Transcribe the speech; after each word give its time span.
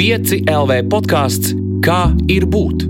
5 0.00 0.46
LV 0.48 0.76
podkāsts 0.88 1.50
Kā 1.84 2.14
ir 2.32 2.46
būt? 2.48 2.86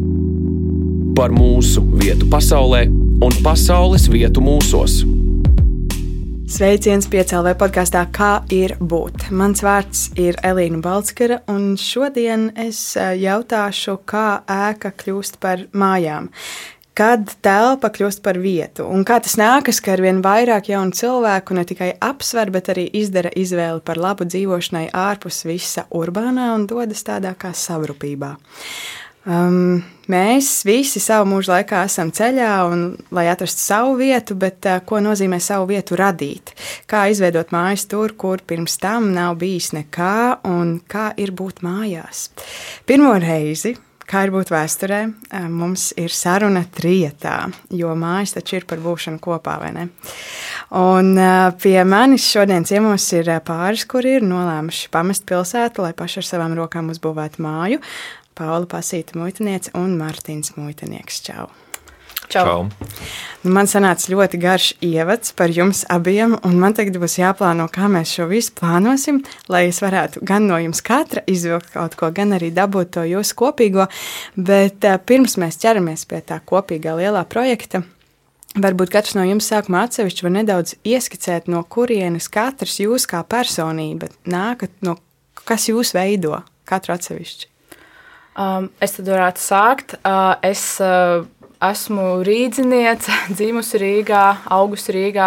Par 1.19 1.33
mūsu 1.35 1.83
vietu 1.99 2.29
pasaulē 2.31 2.85
un 3.27 3.35
pasaules 3.43 4.05
vietu 4.13 4.39
mūsos. 4.47 5.01
Sveiciens 6.55 7.11
piecēlē 7.11 7.57
podkāstā 7.59 8.05
Kā 8.15 8.31
ir 8.55 8.77
būt? 8.79 9.27
Mans 9.35 9.65
vārds 9.67 10.05
ir 10.23 10.39
Elīna 10.47 10.79
Balskara, 10.87 11.41
un 11.51 11.73
šodien 11.75 12.53
es 12.55 12.79
eh, 12.95 13.17
jautāšu, 13.25 13.97
kā 14.07 14.45
ēka 14.47 14.95
kļūst 15.03 15.43
par 15.43 15.67
mājām 15.75 16.31
kad 16.99 17.35
telpa 17.45 17.91
kļūst 17.93 18.23
par 18.25 18.39
vietu. 18.41 18.87
Un 18.91 19.05
kā 19.09 19.21
tas 19.23 19.37
nākas, 19.41 19.81
ka 19.83 19.95
ar 19.95 20.03
vien 20.05 20.23
vairāk 20.25 20.73
jaunu 20.73 20.95
cilvēku 20.97 21.57
ne 21.57 21.65
tikai 21.69 21.93
apsver, 22.03 22.51
bet 22.55 22.73
arī 22.73 22.89
izdara 23.01 23.33
izvēli 23.37 23.85
par 23.87 24.01
labu 24.01 24.27
dzīvošanai 24.29 24.89
ārpus 24.97 25.45
visa 25.49 25.87
urbānā 25.91 26.51
un 26.57 26.67
dodas 26.71 27.05
tādā 27.07 27.37
kā 27.39 27.55
savrupībā. 27.57 28.35
Um, 29.21 29.83
mēs 30.09 30.63
visi 30.65 30.97
savu 31.03 31.27
mūžu 31.29 31.53
laikā 31.53 31.83
esam 31.85 32.09
ceļā, 32.17 32.53
un, 32.73 32.85
lai 33.13 33.27
atrastu 33.29 33.61
savu 33.61 33.99
vietu, 33.99 34.33
bet 34.41 34.65
uh, 34.65 34.79
ko 34.81 34.97
nozīmē 35.05 35.37
savu 35.45 35.69
vietu 35.75 35.99
radīt? 36.01 36.55
Kā 36.89 37.05
izveidot 37.13 37.53
mājas 37.53 37.85
tur, 37.91 38.17
kur 38.17 38.41
pirms 38.41 38.79
tam 38.81 39.11
nav 39.13 39.37
bijis 39.43 39.75
nekā, 39.77 40.41
un 40.49 40.79
kā 40.89 41.11
ir 41.21 41.35
būt 41.37 41.61
mājās? 41.67 42.31
Pirmo 42.89 43.13
reizi 43.21 43.77
Kā 44.11 44.25
ir 44.27 44.33
būt 44.35 44.51
vēsturē, 44.51 45.05
mums 45.55 45.93
ir 46.01 46.11
saruna 46.11 46.65
trijotā, 46.75 47.45
jo 47.71 47.93
mājas 47.95 48.35
taču 48.35 48.59
ir 48.59 48.67
par 48.67 48.83
būšanu 48.83 49.23
kopā, 49.23 49.55
vai 49.63 49.71
ne? 49.77 49.87
Un 50.75 51.15
pie 51.63 51.77
manis 51.87 52.27
šodien 52.27 52.67
ciemos 52.67 53.07
ir 53.15 53.31
pāris, 53.47 53.87
kuri 53.87 54.17
ir 54.19 54.27
nolēmuši 54.27 54.91
pamest 54.91 55.29
pilsētu, 55.31 55.87
lai 55.87 55.95
paši 55.95 56.25
ar 56.25 56.31
savām 56.33 56.59
rokām 56.59 56.91
uzbūvētu 56.91 57.47
māju. 57.47 57.83
Paula 58.35 58.67
Pasīta 58.67 59.15
muitiniece 59.21 59.77
un 59.79 59.95
Mārtiņš 60.01 60.57
muitinieks. 60.59 61.23
Čau! 61.31 61.51
Čau. 62.31 62.45
Čau. 62.47 62.61
Nu, 63.41 63.51
man 63.57 63.67
sanāca 63.67 64.11
ļoti 64.13 64.39
garš 64.39 64.67
ievads 64.85 65.33
par 65.35 65.51
jums 65.51 65.81
abiem, 65.91 66.37
un 66.47 66.59
man 66.61 66.75
tagad 66.77 66.99
būs 67.01 67.17
jāplāno, 67.19 67.65
kā 67.73 67.89
mēs 67.91 68.13
šo 68.15 68.29
visu 68.31 68.53
plānosim, 68.59 69.23
lai 69.51 69.65
es 69.71 69.81
varētu 69.83 70.23
gan 70.29 70.45
no 70.47 70.59
jums 70.61 70.83
katra 70.85 71.25
izvilkt 71.31 71.73
kaut 71.73 71.97
ko, 71.99 72.11
gan 72.15 72.37
arī 72.37 72.53
dabūt 72.55 72.93
to 72.99 73.07
jūsu 73.09 73.39
kopīgo. 73.41 73.89
Bet 74.37 74.87
uh, 74.87 75.01
pirms 75.01 75.39
mēs 75.41 75.59
ķeramies 75.63 76.05
pie 76.11 76.21
tā 76.29 76.39
kopīgā 76.45 76.95
lielā 77.01 77.25
projekta. 77.33 77.83
Varbūt 78.61 78.93
katrs 78.93 79.17
no 79.19 79.27
jums 79.27 79.51
sākumā 79.51 79.87
atsevišķi 79.89 80.27
var 80.27 80.37
nedaudz 80.37 80.77
ieskicēt, 80.87 81.51
no 81.51 81.65
kurienes 81.65 82.31
katrs 82.31 82.79
jūs 82.83 83.09
kā 83.11 83.25
personība 83.25 84.11
nākat, 84.29 84.75
no 84.87 84.99
kas 85.47 85.67
jūs 85.71 85.95
veido 85.97 86.43
katru 86.69 86.95
atsevišķi. 86.95 87.51
Um, 88.41 88.71
es 88.83 88.95
tad 88.95 89.09
varētu 89.11 89.43
sākt. 89.43 89.99
Uh, 90.05 90.35
es 90.47 90.63
uh, 90.83 91.25
Esmu 91.61 92.23
rīzniece, 92.25 93.13
dzimusi 93.37 93.77
Rīgā, 93.83 94.23
augusi 94.49 94.95
Rīgā. 94.97 95.27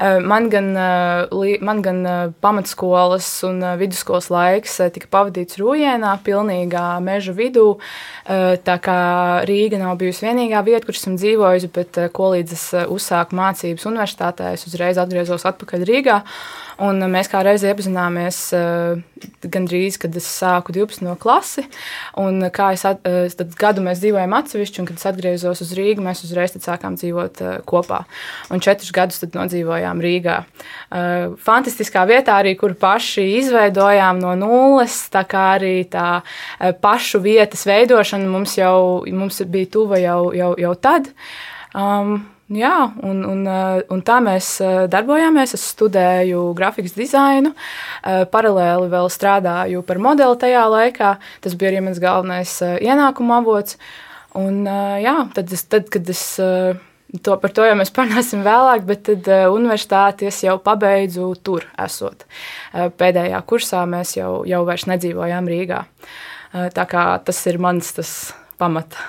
Eh, 0.00 0.22
man 0.24 0.48
gan, 0.48 0.70
eh, 0.72 1.58
man 1.60 1.82
gan 1.84 1.98
eh, 2.08 2.30
pamatskolas 2.40 3.28
un 3.44 3.60
vidusskolas 3.76 4.30
laiks 4.32 4.78
tika 4.94 5.10
pavadīts 5.12 5.60
Rūjēnā, 5.60 6.14
pilnīgā 6.24 6.86
meža 7.04 7.36
vidū. 7.36 7.66
Tā 8.26 8.76
kā 8.82 8.98
Rīga 9.46 9.78
nav 9.82 9.98
bijusi 10.00 10.24
vienīgā 10.24 10.64
vieta, 10.64 10.86
kur 10.88 10.96
esmu 10.96 11.18
dzīvojusi, 11.20 11.70
bet 11.76 12.00
ko 12.16 12.32
līdz 12.32 12.56
es 12.56 12.64
uzsāku 12.96 13.36
mācības 13.36 13.84
universitātē, 13.86 14.54
es 14.56 14.64
uzreiz 14.66 14.98
atgriezos 14.98 15.44
atpakaļ 15.52 15.84
Rīgā. 15.86 16.22
Un 16.82 17.00
mēs 17.08 17.30
kā 17.32 17.40
reiz 17.40 17.62
iepazināmies 17.64 18.38
gandrīz, 19.48 19.96
kad 20.00 20.16
es 20.18 20.26
sāku 20.28 20.74
12. 20.76 21.08
klasi. 21.22 21.64
Un 22.20 22.44
kā 22.52 22.72
es 22.76 22.84
at, 22.88 23.00
tad 23.38 23.54
gadu 23.56 23.84
mēs 23.86 24.02
dzīvojam 24.02 24.34
atsevišķi, 24.36 24.82
un 24.82 24.90
kad 24.90 25.00
es 25.00 25.08
atgriezos 25.08 25.62
uz 25.64 25.72
Rīgu, 25.78 26.04
mēs 26.04 26.20
uzreiz 26.26 26.52
sākām 26.60 26.98
dzīvot 27.00 27.40
kopā. 27.68 28.02
Un 28.52 28.60
četrus 28.64 28.92
gadus 28.96 29.24
nodzīvojām 29.24 30.04
Rīgā. 30.04 30.36
Fantastiskā 31.48 32.04
vietā 32.10 32.36
arī, 32.42 32.52
kur 32.60 32.76
paši 32.76 33.24
izveidojām 33.40 34.20
no 34.20 34.36
nulles, 34.36 35.00
tā 35.12 35.24
kā 35.28 35.48
arī 35.56 35.74
tā 35.88 36.20
pašu 36.84 37.24
vietas 37.24 37.64
veidošana 37.68 38.28
mums 38.28 38.60
jau 38.60 39.04
mums 39.16 39.40
bija 39.48 39.72
tuva 39.78 40.00
jau, 40.02 40.20
jau, 40.36 40.52
jau 40.60 40.74
tad. 40.76 41.12
Um, 41.76 42.18
Jā, 42.46 42.92
un, 43.02 43.24
un, 43.26 43.40
eh, 43.50 43.80
un 43.90 44.02
tā 44.06 44.20
mēs 44.22 44.48
eh, 44.62 44.84
darbojāmies. 44.90 45.56
Es 45.56 45.64
studēju 45.72 46.52
grafikas 46.54 46.94
dizainu, 46.94 47.50
eh, 48.06 48.22
paralēli 48.30 48.86
vēl 48.92 49.10
strādāju 49.10 49.82
par 49.86 49.98
modeli 49.98 50.38
tajā 50.38 50.62
laikā. 50.70 51.16
Tas 51.42 51.56
bija 51.58 51.72
arī 51.72 51.80
mans 51.82 51.98
galvenais 51.98 52.52
ienākuma 52.62 53.40
avots. 53.42 53.80
Un, 54.36 54.66
jā, 55.00 55.16
tad, 55.34 55.50
es, 55.50 55.64
tad, 55.64 55.88
kad 55.90 56.06
es 56.12 56.20
to, 56.36 57.36
par 57.40 57.54
to 57.56 57.64
jau 57.66 57.74
mēs 57.80 57.90
parunāsim 57.96 58.44
vēlāk, 58.46 58.86
bet 58.86 59.02
tad 59.08 59.30
universitāti 59.50 60.28
es 60.28 60.38
jau 60.44 60.58
pabeidzu 60.62 61.32
tur 61.42 61.66
esot. 61.82 62.28
Pēdējā 62.76 63.42
kursā 63.48 63.82
mēs 63.90 64.18
jau, 64.20 64.44
jau 64.46 64.62
vairs 64.68 64.86
nedzīvojām 64.92 65.50
Rīgā. 65.50 65.82
Tā 66.52 66.86
kā 66.86 67.08
tas 67.26 67.42
ir 67.50 67.58
mans 67.58 67.90
tas 67.96 68.14
pamata 68.60 69.02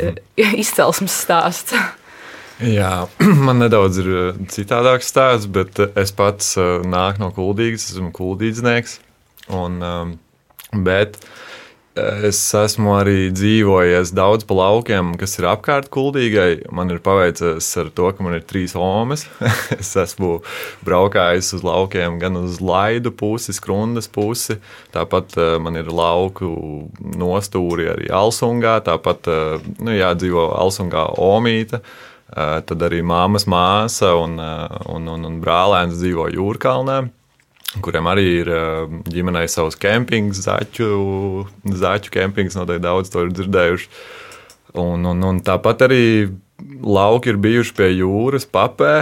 mhm. 0.00 0.22
izcelsmes 0.64 1.22
stāsts. 1.28 1.76
Jā, 2.60 3.08
man 3.46 3.62
nedaudz 3.62 4.02
ir 4.02 4.08
eh, 4.12 4.40
citādāks 4.52 5.08
stāsts, 5.08 5.48
bet 5.48 5.80
eh, 5.80 5.92
es 6.00 6.12
pats 6.12 6.58
eh, 6.60 6.80
nāku 6.84 7.22
no 7.22 7.30
kuldīgas, 7.32 7.88
esmu. 7.96 8.10
Un, 9.50 9.78
ehm, 9.80 10.10
bet 10.84 11.16
es 12.00 12.38
esmu 12.54 12.92
arī 13.00 13.32
dzīvojies 13.34 14.12
daudz 14.14 14.44
pa 14.46 14.54
laukiem, 14.58 15.14
kas 15.18 15.38
ir 15.40 15.48
apkārt 15.50 15.88
kuldīgai. 15.92 16.68
Man 16.76 16.92
ir 16.92 17.00
paveicies 17.02 17.66
ar 17.80 17.88
to, 17.96 18.12
ka 18.14 18.24
man 18.24 18.36
ir 18.36 18.44
trīs 18.46 18.76
omas. 18.78 19.24
es 19.80 19.90
esmu 19.98 20.36
braukājis 20.86 21.50
uz 21.56 21.64
laukiem 21.66 22.20
gan 22.20 22.38
uz 22.38 22.60
laidu 22.60 23.10
pusi, 23.10 23.56
skrundas 23.56 24.06
pusi. 24.12 24.60
Tāpat 24.94 25.34
man 25.64 25.80
ir 25.80 25.90
lauku 25.90 26.52
nostūri 27.00 27.90
arī 27.96 28.12
Alsungā. 28.20 28.78
Tāpat 28.86 29.32
nu, 29.80 29.96
jā, 29.96 30.12
dzīvo 30.20 30.46
Alsungā 30.60 31.08
Omīta. 31.18 31.82
Eh, 32.30 32.58
tad 32.62 32.84
arī 32.86 33.00
māmas 33.02 33.48
māsa 33.50 34.12
un, 34.20 34.36
eh, 34.38 34.76
un, 34.94 35.08
un, 35.10 35.24
un 35.26 35.40
brālēns 35.42 35.98
dzīvo 35.98 36.28
Jūrkalnē 36.36 37.00
kuriem 37.82 38.06
arī 38.10 38.26
ir 38.40 38.50
eh, 38.50 38.98
ģimenei 39.10 39.48
savs 39.50 39.78
kempings, 39.78 40.42
zaķu, 40.46 40.90
zaķu 41.82 42.14
kempings, 42.14 42.58
noteikti 42.58 42.86
daudz 42.86 43.10
to 43.12 43.26
ir 43.26 43.34
dzirdējuši. 43.34 43.90
Un, 44.78 45.06
un, 45.10 45.26
un 45.26 45.40
tāpat 45.42 45.86
arī 45.88 46.04
lauki 46.84 47.32
ir 47.32 47.38
bijuši 47.40 47.74
pie 47.78 47.88
jūras, 47.92 48.46
papē, 48.50 48.92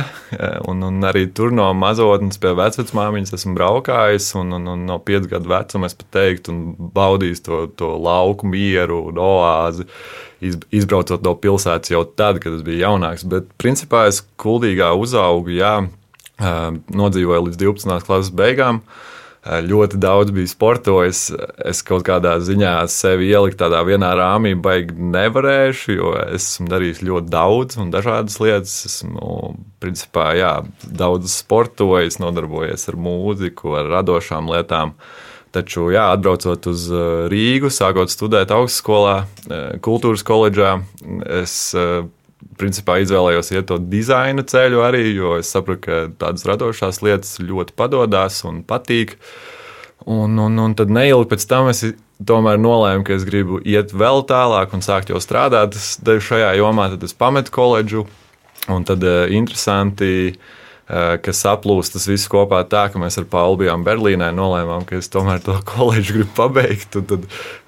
un, 0.70 0.84
un 0.86 1.08
arī 1.08 1.26
tur 1.34 1.52
no 1.54 1.66
mazotnes 1.76 2.40
pie 2.42 2.54
vecmāmiņas 2.58 3.36
esmu 3.38 3.56
braukājis. 3.58 4.30
Un, 4.40 4.54
un, 4.58 4.70
un 4.74 4.86
no 4.88 5.00
5 5.02 5.28
gadu 5.30 5.52
vecuma 5.52 5.90
es 5.90 5.98
pat 5.98 6.10
teiktu, 6.18 6.54
un 6.54 6.90
baudījis 6.94 7.44
to, 7.46 7.66
to 7.78 7.92
lauku 7.98 8.48
mieru 8.48 9.04
un 9.10 9.22
oāzi. 9.22 9.88
Uh, 9.88 10.28
izbraucot 10.40 11.24
no 11.26 11.34
pilsētas 11.38 11.92
jau 11.92 12.04
tad, 12.18 12.40
kad 12.42 12.54
es 12.54 12.64
biju 12.66 12.82
jaunāks. 12.84 13.26
Bet 13.28 13.50
principā 13.60 14.06
es 14.10 14.22
kuldīgā 14.40 14.92
uzaugu, 14.98 15.56
jā, 15.58 15.74
nodzīvoju 16.38 17.48
līdz 17.48 17.62
12. 17.64 17.98
klases 18.06 18.34
beigām. 18.34 18.82
Ļoti 19.46 20.00
daudz 20.02 20.32
bija 20.34 20.50
sportojis. 20.50 21.28
Es 21.64 21.80
kaut 21.86 22.02
kādā 22.08 22.34
ziņā 22.42 22.72
sevi 22.90 23.30
ielikt 23.30 23.60
tādā 23.62 23.80
vienā 23.86 24.10
rāmī, 24.18 24.56
baigi 24.58 24.96
nevarēšu, 24.98 25.94
jo 25.94 26.12
esmu 26.34 26.66
darījis 26.72 27.04
ļoti 27.06 27.32
daudz 27.32 27.78
un 27.78 27.92
dažādas 27.94 28.40
lietas. 28.42 28.74
Esmu, 28.90 29.54
principā, 29.80 30.32
jā, 30.36 30.52
daudz 30.82 31.38
sportojis, 31.38 32.18
nodarbojies 32.20 32.88
ar 32.90 32.98
mūziku, 32.98 33.78
ar 33.78 33.88
radošām 33.98 34.50
lietām. 34.52 34.96
Taču, 35.54 35.86
jā, 35.94 36.10
atbraucot 36.12 36.66
uz 36.68 36.90
uh, 36.92 37.24
Rīgu, 37.32 37.70
sākot 37.72 38.12
studēt 38.12 38.50
augstskolā, 38.52 39.14
uh, 39.24 39.62
kultūras 39.80 40.26
koledžā, 40.26 40.74
es 41.38 41.54
principā 42.58 42.98
izvēlējos 43.02 43.52
iet 43.54 43.68
to 43.70 43.78
dizaina 43.78 44.44
ceļu 44.46 44.82
arī, 44.86 45.04
jo 45.16 45.36
es 45.38 45.50
sapratu, 45.54 45.82
ka 45.86 46.00
tādas 46.20 46.46
radošās 46.48 47.00
lietas 47.04 47.38
ļoti 47.42 47.74
padodas 47.78 48.42
un 48.48 48.62
patīk. 48.66 49.16
Un, 50.08 50.38
un, 50.40 50.60
un 50.62 50.76
tad 50.78 50.92
neilgi 50.94 51.28
pēc 51.32 51.48
tam 51.50 51.70
es 51.72 51.82
tomēr 52.28 52.60
nolēmu, 52.62 53.04
ka 53.06 53.16
es 53.16 53.26
gribu 53.26 53.58
iet 53.66 53.92
vēl 53.94 54.24
tālāk 54.28 54.72
un 54.74 54.84
sākt 54.84 55.10
jau 55.12 55.20
strādāt 55.22 55.74
šajā 55.74 56.54
jomā. 56.58 56.88
Tad 56.94 57.04
es 57.06 57.14
pametu 57.14 57.54
koledžu, 57.54 58.06
un 58.70 58.86
tad 58.88 59.04
interesanti 59.34 60.38
Eh, 60.88 61.18
kas 61.20 61.42
saplūst 61.44 61.92
tas 61.92 62.06
viss 62.08 62.30
kopā 62.32 62.62
tā, 62.64 62.86
ka 62.88 63.00
mēs 63.00 63.18
ar 63.20 63.26
Paulu 63.28 63.58
bijām 63.60 63.82
Berlīnē, 63.84 64.30
nolēmām, 64.32 64.86
ka 64.88 64.96
es 64.96 65.10
tomēr 65.12 65.42
to 65.44 65.58
koledžu 65.68 66.16
gribu 66.16 66.32
pabeigt. 66.38 66.96
Tad, 66.96 67.26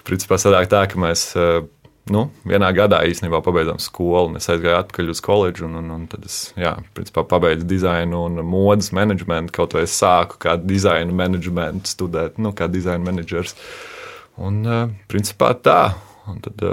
principā, 0.08 0.38
sanāk 0.40 0.70
tā, 0.72 0.86
ka 0.88 1.00
mēs 1.00 1.26
eh, 1.36 1.58
nu, 2.10 2.24
vienā 2.48 2.70
gadā 2.76 3.02
īstenībā 3.08 3.42
pabeidzām 3.44 3.80
skolu, 3.82 4.38
es 4.40 4.48
aizgāju 4.50 4.78
atpakaļ 4.78 5.12
uz 5.12 5.20
koledžu, 5.24 5.66
un, 5.68 5.76
un, 5.82 5.90
un 5.98 6.06
tad 6.10 6.24
es, 6.28 6.38
jā, 6.58 6.76
principā, 6.96 7.26
pabeidzu 7.28 7.68
dizainu 7.68 8.24
un 8.28 8.40
modes 8.46 8.90
menedžmentu, 8.96 9.54
kaut 9.58 9.76
vai 9.76 9.84
es 9.88 9.98
sāku 10.00 10.40
kā 10.40 10.56
dizaina 10.60 11.14
menedžmentu 11.22 11.92
studēt, 11.92 12.40
nu, 12.40 12.54
kā 12.56 12.70
dizaina 12.72 13.04
menedžers. 13.10 13.54
Un, 14.40 14.64
principā 15.10 15.52
tā. 15.60 15.82
Un 16.30 16.40
tad, 16.44 16.64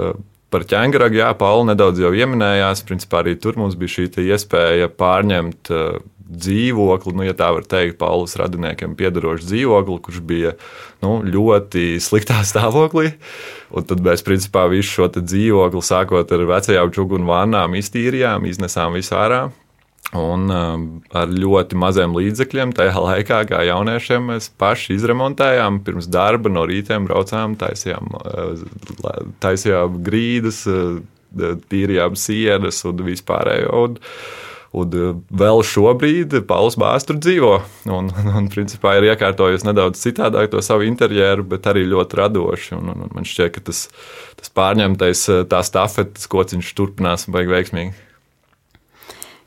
Par 0.48 0.64
ķēngaragu, 0.64 1.18
jā, 1.20 1.28
Paula 1.36 1.66
nedaudz 1.68 2.00
jau 2.00 2.08
pieminējās. 2.14 2.80
Principā 2.88 3.20
arī 3.20 3.34
tur 3.36 3.58
mums 3.60 3.74
bija 3.76 3.98
šī 3.98 4.06
iespēja 4.32 4.88
pārņemt 4.96 5.68
uh, 5.76 5.98
dzīvokli, 6.28 7.14
nu, 7.16 7.24
ja 7.24 7.34
tā 7.36 7.48
var 7.56 7.64
teikt, 7.68 7.96
Paulas 8.00 8.36
radiniekiem 8.38 8.96
piedarošu 8.98 9.48
dzīvokli, 9.48 10.00
kurš 10.04 10.20
bija 10.28 10.54
nu, 11.04 11.18
ļoti 11.24 11.96
sliktā 12.04 12.42
stāvoklī. 12.50 13.14
Un 13.72 13.86
tad 13.88 14.04
mēs 14.04 14.24
principā 14.26 14.66
visu 14.72 15.00
šo 15.00 15.08
dzīvokli, 15.16 15.84
sākot 15.84 16.36
ar 16.36 16.44
vecajām 16.52 16.92
čūnu 16.94 17.24
vannām, 17.28 17.78
iztīrījām, 17.80 18.48
iznesām 18.48 18.98
visu 18.98 19.16
ārā. 19.18 19.48
Un 20.16 20.48
um, 20.48 20.84
ar 21.12 21.28
ļoti 21.28 21.76
maziem 21.76 22.14
līdzekļiem 22.16 22.72
tajā 22.76 22.96
laikā, 23.08 23.42
kā 23.50 23.60
jauniešiem, 23.68 24.30
mēs 24.32 24.48
paši 24.60 24.96
izremontējām. 24.96 25.82
Pirms 25.84 26.08
darba 26.08 26.52
no 26.52 26.64
rītiem 26.68 27.08
braucām, 27.08 27.58
taisījām, 27.60 28.12
uh, 28.16 29.22
taisījām 29.44 30.00
grīdas, 30.04 30.62
uh, 30.70 31.00
tīrījām 31.68 32.16
sienas 32.16 32.80
un 32.88 33.04
vispārējo. 33.04 33.82
Un, 33.84 33.98
Un 34.76 34.92
uh, 34.92 35.14
vēl 35.32 35.62
šobrīd 35.64 36.34
Pauls 36.48 36.76
Bārs 36.80 37.06
tur 37.08 37.16
dzīvo. 37.20 37.54
Un, 37.88 38.10
un, 38.38 38.48
principā 38.52 38.98
ir 38.98 39.08
iekārtojusi 39.12 39.68
nedaudz 39.68 40.02
citādāk 40.02 40.50
to 40.52 40.60
savu 40.64 40.84
interjeru, 40.88 41.46
bet 41.54 41.68
arī 41.70 41.86
ļoti 41.88 42.20
radoši. 42.20 42.74
Un, 42.76 42.92
un, 42.92 43.06
man 43.14 43.28
šķiet, 43.28 43.54
ka 43.56 43.64
tas, 43.70 43.86
tas 44.36 44.52
pārņemtais, 44.52 45.24
tā 45.48 45.62
stafetes 45.64 46.28
kociņš 46.28 46.74
turpinās 46.76 47.26
un 47.28 47.38
beigas 47.38 47.56
veiksmīgi. 47.56 47.96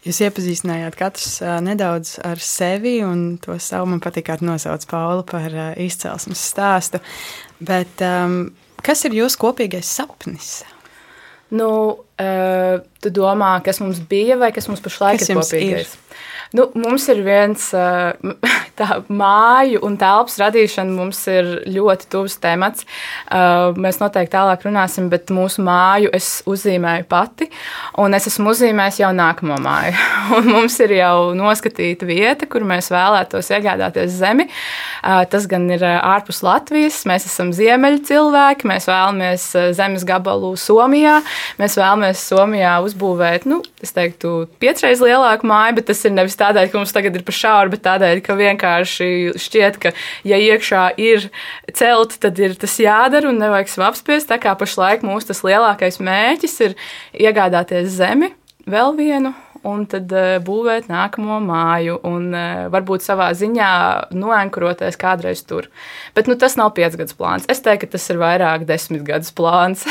Jūs 0.02 0.18
iepazīstinājāt 0.26 0.96
katrs 0.98 1.36
nedaudz 1.62 2.16
ar 2.26 2.40
sevi, 2.42 2.96
un 3.06 3.36
to 3.38 3.54
savu 3.62 3.92
man 3.92 4.02
patīk 4.02 4.32
nosaukt 4.42 4.88
Paula 4.90 5.22
par 5.22 5.54
izcelsmes 5.78 6.42
stāstu. 6.42 6.98
Bet, 7.62 8.02
um, 8.02 8.48
kas 8.82 9.06
ir 9.06 9.20
jūsu 9.20 9.38
kopīgais 9.44 9.86
sapnis? 9.86 10.64
Nu, 11.52 11.70
uh, 12.00 12.76
tu 13.04 13.12
domā, 13.12 13.52
kas 13.66 13.82
mums 13.84 14.00
bija 14.08 14.38
vai 14.40 14.54
kas 14.56 14.70
mums 14.72 14.84
pašlaik 14.84 15.20
kas 15.20 15.32
ir 15.34 15.40
kopīgais? 15.40 15.96
Ir? 15.98 16.11
Nu, 16.52 16.66
mums 16.76 17.06
ir 17.08 17.22
viens 17.24 17.70
tā 18.80 18.88
māju 19.08 19.80
un 19.88 19.96
telpas 20.00 20.36
radīšana, 20.42 20.92
mums 20.92 21.22
ir 21.32 21.48
ļoti 21.72 22.10
tuvs 22.12 22.36
temats. 22.44 22.84
Mēs 23.32 24.02
noteikti 24.02 24.34
tālāk 24.36 24.66
runāsim, 24.68 25.08
bet 25.12 25.32
mūsu 25.32 25.64
māju 25.64 26.12
es 26.16 26.42
uzzīmēju 26.50 27.08
pati, 27.12 27.48
un 28.04 28.18
es 28.18 28.28
esmu 28.28 28.52
uzzīmējis 28.52 29.00
jau 29.04 29.14
nākamo 29.16 29.60
māju. 29.64 29.96
Un 30.38 30.48
mums 30.52 30.76
ir 30.84 30.94
jau 30.96 31.32
noskatīta 31.38 32.08
vieta, 32.08 32.48
kur 32.50 32.64
mēs 32.68 32.90
vēlētos 32.92 33.52
iegādāties 33.52 34.14
zemi. 34.20 34.48
Tas 35.02 35.48
gan 35.50 35.68
ir 35.72 35.84
ārpus 35.88 36.42
Latvijas, 36.46 37.02
mēs 37.10 37.28
esam 37.30 37.52
ziemeļu 37.56 38.04
cilvēki, 38.08 38.68
mēs 38.72 38.88
vēlamies 38.90 39.48
zemes 39.78 40.06
gabalu 40.08 40.54
Somijā, 40.60 41.20
mēs 41.62 41.78
vēlamies 41.80 42.24
Somijā 42.32 42.78
uzbūvēt, 42.86 43.48
nu, 43.50 43.62
es 43.84 43.96
teiktu, 43.96 44.46
piecreiz 44.62 45.04
lielāku 45.04 45.48
māju, 45.50 45.80
bet 45.80 45.90
tas 45.92 46.04
ir 46.08 46.16
nevis 46.16 46.40
tādēļ, 46.42 46.72
ka 46.72 46.82
mums 46.82 46.96
tagad 46.96 47.18
ir 47.18 47.26
pa 47.28 47.36
šauru, 47.36 47.74
bet 47.76 47.86
tādēļ, 47.86 48.24
ka 48.26 48.38
vienkārši 48.40 49.10
šķiet, 49.42 49.80
ka, 49.82 49.94
ja 50.28 50.40
iekšā 50.42 50.88
ir 51.02 51.30
celti, 51.78 52.20
tad 52.26 52.42
ir 52.42 52.58
tas 52.60 52.76
jādara 52.82 53.32
un 53.32 53.40
nevajag 53.42 53.78
apspiest. 53.92 54.30
Tā 54.32 54.40
kā 54.42 54.56
pašlaik 54.58 55.06
mūsu 55.08 55.32
tas 55.32 55.44
lielākais 55.48 56.02
mērķis 56.04 56.60
ir 56.68 56.76
iegādāties 57.30 57.94
zemi, 57.96 58.34
vēl 58.70 58.98
vienu. 58.98 59.36
Un 59.62 59.84
tad 59.86 60.10
uh, 60.10 60.40
būvēt 60.42 60.88
nākamo 60.90 61.36
māju, 61.46 62.00
un 62.10 62.32
uh, 62.34 62.64
varbūt 62.74 63.04
savā 63.06 63.28
ziņā 63.38 63.74
noenkuroties 64.18 64.98
kādreiz 64.98 65.44
tur. 65.46 65.68
Bet 66.18 66.26
nu, 66.26 66.34
tas 66.34 66.58
nav 66.58 66.72
piecgadus 66.80 67.14
plāns. 67.14 67.46
Es 67.46 67.62
teiktu, 67.62 67.86
ka 67.86 67.94
tas 67.94 68.10
ir 68.10 68.18
vairāk 68.24 68.66
desmit 68.66 69.06
gadus 69.06 69.30
plāns. 69.38 69.86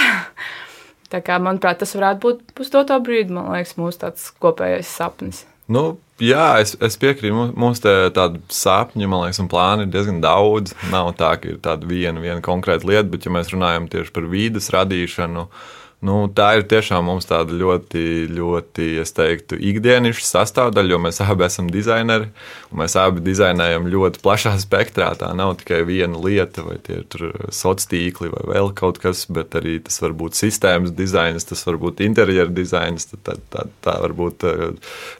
Tā 1.14 1.22
kā, 1.26 1.38
manuprāt, 1.42 1.78
tas 1.82 1.94
varētu 1.94 2.22
būt 2.22 2.60
uz 2.62 2.74
to 2.74 2.98
brīdi, 3.02 3.34
man 3.34 3.50
liekas, 3.54 3.76
mūsu 3.78 4.10
kopējais 4.42 4.90
sapnis. 4.90 5.44
Nu, 5.70 5.84
jā, 6.18 6.60
es, 6.62 6.74
es 6.82 6.98
piekrītu. 7.00 7.50
Mums 7.58 7.82
tādu 7.84 8.40
sapņu, 8.50 9.06
man 9.10 9.26
liekas, 9.26 9.42
un 9.42 9.50
plānu 9.50 9.86
ir 9.86 9.92
diezgan 9.94 10.18
daudz. 10.24 10.74
Nav 10.90 11.12
tā, 11.20 11.36
ka 11.40 11.52
ir 11.52 11.60
tāda 11.62 11.86
viena, 11.86 12.22
viena 12.22 12.42
konkrēta 12.44 12.88
lieta, 12.90 13.06
bet, 13.12 13.26
ja 13.26 13.34
mēs 13.34 13.52
runājam 13.54 13.86
tieši 13.92 14.14
par 14.16 14.26
vīdes 14.32 14.72
radīšanu, 14.74 15.46
uh, 15.46 15.68
Nu, 16.00 16.30
tā 16.32 16.54
ir 16.56 16.64
tiešām 16.64 17.04
mums 17.10 17.28
tāda 17.28 17.52
ļoti, 17.52 18.02
ļoti, 18.32 18.86
es 19.02 19.12
teiktu, 19.12 19.58
ikdienišķa 19.70 20.26
sastāvdaļa, 20.28 20.94
jo 20.94 21.00
mēs 21.04 21.20
abi 21.26 21.44
esam 21.44 21.68
dizaineri 21.72 22.30
mēs 22.76 22.94
abi 22.98 23.22
dizainējam 23.24 23.88
ļoti 23.90 24.20
plašā 24.22 24.52
spektrā. 24.62 25.10
Tā 25.18 25.30
nav 25.36 25.56
tikai 25.60 25.82
viena 25.88 26.18
lieta, 26.22 26.62
vai 26.66 26.78
tie 26.82 27.00
ir 27.02 27.26
sociāli 27.50 27.68
tīkli 27.90 28.28
vai 28.32 28.42
vēl 28.50 28.72
kaut 28.76 28.98
kas, 29.02 29.24
bet 29.32 29.54
arī 29.58 29.78
tas 29.84 30.00
var 30.02 30.14
būt 30.18 30.38
sistēmas 30.38 30.92
dizains, 30.94 31.46
tas 31.48 31.62
var 31.66 31.78
būt 31.82 32.02
interjera 32.04 32.50
dizains. 32.50 33.08
Tā, 33.10 33.36
tā, 33.50 33.66
tā, 33.84 33.96
var 34.02 34.14
būt 34.16 34.46
eh, 34.46 34.64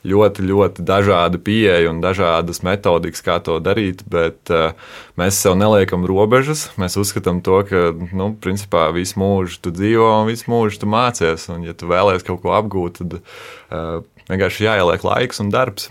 ļoti, 0.07 0.45
ļoti 0.47 0.85
dažāda 0.87 1.41
pieeja 1.41 1.89
un 1.91 2.01
dažādas 2.03 2.61
metodikas, 2.67 3.23
kā 3.25 3.39
to 3.43 3.57
darīt, 3.63 4.03
bet 4.11 4.51
uh, 4.53 4.71
mēs 5.19 5.39
sev 5.41 5.57
neliekam 5.59 6.05
robežas. 6.07 6.67
Mēs 6.81 6.97
uzskatām 7.01 7.41
to, 7.45 7.61
ka, 7.67 7.83
nu, 8.15 8.31
principā 8.41 8.87
visu 8.95 9.19
mūžu 9.21 9.59
tu 9.65 9.73
dzīvo 9.75 10.07
un 10.21 10.29
visu 10.29 10.51
mūžu 10.51 10.70
tu 10.79 10.89
mācies. 10.89 11.47
Un, 11.51 11.65
ja 11.67 11.75
tu 11.75 11.89
vēlēsies 11.91 12.27
kaut 12.27 12.43
ko 12.43 12.53
apgūt, 12.55 13.01
tad 13.01 13.17
uh, 13.19 13.99
vienkārši 14.29 14.69
jāieliek 14.69 15.03
laiks 15.07 15.43
un 15.43 15.51
darbs. 15.51 15.89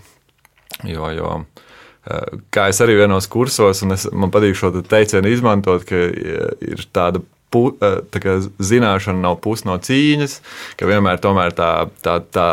Jo, 0.87 1.11
jo, 1.13 1.35
uh, 1.43 2.41
kā 2.53 2.69
es 2.71 2.81
arī 2.81 2.97
vienos 3.03 3.29
kursos, 3.29 3.83
un 3.85 3.93
es, 3.97 4.07
man 4.09 4.33
patīk 4.33 4.57
šo 4.57 4.73
teicienu 4.81 5.29
izmantot, 5.29 5.85
ka 5.85 6.01
ir 6.01 6.87
tāda 6.95 7.21
pu, 7.51 7.67
tā 7.77 8.23
kā 8.23 8.39
zināšana 8.63 9.21
nav 9.21 9.39
puse 9.43 9.67
no 9.67 9.77
cīņas, 9.77 10.39
ka 10.79 10.89
vienmēr 10.89 11.21
tā, 11.21 11.71
tā, 12.01 12.17
tā 12.31 12.47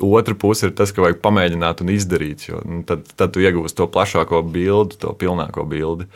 otra 0.00 0.34
puse 0.34 0.68
ir 0.68 0.74
tas, 0.76 0.92
ka 0.92 1.04
vajag 1.04 1.20
pamēģināt 1.22 1.84
un 1.84 1.92
izdarīt. 1.94 2.48
Jo, 2.48 2.62
nu, 2.66 2.82
tad, 2.88 3.06
tad 3.14 3.34
tu 3.34 3.44
iegūsi 3.44 3.76
to 3.78 3.86
plašāko 3.90 4.42
bildi, 4.54 4.98
to 5.02 5.14
pilnāko 5.18 5.66
bildi. 5.68 6.08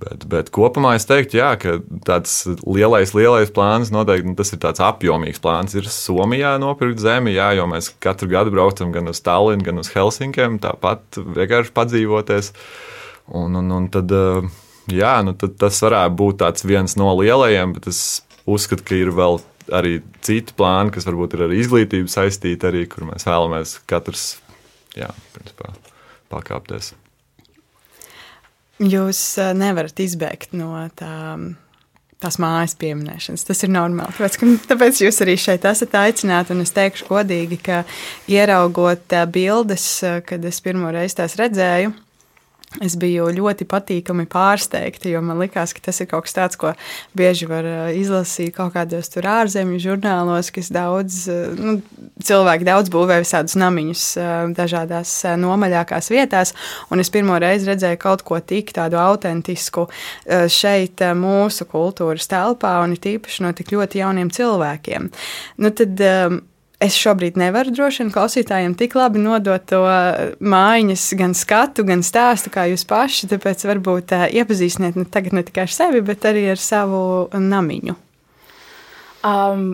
Bet, 0.00 0.24
bet 0.32 0.48
kopumā 0.54 0.94
es 0.96 1.04
teiktu, 1.04 1.36
jā, 1.40 1.50
ka 1.60 1.74
tāds 2.06 2.32
lielais, 2.64 3.10
lielais 3.12 3.50
plāns 3.52 3.90
noteikti 3.92 4.30
nu, 4.30 4.36
tas 4.38 4.52
ir 4.54 4.60
tāds 4.62 4.80
apjomīgs 4.84 5.42
plāns. 5.44 5.74
Ir 5.76 5.90
Somijā 5.92 6.54
nopirkt 6.62 7.02
zemi, 7.02 7.34
jā, 7.36 7.50
jo 7.58 7.66
mēs 7.68 7.90
katru 8.00 8.30
gadu 8.32 8.54
braucam 8.54 8.94
gan 8.94 9.10
uz 9.12 9.20
Tallinu, 9.24 9.66
gan 9.66 9.82
uz 9.82 9.90
Helsinkiem, 9.92 10.56
tāpat 10.62 11.20
vienkārši 11.20 11.74
padzīvoties. 11.76 12.52
Un, 13.36 13.60
un, 13.60 13.68
un 13.76 13.90
tad, 13.92 14.14
jā, 14.88 15.12
nu, 15.26 15.36
tad 15.36 15.60
tas 15.60 15.82
varētu 15.84 16.16
būt 16.22 16.46
viens 16.70 16.96
no 16.96 17.12
lielajiem, 17.20 17.76
bet 17.76 17.90
es 17.92 18.00
uzskatu, 18.48 18.86
ka 18.86 18.96
ir 18.96 19.12
vēl 19.12 19.42
arī 19.70 19.98
citi 20.24 20.56
plāni, 20.56 20.94
kas 20.94 21.06
varbūt 21.08 21.36
ir 21.36 21.44
ar 21.46 21.54
izglītību 21.54 22.10
saistīti, 22.10 22.72
arī 22.72 22.86
kur 22.90 23.04
mēs 23.10 23.28
vēlamies 23.28 23.76
katrs 23.90 24.30
jā, 24.96 25.12
principā, 25.36 25.74
pakāpties. 26.32 26.94
Jūs 28.80 29.20
eh, 29.36 29.52
nevarat 29.56 30.00
izbēgt 30.00 30.54
no 30.56 30.72
tā, 30.96 31.14
tās 32.20 32.38
mājas 32.40 32.76
pieminēšanas. 32.80 33.44
Tas 33.48 33.64
ir 33.66 33.72
normāli. 33.74 34.14
Tāpēc, 34.16 34.38
tāpēc 34.70 35.00
jūs 35.04 35.20
arī 35.24 35.36
šeit 35.40 35.66
esat 35.68 35.96
aicināti. 36.00 36.54
Un 36.54 36.64
es 36.64 36.72
teikšu 36.76 37.10
godīgi, 37.10 37.60
ka 37.66 37.82
ieraugot 38.30 39.16
eh, 39.16 39.26
bildes, 39.28 39.88
eh, 40.06 40.22
kad 40.24 40.44
es 40.48 40.62
pirmo 40.64 40.92
reizi 40.94 41.20
tās 41.20 41.36
redzēju, 41.40 41.92
Es 42.78 42.94
biju 42.94 43.24
ļoti 43.34 43.66
patīkami 43.66 44.28
pārsteigta, 44.30 45.08
jo 45.10 45.18
man 45.26 45.40
liekas, 45.42 45.72
ka 45.74 45.82
tas 45.88 45.96
ir 45.98 46.06
kaut 46.06 46.28
kas 46.28 46.36
tāds, 46.36 46.58
ko 46.60 46.70
bieži 47.18 47.48
var 47.50 47.66
uh, 47.66 47.88
izlasīt 47.90 48.52
kaut 48.54 48.76
kādos 48.76 49.10
ārzemju 49.18 49.80
žurnālos, 49.82 50.52
kas 50.54 50.70
daudz, 50.70 51.24
uh, 51.26 51.50
nu, 51.58 51.80
cilvēki 52.22 52.68
daudz 52.68 52.92
būvē 52.94 53.16
visādus 53.24 53.56
namiņus 53.58 54.04
uh, 54.20 54.28
dažādās 54.54 55.16
nomaļākās 55.42 56.12
vietās. 56.14 56.54
Un 56.94 57.02
es 57.02 57.10
pirmo 57.10 57.40
reizi 57.42 57.66
redzēju 57.72 57.98
kaut 58.06 58.22
ko 58.22 58.38
tik 58.38 58.70
tādu 58.76 59.00
autentisku 59.02 59.88
šeit, 60.30 61.02
mūsu 61.18 61.66
kultūras 61.66 62.30
telpā, 62.30 62.76
un 62.84 62.94
it 62.94 63.10
īpaši 63.16 63.42
no 63.42 63.50
tik 63.56 63.74
ļoti 63.74 64.04
jauniem 64.04 64.30
cilvēkiem. 64.34 65.10
Nu, 65.58 65.74
tad, 65.74 66.06
Es 66.80 66.94
šobrīd 66.96 67.36
nevaru 67.36 67.74
droši 67.76 68.00
vien 68.00 68.12
klausītājiem 68.14 68.72
tik 68.80 68.94
labi 68.96 69.20
nodot 69.20 69.66
to 69.68 69.82
mājiņas, 70.40 71.02
gan 71.20 71.34
skatu, 71.36 71.84
gan 71.84 72.00
stāstu, 72.06 72.52
kā 72.54 72.64
jūs 72.70 72.86
paši. 72.88 73.28
Tāpēc 73.34 73.66
varbūt 73.68 74.14
uh, 74.16 74.24
iepazīstiniet 74.40 74.96
ne, 74.96 75.04
tagad 75.04 75.36
ne 75.36 75.44
tikai 75.44 75.66
ar 75.66 75.74
sevi, 75.74 76.00
bet 76.06 76.24
arī 76.30 76.46
ar 76.54 76.62
savu 76.62 77.02
namiņu. 77.36 77.98
Um, 79.28 79.66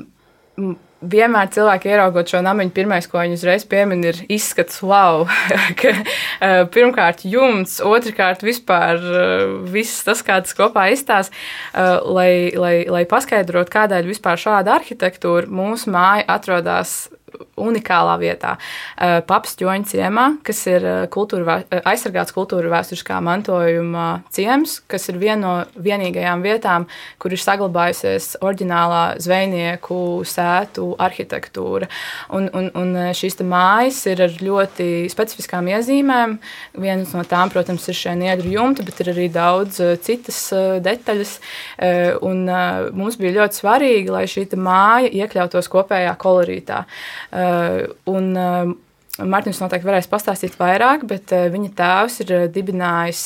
vienmēr 1.05 1.51
cilvēki 1.53 1.91
ieraugot 1.91 2.31
šo 2.31 2.41
namiņu, 2.45 2.73
pirmais, 2.77 3.09
ko 3.11 3.21
viņi 3.21 3.37
uzreiz 3.37 3.67
piemin, 3.69 4.05
ir 4.07 4.23
izskats, 4.33 4.81
wow. 4.85 5.27
ka, 5.81 5.93
uh, 5.93 6.63
pirmkārt, 6.73 7.27
jumts, 7.29 7.79
otrkārt, 7.85 8.45
vispār 8.47 9.03
uh, 9.03 9.45
viss 9.73 10.05
tas, 10.07 10.25
kā 10.27 10.41
tas 10.45 10.57
kopā 10.57 10.89
izstāsta, 10.95 11.37
uh, 11.75 11.99
lai, 12.17 12.53
lai, 12.57 12.75
lai 12.93 13.05
paskaidrotu, 13.09 13.73
kādēļ 13.77 14.11
vispār 14.13 14.41
šāda 14.41 14.79
arhitektūra 14.81 15.51
mūsu 15.51 15.93
māja 15.93 16.27
atrodas 16.37 17.07
unikālā 17.57 18.17
vietā. 18.21 18.57
Uh, 18.57 19.19
Papas 19.27 19.57
ķoņa 19.59 19.89
ciemā, 19.91 20.27
kas 20.47 20.61
ir 20.71 20.85
kultūra, 21.13 21.61
aizsargāts 21.89 22.35
kultūra 22.37 22.71
vēsturiskā 22.73 23.19
mantojuma 23.25 24.07
ciems, 24.35 24.79
kas 24.91 25.09
ir 25.11 25.19
viena 25.21 25.37
no 25.41 25.83
vienīgajām 25.83 26.45
vietām, 26.45 26.87
kur 27.23 27.35
ir 27.35 27.43
saglabājusies 27.43 28.37
oriģinālā 28.45 29.03
zvejnieku 29.23 29.99
sētu 30.29 30.93
arhitektūra. 31.03 31.89
Un, 32.37 32.49
un, 32.57 32.71
un 32.79 32.95
šīs 33.17 33.39
mājas 33.47 34.03
ir 34.11 34.23
ar 34.27 34.37
ļoti 34.41 35.07
specifiskām 35.13 35.69
iezīmēm. 35.73 36.37
Viena 36.81 37.05
no 37.07 37.25
tām, 37.29 37.53
protams, 37.53 37.89
ir 37.91 37.99
šie 37.99 38.17
niedru 38.19 38.53
jumti, 38.55 38.87
bet 38.87 39.03
ir 39.03 39.13
arī 39.13 39.29
daudz 39.33 39.81
citas 40.07 40.41
detaļas. 40.85 41.37
Un 42.27 42.47
mums 42.97 43.19
bija 43.21 43.37
ļoti 43.41 43.61
svarīgi, 43.61 44.13
lai 44.15 44.25
šī 44.31 44.47
māja 44.57 45.11
iekļautos 45.25 45.69
kopējā 45.73 46.15
kolorītā. 46.21 46.85
Un, 47.33 48.29
Mārtiņš 49.17 49.59
noteikti 49.63 49.89
varēs 49.89 50.11
pastāstīt 50.13 50.59
vairāk, 50.61 51.07
bet 51.09 51.33
viņa 51.33 51.71
tēvs 51.79 52.19
ir 52.27 52.33
dibinājis 52.53 53.23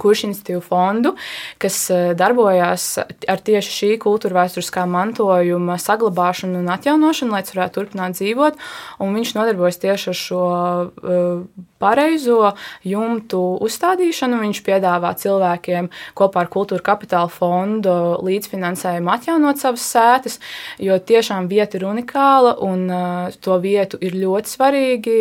kurš 0.00 0.24
institīvu 0.30 0.62
fondu, 0.64 1.14
kas 1.60 1.78
eh, 1.92 2.10
darbojās 2.18 2.86
ar 3.00 3.42
tieši 3.46 3.74
šī 3.76 3.90
kultūra 4.02 4.42
vēsturiskā 4.42 4.86
mantojuma 4.90 5.78
saglabāšanu 5.80 6.60
un 6.62 6.70
atjaunošanu, 6.74 7.34
lai 7.36 7.42
varētu 7.50 7.76
turpināt 7.78 8.18
dzīvot. 8.18 8.58
Un 9.02 9.16
viņš 9.16 9.34
nodarbojas 9.36 9.80
tieši 9.82 10.10
ar 10.12 10.18
šo 10.18 10.44
uh, 10.44 11.42
pareizo 11.82 12.52
jumtu 12.86 13.40
uzstādīšanu. 13.66 14.40
Viņš 14.44 14.62
piedāvā 14.66 15.12
cilvēkiem 15.20 15.90
kopā 16.18 16.44
ar 16.44 16.50
Kultūra 16.52 16.84
Kapitāla 16.90 17.30
fondu 17.32 17.94
līdzfinansējumu 18.26 19.14
atjaunot 19.14 19.62
savas 19.62 19.86
sētas, 19.92 20.40
jo 20.80 20.98
tiešām 20.98 21.48
vieta 21.50 21.80
ir 21.80 21.88
unikāla 21.90 22.56
un 22.66 22.86
uh, 22.88 23.40
to 23.40 23.56
vietu 23.62 24.00
ir 24.00 24.18
ļoti 24.20 24.56
svarīgi. 24.56 25.18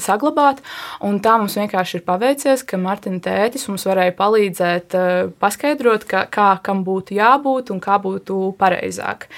Saglabāt. 0.00 0.62
Un 1.04 1.18
tā 1.24 1.34
mums 1.40 1.56
vienkārši 1.58 1.98
ir 1.98 2.04
paveicies, 2.06 2.64
ka 2.64 2.80
Martina 2.80 3.20
tētis 3.22 3.66
mums 3.68 3.84
varēja 3.88 4.14
palīdzēt 4.16 4.96
uh, 4.96 5.10
paskaidrot, 5.42 6.06
ka, 6.08 6.24
kā 6.32 6.48
kam 6.64 6.80
būtu 6.86 7.16
jābūt 7.18 7.72
un 7.74 7.80
kā 7.82 7.98
būtu 8.02 8.54
pareizāk. 8.60 9.28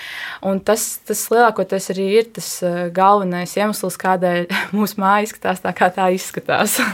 Un 0.47 0.63
tas, 0.63 0.87
tas 1.07 1.27
lielākoties 1.35 1.91
arī 1.95 2.09
ir 2.21 2.31
tas 2.39 2.51
uh, 2.63 2.87
galvenais 2.95 3.57
iemesls, 3.59 3.99
kādēļ 4.01 4.47
mūsu 4.77 5.01
māja 5.03 5.29
izskatās 5.29 5.65
tā, 5.65 5.75
kā 5.77 5.91
tā 5.95 6.11
izskatās. 6.15 6.79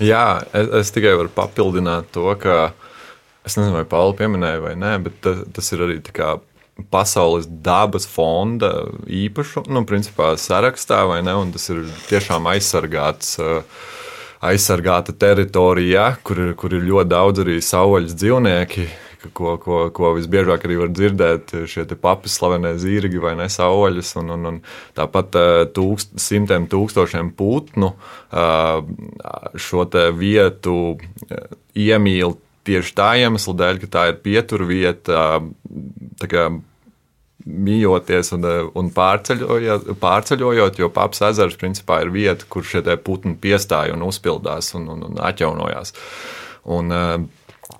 Jā, 0.00 0.40
es, 0.56 0.70
es 0.80 0.94
tikai 0.96 1.12
varu 1.18 1.28
papildināt 1.34 2.08
to, 2.14 2.24
ka 2.40 2.70
es 3.44 3.58
nezinu, 3.58 3.76
vai 3.76 3.84
Pauli 3.88 4.16
pieminēja 4.16 4.62
vai 4.64 4.72
nē, 4.80 4.94
bet 5.04 5.20
tas, 5.24 5.42
tas 5.52 5.68
ir 5.76 5.84
arī 5.84 5.98
pasaules 6.90 7.48
dabas 7.48 8.06
fonda 8.08 8.72
īpašu, 9.06 9.66
nu, 9.72 9.84
principā 9.88 10.32
sarakstā, 10.40 11.02
vai 11.10 11.20
ne? 11.26 11.34
Un 11.38 11.52
tas 11.54 11.68
ir 11.72 11.84
tiešām 12.08 12.48
aizsargāts. 12.52 13.36
Eh, 13.42 13.62
aizsargāta 14.40 15.12
teritorija, 15.12 16.14
kur 16.24 16.38
ir, 16.40 16.52
kur 16.56 16.72
ir 16.72 16.86
ļoti 16.88 17.10
daudz 17.12 17.42
arī 17.42 17.58
savvaļas 17.60 18.14
dzīvnieki, 18.16 18.86
ko, 19.36 19.58
ko, 19.60 19.80
ko 19.92 20.14
visbiežāk 20.16 20.64
arī 20.64 20.78
var 20.80 20.92
dzirdēt 20.96 21.52
šie 21.68 21.84
papis, 22.00 22.38
slavenie 22.38 22.72
zirgi 22.80 23.20
vai 23.20 23.34
nesauļas, 23.36 24.14
un, 24.22 24.32
un, 24.38 24.46
un 24.52 24.60
tāpat 24.96 25.36
eh, 25.36 25.64
tūkst, 25.76 26.16
simtiem 26.16 26.70
tūkstošiem 26.72 27.34
putnu 27.36 27.92
eh, 28.32 29.58
šo 29.60 29.84
vietu 30.16 30.78
iemīl 31.76 32.38
tieši 32.66 32.96
tā 32.96 33.10
iemesla 33.20 33.56
dēļ, 33.62 33.80
ka 33.82 33.90
tā 33.90 34.06
ir 34.10 34.20
pieturvieta 34.24 35.40
mījoties 37.46 38.34
un, 38.36 38.44
eh, 38.44 38.62
un 38.76 38.90
pārceļojot, 38.94 39.90
pārceļojot, 40.00 40.78
jo 40.82 40.90
Papas 40.92 41.22
ezers 41.30 41.58
principā 41.60 42.02
ir 42.04 42.14
vieta, 42.14 42.46
kur 42.48 42.66
šie 42.66 42.82
putni 43.04 43.34
piestāja 43.34 43.94
un 43.96 44.06
uzpildās 44.06 44.74
un, 44.74 44.88
un, 44.88 45.04
un 45.10 45.20
atjaunojās. 45.30 45.94
Un, 46.64 46.90
uh, 46.92 47.28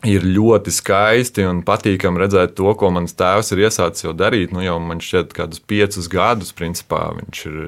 Ir 0.07 0.23
ļoti 0.25 0.73
skaisti 0.73 1.45
un 1.45 1.61
patīkami 1.67 2.23
redzēt 2.23 2.55
to, 2.57 2.71
ko 2.79 2.88
mans 2.95 3.12
tēvs 3.19 3.50
ir 3.52 3.67
iesācis 3.67 4.07
jau 4.07 4.14
darīt. 4.17 4.52
Nu, 4.55 4.62
jau 4.64 4.79
man 4.81 5.02
šķiet, 5.02 5.35
kādus 5.37 5.61
piecus 5.61 6.09
gadus, 6.09 6.55
principā, 6.57 7.02
viņš 7.19 7.40
ir 7.50 7.59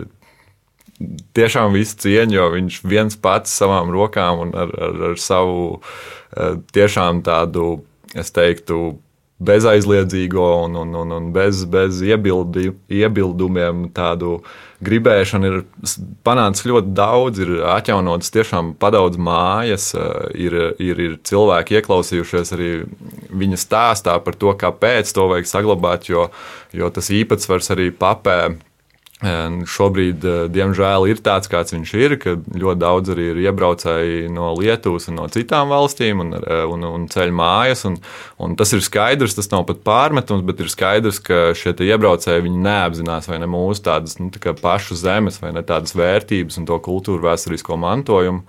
tiešām 1.36 1.74
visu 1.76 1.98
cieņu, 2.04 2.36
jo 2.38 2.48
viņš 2.54 2.78
viens 2.88 3.18
pats 3.20 3.52
savām 3.58 3.90
rokām 3.92 4.46
un 4.46 4.54
ar, 4.56 4.72
ar, 4.72 4.98
ar 5.10 5.20
savu 5.20 5.80
eh, 5.80 6.56
tiešām 6.72 7.24
tādu, 7.26 7.82
es 8.14 8.32
teiktu, 8.32 8.94
bezaizliedzīgo 9.46 10.48
un, 10.64 10.76
un, 10.82 10.94
un, 11.02 11.14
un 11.16 11.30
bez, 11.34 11.64
bez 11.70 12.02
iebildi, 12.06 12.70
iebildumiem 12.92 13.88
tādu 13.94 14.38
gribēšanu 14.82 15.48
ir 15.48 15.58
panācis 16.26 16.66
ļoti 16.66 16.94
daudz, 16.96 17.42
ir 17.44 17.52
atjaunotas 17.74 18.32
tiešām 18.34 18.72
padaudz 18.82 19.20
mājas, 19.20 19.92
ir, 20.34 20.56
ir, 20.82 21.04
ir 21.06 21.16
cilvēki 21.28 21.78
ieklausījušies 21.78 22.54
arī 22.56 22.72
viņa 23.30 23.60
stāstā 23.62 24.18
par 24.24 24.38
to, 24.38 24.54
kāpēc 24.58 25.12
to 25.14 25.28
vajag 25.30 25.50
saglabāt, 25.50 26.10
jo, 26.10 26.28
jo 26.74 26.90
tas 26.94 27.12
īpatsvars 27.14 27.72
arī 27.76 27.90
papē 27.94 28.40
Šobrīd, 29.22 30.24
eh, 30.26 30.48
diemžēl, 30.50 31.06
ir 31.06 31.20
tāds, 31.22 31.46
kāds 31.46 31.70
viņš 31.70 31.90
ir, 31.94 32.16
ka 32.18 32.34
ļoti 32.42 32.78
daudz 32.82 33.12
arī 33.14 33.28
ir 33.30 33.36
iebraucēji 33.46 34.30
no 34.34 34.50
Lietuvas 34.58 35.06
un 35.08 35.20
no 35.20 35.28
citām 35.30 35.70
valstīm 35.70 36.20
un, 36.24 36.34
eh, 36.34 36.64
un, 36.66 36.82
un 36.82 37.06
ceļ 37.06 37.30
mājas. 37.30 37.84
Un, 37.86 38.00
un 38.42 38.56
tas 38.56 38.72
ir 38.72 38.82
skaidrs, 38.82 39.36
tas 39.38 39.50
nav 39.52 39.66
pat 39.66 39.84
pārmetums, 39.86 40.42
bet 40.42 40.58
ir 40.58 40.66
skaidrs, 40.66 41.22
ka 41.22 41.54
šie 41.54 41.70
iebraucēji 41.70 42.50
neapzinās 42.50 43.30
vai 43.30 43.38
ne 43.38 43.46
mūsu 43.46 43.86
tādas 43.86 44.18
nu, 44.18 44.28
tā 44.34 44.56
pašu 44.58 44.98
zemes 44.98 45.38
vai 45.38 45.52
ne 45.54 45.62
tādas 45.62 45.94
vērtības 45.94 46.58
un 46.58 46.66
to 46.66 46.82
kultūru 46.82 47.22
vēsturisko 47.22 47.78
mantojumu. 47.78 48.42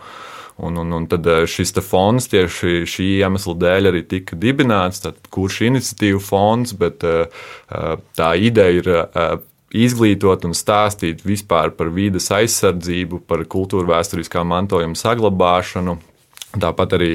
Un, 0.58 0.78
un, 0.78 0.90
un 0.94 1.06
tad 1.06 1.26
eh, 1.30 1.46
šis 1.46 1.78
fonds 1.86 2.30
tieši 2.34 2.82
šī 2.90 3.14
iemesla 3.22 3.54
dēļ 3.62 3.94
arī 3.94 4.06
tika 4.10 4.34
dibināts. 4.34 5.06
Tad, 5.06 5.22
kurš 5.30 5.68
iniciatīva 5.70 6.18
fonds, 6.18 6.74
bet 6.74 7.06
tā 8.18 8.36
ideja 8.42 8.82
ir 8.82 8.96
izglītot 9.74 10.46
un 10.48 10.54
stāstīt 10.58 11.24
vispār 11.26 11.74
par 11.78 11.90
vidas 11.94 12.30
aizsardzību, 12.34 13.24
par 13.28 13.46
kultūra 13.50 13.98
vēsturiskā 13.98 14.46
mantojuma 14.46 14.98
saglabāšanu. 15.00 15.98
Tāpat 16.54 16.98
arī 17.00 17.12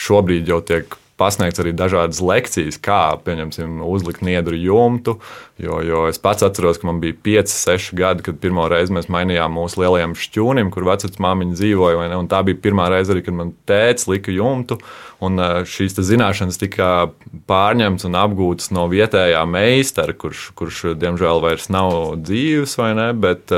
šobrīd 0.00 0.48
jau 0.48 0.62
tiek 0.64 0.96
pasniegts 1.18 1.60
arī 1.62 1.74
dažādas 1.76 2.20
lekcijas, 2.22 2.78
kā 2.80 3.18
pieņemsim, 3.24 3.80
uzlikt 3.84 4.22
niedru 4.24 4.56
jumtu. 4.58 5.18
Jo, 5.58 5.80
jo 5.82 6.04
es 6.06 6.20
pats 6.22 6.44
atceros, 6.46 6.78
ka 6.78 6.86
man 6.86 7.00
bija 7.02 7.16
5, 7.26 7.50
6 7.50 7.96
gadi, 7.98 8.22
kad 8.28 8.38
pirmo 8.38 8.68
reizi 8.70 8.94
mēs 8.94 9.10
mainījām 9.10 9.56
mūsu 9.58 9.82
lielajam 9.82 10.14
šķūnim, 10.14 10.70
kur 10.74 10.86
vecmāmiņa 10.86 11.58
dzīvoja. 11.58 12.20
Tā 12.30 12.42
bija 12.46 12.60
pirmā 12.62 12.86
reize, 12.92 13.10
arī, 13.14 13.24
kad 13.26 13.34
man 13.34 13.50
tēvs 13.68 14.06
lika 14.12 14.34
jumtu. 14.34 14.78
Un 15.24 15.42
šīs 15.66 15.98
zināšanas 16.06 16.60
tika 16.60 17.08
pārņemtas 17.50 18.06
un 18.06 18.18
apgūtas 18.20 18.70
no 18.70 18.86
vietējā 18.90 19.42
meistara, 19.50 20.14
kurš, 20.14 20.52
kurš 20.58 20.84
diemžēl 21.00 21.42
vairs 21.42 21.66
nav 21.74 21.90
dzīves, 22.22 22.76
ne, 22.94 23.08
bet 23.18 23.50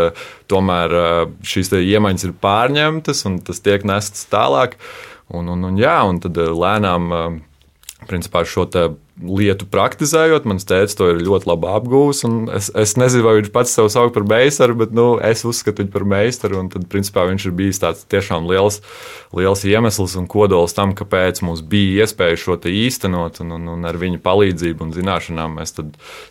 tomēr 0.48 0.96
šīs 1.44 1.74
iemaņas 1.76 2.26
ir 2.30 2.34
pārņemtas 2.40 3.26
un 3.28 3.38
tas 3.44 3.60
tiek 3.60 3.84
nests 3.84 4.24
tālāk. 4.32 4.80
Un, 5.30 5.52
un, 5.52 5.68
un, 5.68 5.76
jā, 5.78 6.00
un 6.08 6.16
tad 6.24 6.40
lēnām 6.40 7.12
principā 8.08 8.44
šo 8.48 8.66
lietu 9.20 9.66
praktizējot, 9.68 10.46
mans 10.48 10.64
tēvs 10.68 10.96
to 10.96 11.10
ir 11.12 11.20
ļoti 11.24 11.48
labi 11.50 11.68
apgūlis. 11.70 12.22
Es, 12.56 12.70
es 12.78 12.94
nezinu, 12.96 13.26
vai 13.26 13.34
viņš 13.36 13.50
pats 13.52 13.74
sev 13.76 13.90
sauc 13.92 14.14
par 14.14 14.24
meistaru, 14.28 14.76
bet 14.80 14.94
nu, 14.96 15.06
es 15.24 15.44
uzskatu 15.48 15.82
viņu 15.82 15.92
par 15.92 16.06
meistaru. 16.08 16.62
Tad, 16.72 16.86
principā, 16.92 17.26
viņš 17.28 17.46
ir 17.48 17.54
bijis 17.58 17.82
tāds 17.82 18.06
tiešām 18.10 18.48
liels, 18.48 18.80
liels 19.36 19.64
iemesls 19.68 20.16
un 20.20 20.28
kodols 20.30 20.76
tam, 20.76 20.94
kāpēc 20.96 21.42
mums 21.44 21.60
bija 21.60 22.06
iespēja 22.06 22.40
šo 22.40 22.58
īstenot. 22.70 23.42
Un, 23.44 23.54
un, 23.58 23.68
un 23.76 23.88
ar 23.88 24.00
viņa 24.00 24.22
palīdzību 24.24 24.88
un 24.88 24.96
zināšanām 24.96 25.60
mēs 25.60 25.76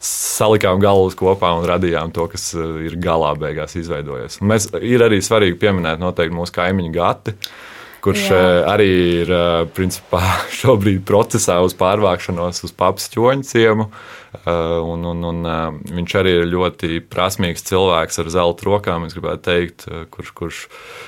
salikām 0.09 0.81
galvas 0.81 1.17
kopā 1.19 1.53
un 1.59 1.69
radījām 1.69 2.13
to, 2.15 2.25
kas 2.31 2.51
eh, 2.57 2.85
ir 2.89 2.97
galā 3.01 3.35
beigās 3.39 3.77
izveidojies. 3.79 4.41
Un 4.41 4.53
mēs, 4.55 4.71
ir 4.81 5.05
arī 5.05 5.21
svarīgi 5.23 5.59
pieminēt 5.61 6.01
noteikti 6.01 6.37
mūsu 6.41 6.57
kaimiņu 6.57 6.95
gati 6.95 7.37
kurš 8.03 8.25
Jā. 8.29 8.39
Eh, 8.39 8.61
arī 8.73 8.89
ir 9.21 9.33
eh, 9.33 9.65
principā, 9.75 10.21
šobrīd 10.61 11.05
procesā 11.07 11.59
uz 11.65 11.75
pārvākšanos 11.79 12.63
uz 12.67 12.73
papas 12.75 13.09
ķoņa 13.13 13.47
ciemu. 13.47 13.89
Eh, 14.29 14.49
un, 14.85 15.05
un, 15.09 15.23
un, 15.31 15.49
viņš 15.89 16.15
arī 16.19 16.35
ir 16.39 16.49
ļoti 16.51 16.99
prasmīgs 17.09 17.65
cilvēks 17.69 18.21
ar 18.21 18.31
zelta 18.33 18.67
rokām, 18.67 19.07
teikt, 19.43 19.87
kurš, 20.13 20.33
kurš 20.37 20.59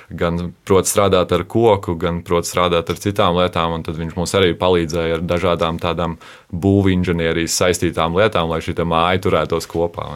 gan 0.10 0.54
prot 0.66 0.90
strādāt 0.90 1.34
ar 1.36 1.46
koku, 1.50 1.98
gan 2.02 2.24
prot 2.26 2.50
strādāt 2.50 2.90
ar 2.90 3.02
citām 3.02 3.38
lietām. 3.42 3.80
Tad 3.86 4.00
viņš 4.00 4.18
mums 4.18 4.36
arī 4.38 4.54
palīdzēja 4.58 5.20
ar 5.20 5.28
dažādām 5.36 5.82
tādām 5.82 6.18
būvniecības 6.52 7.00
inženierijas 7.02 7.58
saistītām 7.62 8.18
lietām, 8.20 8.52
lai 8.52 8.62
šī 8.64 8.76
māja 8.88 9.22
turētos 9.26 9.68
kopā. 9.70 10.08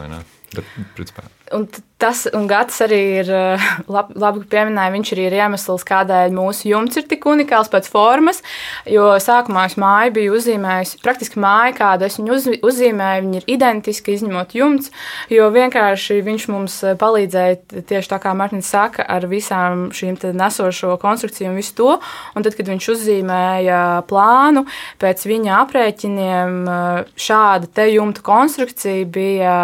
Bet, 0.54 0.68
principā, 0.96 1.26
un 1.52 1.68
Tas 1.96 2.26
un 2.36 2.44
gads 2.44 2.76
arī 2.84 2.98
ir 3.22 3.28
labi, 3.94 4.16
labi 4.20 4.42
pieminēja. 4.52 4.92
Viņš 4.92 5.12
arī 5.14 5.22
ir 5.30 5.36
iemesls, 5.38 5.84
kādēļ 5.88 6.34
mūsu 6.36 6.68
jumts 6.68 6.98
ir 7.00 7.06
tik 7.08 7.24
unikāls 7.24 7.70
pēc 7.72 7.88
formas. 7.88 8.42
Jo 8.84 9.14
sākumā 9.22 9.64
es 9.70 9.78
māju 9.80 10.12
biju 10.18 10.34
uzzīmējusi, 10.36 11.00
praktiski 11.04 11.40
māju, 11.40 11.72
kādu 11.78 12.04
es 12.04 12.18
viņu 12.20 12.34
uz, 12.34 12.48
uzzīmēju, 12.68 13.22
viņi 13.24 13.40
ir 13.40 13.46
identiski, 13.54 14.12
izņemot 14.12 14.52
jumts. 14.58 14.92
Jo 15.32 15.48
vienkārši 15.54 16.18
viņš 16.26 16.46
mums 16.52 16.76
palīdzēja 17.00 17.80
tieši 17.88 18.12
tā 18.12 18.20
kā 18.20 18.34
Mārtiņš 18.36 18.68
saka, 18.68 19.08
ar 19.16 19.24
visām 19.30 19.88
šīm 19.96 20.20
nesošo 20.36 20.98
konstrukciju 21.00 21.48
un 21.48 21.56
visu 21.56 21.78
to. 21.80 21.96
Un 22.36 22.44
tad, 22.44 22.58
kad 22.60 22.68
viņš 22.68 22.90
uzzīmēja 22.92 23.80
plānu, 24.10 24.66
pēc 25.00 25.24
viņa 25.32 25.56
aprēķiniem 25.62 26.60
šāda 27.16 27.72
te 27.72 27.88
jumta 27.94 28.20
konstrukcija 28.26 29.08
bija 29.08 29.56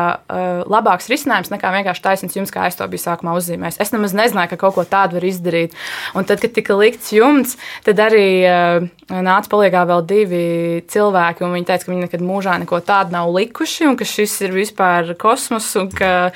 labāks 0.65 1.13
risinājums 1.13 1.53
nekā 1.53 1.72
vienkārši 1.75 2.05
taisnība 2.05 2.23
taisnība 2.23 2.41
jums, 2.41 2.53
kā 2.53 2.67
es 2.69 2.77
to 2.79 2.87
biju 2.89 3.03
sākumā 3.03 3.35
uzzīmējis. 3.39 3.81
Es 3.83 3.93
nemaz 3.93 4.15
nezināju, 4.17 4.53
ka 4.53 4.61
kaut 4.61 4.77
ko 4.77 4.85
tādu 4.85 5.19
var 5.19 5.27
izdarīt. 5.27 5.75
Un 6.15 6.25
tad, 6.25 6.41
kad 6.43 6.53
tika 6.55 6.77
likts 6.77 7.13
jumts, 7.13 7.57
tad 7.85 8.01
arī 8.03 8.45
uh, 8.47 8.87
nāca 9.09 9.51
palīgā 9.53 9.85
vēl 9.89 10.05
divi 10.07 10.45
cilvēki, 10.93 11.45
un 11.45 11.57
viņi 11.57 11.69
teica, 11.69 11.87
ka 11.87 11.93
viņi 11.93 12.07
nekad 12.07 12.23
mūžā 12.27 12.59
neko 12.63 12.83
tādu 12.87 13.17
nav 13.17 13.33
likuši, 13.33 13.89
un 13.91 13.99
ka 13.99 14.09
šis 14.09 14.39
ir 14.47 14.55
vispār 14.57 15.15
kosmos, 15.19 15.71
un 15.81 15.91
ka, 15.91 16.31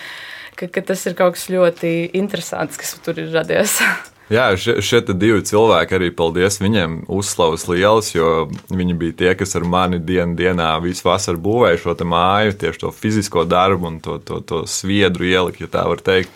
ka, 0.57 0.69
ka 0.69 0.85
tas 0.93 1.07
ir 1.07 1.17
kaut 1.19 1.39
kas 1.39 1.49
ļoti 1.53 2.13
interesants, 2.19 2.81
kas 2.81 2.99
tur 3.05 3.23
ir 3.23 3.33
radies. 3.35 3.81
Jā, 4.27 4.49
šie, 4.59 4.81
šie 4.83 4.99
divi 5.15 5.39
cilvēki 5.47 5.95
arī 5.95 6.09
paldies 6.11 6.59
viņiem 6.59 7.05
uzslavas 7.15 7.69
lielas, 7.71 8.09
jo 8.11 8.49
viņi 8.75 8.97
bija 8.99 9.15
tie, 9.21 9.29
kas 9.39 9.55
ar 9.55 9.67
mani 9.71 10.01
dienu 10.03 10.35
dienā 10.35 10.73
visu 10.83 11.07
vasaru 11.07 11.39
būvēja 11.45 11.79
šo 11.85 11.95
māju, 12.11 12.57
tieši 12.59 12.83
to 12.83 12.91
fizisko 12.91 13.45
darbu 13.47 13.87
un 13.87 14.01
to, 14.03 14.19
to, 14.19 14.41
to 14.43 14.65
sviedru 14.67 15.29
ielikt, 15.31 15.63
ja 15.63 15.71
tā 15.71 15.87
var 15.87 16.03
teikt. 16.03 16.35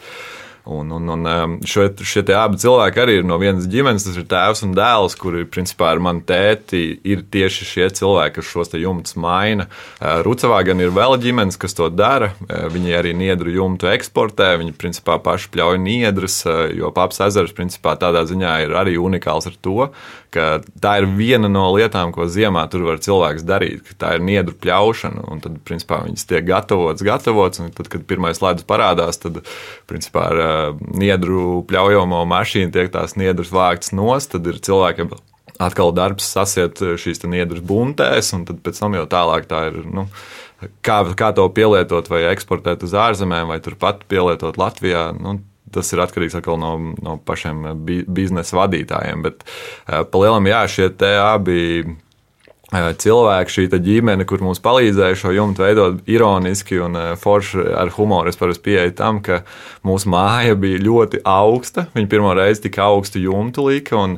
Un, 0.65 0.91
un, 0.93 1.09
un 1.09 1.27
um, 1.27 1.55
šo, 1.65 1.87
šie 2.05 2.23
abi 2.37 2.59
cilvēki 2.61 3.01
arī 3.01 3.17
ir 3.21 3.27
no 3.27 3.39
vienas 3.41 3.69
ģimenes. 3.71 4.05
Tas 4.07 4.19
ir 4.21 4.27
tēvs 4.29 4.65
un 4.67 4.75
dēls, 4.77 5.17
kuri 5.21 5.47
principā 5.49 5.93
ar 5.95 6.03
mani 6.05 6.23
tēti 6.27 6.83
ir 7.07 7.25
tieši 7.33 7.69
šie 7.69 7.89
cilvēki, 8.01 8.37
kas 8.39 8.51
šos 8.51 8.75
jumtus 8.77 9.17
maina. 9.21 9.67
Uh, 9.99 10.21
Rucavā 10.27 10.61
gan 10.69 10.83
ir 10.85 10.93
vēl 10.95 11.17
ģimenes, 11.23 11.59
kas 11.61 11.77
to 11.79 11.89
dara. 11.93 12.33
Uh, 12.45 12.69
viņi 12.73 12.97
arī 12.99 13.15
niedru 13.17 13.55
jumtu 13.55 13.91
eksportē. 13.91 14.53
Viņi 14.61 14.77
principā 14.77 15.17
paši 15.23 15.51
pļauj 15.55 15.81
niedras, 15.83 16.41
uh, 16.47 16.67
jo 16.77 16.93
Paps 16.95 17.23
ezers 17.31 17.57
principā 17.57 17.97
tādā 18.01 18.27
ziņā 18.29 18.57
ir 18.67 18.77
arī 18.77 18.99
unikāls 19.01 19.49
ar 19.51 19.57
to, 19.65 19.91
ka 20.35 20.47
tā 20.83 20.97
ir 21.01 21.09
viena 21.17 21.51
no 21.51 21.67
lietām, 21.75 22.13
ko 22.15 22.27
ziemā 22.31 22.65
tur 22.71 22.87
var 22.89 23.01
cilvēks 23.03 23.45
darīt. 23.47 23.95
Tā 24.01 24.15
ir 24.17 24.25
niedru 24.27 24.55
pļaušana, 24.61 25.27
un 25.33 25.43
tad, 25.45 25.59
principā, 25.67 26.03
viņas 26.07 26.29
tiek 26.31 26.47
gatavotas, 26.49 27.05
gatavotas, 27.07 27.63
un 27.65 27.73
tad, 27.77 27.91
kad 27.93 28.07
pirmais 28.09 28.43
ledus 28.45 28.67
parādās, 28.69 29.21
tad, 29.23 29.43
principā, 29.91 30.29
ar 30.31 30.79
niedru 30.95 31.65
pļaujamo 31.71 32.23
mašīnu 32.31 32.75
tiek 32.75 32.93
tās 32.95 33.17
niedras 33.21 33.53
vāktas 33.55 33.95
nost, 33.97 34.33
tad 34.37 34.47
ir 34.51 34.63
cilvēkiem 34.63 35.13
atkal 35.61 35.93
darbs 35.93 36.29
sasiet 36.33 36.81
šīs 36.81 37.25
niedras 37.29 37.65
buntēs, 37.65 38.33
un 38.37 38.47
tad 38.49 38.63
pēc 38.65 38.81
tam 38.81 38.97
jau 38.97 39.09
tālāk 39.11 39.51
tā 39.51 39.67
ir. 39.73 39.83
Nu, 39.91 40.09
Kā, 40.85 40.99
kā 41.17 41.31
to 41.33 41.47
pielietot, 41.57 42.11
vai 42.13 42.19
eksportēt 42.35 42.83
uz 42.85 42.93
ārzemēm, 42.93 43.49
vai 43.49 43.63
turpat 43.65 44.03
pielietot 44.13 44.59
Latvijā. 44.61 45.07
Nu, 45.17 45.39
tas 45.75 45.93
ir 45.95 46.03
atkarīgs 46.05 46.39
no, 46.61 46.73
no 47.03 47.17
pašiem 47.25 47.65
biznesa 48.09 48.59
vadītājiem. 48.61 49.25
Bet 49.27 49.45
eh, 49.45 50.03
pa 50.05 50.23
lielam, 50.23 50.49
jā, 50.51 50.65
šie 50.71 50.91
abi 51.21 51.61
cilvēki, 52.71 53.51
šī 53.51 53.65
ģimene, 53.83 54.25
kur 54.29 54.43
mums 54.45 54.61
palīdzēja 54.63 55.17
šo 55.19 55.33
jumtu 55.35 55.65
veidot 55.65 55.97
ironiski 56.07 56.79
un 56.79 56.95
forši 57.19 57.65
ar 57.75 57.91
humoru. 57.97 58.31
Es 58.31 58.39
parasti 58.39 58.63
pieeju 58.69 58.95
tam, 58.95 59.19
ka 59.27 59.41
mūsu 59.87 60.11
māja 60.13 60.55
bija 60.55 60.79
ļoti 60.79 61.23
augsta. 61.27 61.89
Viņi 61.97 62.11
pirmo 62.11 62.31
reizi 62.37 62.69
tik 62.69 62.79
augstu 62.79 63.23
jumtu 63.25 63.67
lika, 63.67 63.97
un, 63.99 64.15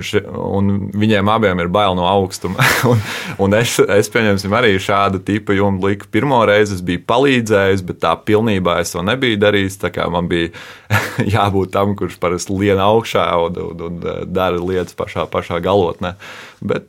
ši, 0.00 0.22
un 0.24 0.72
viņiem 0.96 1.28
abiem 1.28 1.60
ir 1.60 1.68
bail 1.68 1.96
no 1.98 2.08
augstuma. 2.08 2.64
un, 2.90 3.04
un 3.44 3.58
es, 3.60 3.76
es 3.76 4.08
pieņemsim 4.14 4.56
arī 4.56 4.78
šādu 4.80 5.20
tipu 5.26 5.58
jumtu 5.58 5.92
liku. 5.92 6.08
Pirmo 6.14 6.40
reizi 6.48 6.78
es 6.78 6.84
biju 6.84 7.04
palīdzējis, 7.04 7.84
bet 7.84 8.00
tā 8.06 8.14
pilnībā 8.16 8.78
es 8.80 8.96
to 8.96 9.04
nebiju 9.04 9.42
darījis. 9.44 9.76
Man 10.08 10.32
bija 10.32 10.48
jābūt 11.36 11.76
tam, 11.76 11.92
kurš 11.98 12.16
parasti 12.22 12.56
lien 12.56 12.80
augšā 12.80 13.28
un, 13.44 13.60
un, 13.60 13.86
un 13.90 14.02
dara 14.32 14.56
lietas 14.56 14.96
pašā, 14.96 15.28
pašā 15.28 15.60
galotnē. 15.60 16.16
Bet 16.64 16.88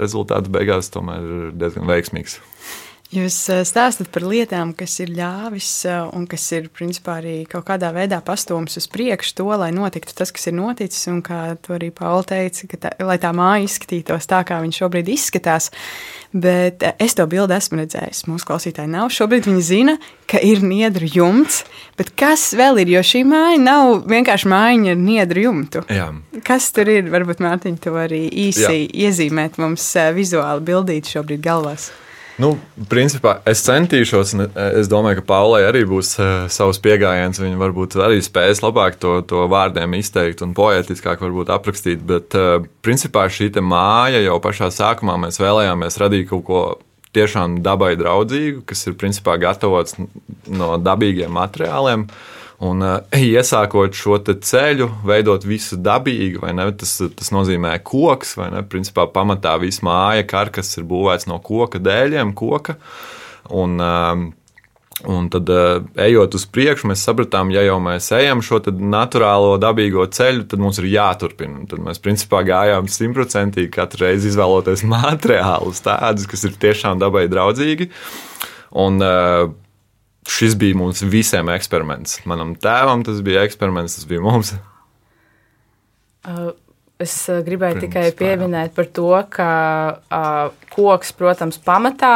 rezultāts 0.00 0.52
beigās 0.52 0.90
tomēr 0.94 1.24
ir 1.24 1.54
diezgan 1.60 1.88
veiksmīgs. 1.90 2.38
Jūs 3.14 3.36
eh, 3.52 3.60
stāstat 3.68 4.08
par 4.10 4.24
lietām, 4.26 4.72
kas 4.74 4.96
ir 5.04 5.12
ļāvis 5.14 5.68
eh, 5.86 5.98
un 6.16 6.24
kas 6.30 6.48
ir 6.56 6.66
principā 6.74 7.20
arī 7.20 7.34
kaut 7.50 7.66
kādā 7.68 7.92
veidā 7.94 8.18
pastūmis 8.24 8.78
uz 8.80 8.88
priekšu 8.90 9.36
to, 9.38 9.46
lai 9.60 9.68
notiktu 9.76 10.16
tas, 10.18 10.32
kas 10.34 10.48
ir 10.50 10.56
noticis. 10.58 11.04
Un 11.12 11.20
kā 11.22 11.54
to 11.62 11.76
arī 11.76 11.92
Paula 11.94 12.24
teica, 12.26 12.66
tā, 12.80 12.90
lai 13.04 13.18
tā 13.22 13.30
māja 13.36 13.68
izskatītos 13.68 14.26
tā, 14.30 14.40
kā 14.48 14.58
viņa 14.64 14.78
šobrīd 14.80 15.12
izskatās. 15.14 15.70
Bet 16.34 16.82
eh, 16.82 16.96
es 17.04 17.14
to 17.14 17.26
bildi 17.30 17.54
esmu 17.54 17.82
redzējis. 17.84 18.24
Mūsu 18.30 18.48
klausītāji 18.48 18.90
nav. 18.90 19.12
Šobrīd 19.14 19.46
viņi 19.46 19.62
zina, 19.62 19.94
ka 20.30 20.40
ir 20.42 20.64
niedru 20.66 21.06
jumts. 21.06 21.62
Bet 22.00 22.10
kas 22.18 22.48
vēl 22.58 22.82
ir? 22.82 22.96
Jo 22.96 23.04
šī 23.06 23.22
māja 23.30 23.60
nav 23.62 24.08
vienkārši 24.10 24.50
mājiņa 24.50 24.94
ar 24.96 25.04
niedru 25.04 25.44
jumtu. 25.44 25.84
Jā. 25.92 26.08
Kas 26.46 26.72
tur 26.74 26.90
ir? 26.90 27.12
Varbūt 27.14 27.44
Mārtiņa 27.44 27.84
to 27.84 27.94
arī 28.00 28.24
īsi 28.48 28.64
Jā. 28.66 28.74
iezīmēt 29.06 29.60
mums 29.62 29.86
vizuāli 30.16 30.66
bildīt 30.66 31.14
šobrīd 31.14 31.44
galvās. 31.44 31.92
Nu, 32.42 32.56
principā 32.90 33.36
es 33.46 33.60
centīšos, 33.62 34.32
un 34.34 34.48
es 34.80 34.88
domāju, 34.90 35.20
ka 35.20 35.26
Paulai 35.28 35.60
arī 35.68 35.84
būs 35.86 36.16
uh, 36.18 36.32
savs 36.50 36.80
pieejams. 36.82 37.38
Viņa 37.38 37.60
varbūt 37.60 37.94
arī 38.02 38.18
spēs 38.24 38.62
labāk 38.64 38.98
to, 39.02 39.20
to 39.28 39.44
vārdiem 39.50 39.94
izteikt 40.00 40.42
un 40.42 40.54
poetiskāk 40.56 41.22
aprakstīt. 41.54 42.02
Bet, 42.02 42.34
uh, 42.34 42.66
principā, 42.82 43.28
šī 43.30 43.52
māja 43.62 44.24
jau 44.24 44.40
pašā 44.42 44.72
sākumā 44.74 45.14
mēs 45.26 45.38
vēlējāmies 45.42 46.00
radīt 46.02 46.28
kaut 46.32 46.44
ko 46.48 46.62
tiešām 47.14 47.60
dabai 47.62 47.94
draudzīgu, 48.00 48.64
kas 48.66 48.82
ir 48.90 48.98
principā 48.98 49.38
gatavots 49.38 49.94
no 50.50 50.74
dabīgiem 50.82 51.30
materiāliem. 51.30 52.08
Uh, 52.08 52.33
Un, 52.62 52.84
uh, 52.84 53.00
iesākot 53.34 53.96
šo 53.98 54.20
ceļu, 54.22 54.90
veidot 55.08 55.46
visu 55.48 55.78
dabīgi, 55.80 56.38
ne, 56.54 56.68
tas, 56.78 56.96
tas 57.18 57.34
nozīmē 57.34 57.76
koks, 57.82 58.36
vai 58.38 58.52
ne? 58.54 58.62
Principā 58.62 59.08
pamatā 59.10 59.56
viss 59.62 59.82
māja 59.84 60.26
karkas 60.28 60.76
ir 60.78 60.86
būvēts 60.90 61.28
no 61.30 61.40
koka 61.42 61.82
dēļiem, 61.82 62.34
koka. 62.38 62.78
Un, 63.54 63.78
uh, 63.82 64.24
Un 65.02 65.26
tad, 65.28 65.48
uh, 65.50 65.82
ejot 66.00 66.36
uz 66.38 66.44
priekšu, 66.48 66.86
mēs 66.88 67.02
sapratām, 67.04 67.50
ja 67.52 67.64
jau 67.66 67.80
mēs 67.82 68.06
ejam 68.14 68.40
šo 68.44 68.60
naturālo, 68.78 69.56
dabīgo 69.60 70.06
ceļu, 70.06 70.46
tad 70.48 70.62
mums 70.62 70.78
ir 70.80 70.86
jāturpina. 70.92 71.64
Tad 71.68 71.82
mēs 71.82 72.00
principā 72.00 72.44
gājām 72.46 72.86
simtprocentīgi 72.88 73.72
katru 73.74 74.06
reizi 74.06 74.30
izvēloties 74.30 74.86
materiālus, 74.94 75.82
tādus, 75.84 76.28
kas 76.30 76.46
ir 76.46 76.54
tiešām 76.62 77.02
dabai 77.02 77.26
draudzīgi. 77.32 77.90
Un, 78.84 79.02
uh, 79.02 79.50
šis 80.30 80.56
bija 80.58 80.76
mums 80.78 81.02
visiem 81.02 81.50
eksperiments. 81.54 82.20
Manam 82.28 82.54
tēvam 82.56 83.04
tas 83.06 83.20
bija 83.24 83.44
eksperiments, 83.46 83.98
tas 83.98 84.08
bija 84.08 84.22
mums. 84.24 84.54
Uh, 86.24 86.52
es 87.02 87.14
uh, 87.28 87.42
gribēju 87.44 87.80
Pirms, 87.80 87.86
tikai 87.88 88.06
pieminēt 88.16 88.74
par 88.76 88.88
to, 88.96 89.10
ka 89.32 89.48
uh, 89.98 90.68
koks, 90.72 91.12
protams, 91.18 91.60
pamatā 91.60 92.14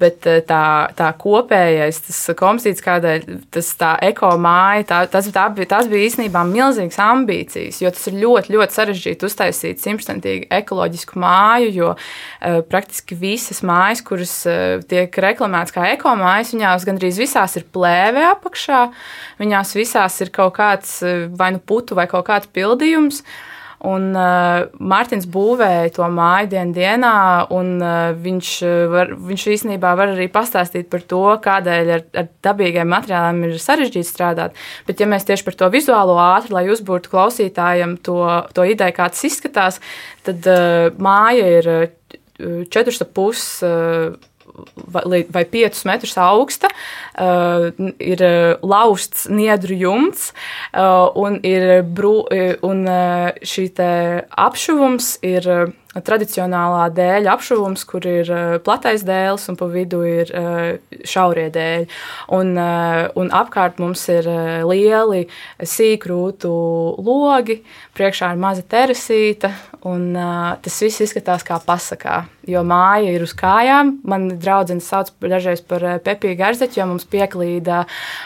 Bet 0.00 0.24
eh, 0.30 0.40
tā, 0.46 0.88
tā 0.96 1.10
kopējais, 1.20 1.98
tas 2.06 2.20
kompozīts, 2.38 2.80
kādēļ 2.84 3.26
tas 3.52 3.68
tā 3.80 3.90
ekomāja, 4.08 4.86
tā, 4.88 5.00
tas, 5.12 5.28
tā 5.34 5.44
bija, 5.52 5.68
tas 5.74 5.90
bija 5.90 6.08
īstenībā 6.08 6.44
milzīgas 6.48 6.96
ambīcijas, 7.04 7.82
jo 7.84 7.92
tas 7.92 8.08
ir 8.08 8.16
ļoti, 8.22 8.54
ļoti 8.54 8.78
sarežģīti 8.78 9.28
uztaisīt 9.28 9.82
simtprocentīgi 9.84 10.48
ekoloģisku 10.60 11.20
māju, 11.20 11.68
jo 11.76 11.90
uh, 11.92 12.60
praktiski 12.70 13.18
visas 13.20 13.60
mājas, 13.66 14.00
kuras 14.06 14.34
uh, 14.48 14.80
tiek 14.88 15.20
reklamētas 15.26 15.76
kā 15.76 15.90
ekomājas, 15.92 16.54
viņās 16.56 16.88
gandrīz 16.88 17.20
visās 17.20 17.58
ir 17.60 17.68
plēve 17.68 18.24
apakšā, 18.32 18.86
viņās 19.42 19.76
visās 19.76 20.16
ir 20.24 20.32
kaut 20.32 20.56
kāds 20.56 21.00
vai 21.36 21.52
nu 21.54 21.60
putu 21.60 21.98
vai 21.98 22.08
kaut 22.10 22.28
kāds 22.30 22.48
pildījums. 22.56 23.20
Uh, 23.20 23.46
Un 23.88 24.10
uh, 24.12 24.66
Mārtiņš 24.76 25.26
būvēja 25.32 25.92
to 25.96 26.04
māju 26.12 26.50
dienas 26.52 26.76
dienā, 26.76 27.12
un 27.56 27.78
uh, 27.80 28.10
viņš, 28.12 28.50
var, 28.92 29.14
viņš 29.30 29.46
īstenībā 29.54 29.94
var 29.96 30.12
arī 30.12 30.26
pastāstīt 30.32 30.90
par 30.92 31.06
to, 31.08 31.22
kādēļ 31.46 31.92
ar, 31.94 32.04
ar 32.20 32.28
dabīgiem 32.44 32.92
materiāliem 32.92 33.48
ir 33.48 33.56
sarežģīti 33.62 34.08
strādāt. 34.10 34.58
Bet, 34.88 35.00
ja 35.00 35.08
mēs 35.08 35.24
tieši 35.28 35.46
par 35.46 35.56
to 35.62 35.70
vizuālo 35.72 36.18
ātri, 36.20 36.52
lai 36.58 36.66
uzbūrtu 36.68 37.12
klausītājiem 37.14 37.96
to, 38.04 38.20
to 38.52 38.68
ideju, 38.68 38.98
kā 38.98 39.08
tas 39.14 39.24
izskatās, 39.30 39.80
tad 40.28 40.44
uh, 40.50 40.90
māja 41.00 41.48
ir 41.60 41.72
4,5 42.40 43.46
uh, 43.64 44.20
vai, 44.94 45.24
vai 45.30 45.44
5 45.44 45.84
metrus 45.88 46.16
augsta, 46.20 46.70
uh, 46.70 47.70
ir 47.98 48.24
uh, 48.24 48.54
lausts 48.62 49.28
niedru 49.30 49.76
jumts, 49.78 50.30
uh, 50.74 51.10
un, 51.18 51.40
ir 51.46 51.82
brū, 51.84 52.16
uh, 52.26 52.56
un 52.66 52.86
uh, 52.88 53.30
šī 53.46 53.70
apšuvums 54.40 55.14
ir 55.26 55.46
tradicionālā 55.90 56.84
dēļa 56.94 57.32
apšuvums, 57.34 57.82
kur 57.88 58.04
ir 58.06 58.28
platais 58.62 59.02
dēls 59.06 59.48
un 59.50 59.58
pa 59.58 59.66
vidu 59.70 60.02
ir 60.06 60.30
šaurie 61.08 61.48
dēļi. 61.50 61.88
Un, 62.36 62.54
un 63.18 63.32
apkārt 63.34 63.80
mums 63.82 64.04
ir 64.12 64.28
lieli 64.68 65.24
sīkrūtu 65.58 66.52
logi, 67.02 67.60
priekšā 67.98 68.30
ir 68.34 68.42
maza 68.42 68.62
terasīta, 68.62 69.50
un 69.82 70.12
tas 70.62 70.80
viss 70.84 71.02
izskatās 71.08 71.46
kā 71.46 71.58
pasakā. 71.66 72.22
Jo 72.50 72.62
māja 72.66 73.12
ir 73.14 73.24
uz 73.24 73.32
kājām. 73.36 73.96
Man 74.08 74.28
draudzene 74.40 74.82
sauc 74.84 75.12
dažreiz 75.22 75.62
par 75.62 75.84
Pepiju 76.04 76.38
Garzeķu, 76.38 76.80
jo 76.80 76.86
mums 76.90 77.06
pieklīda 77.10 77.84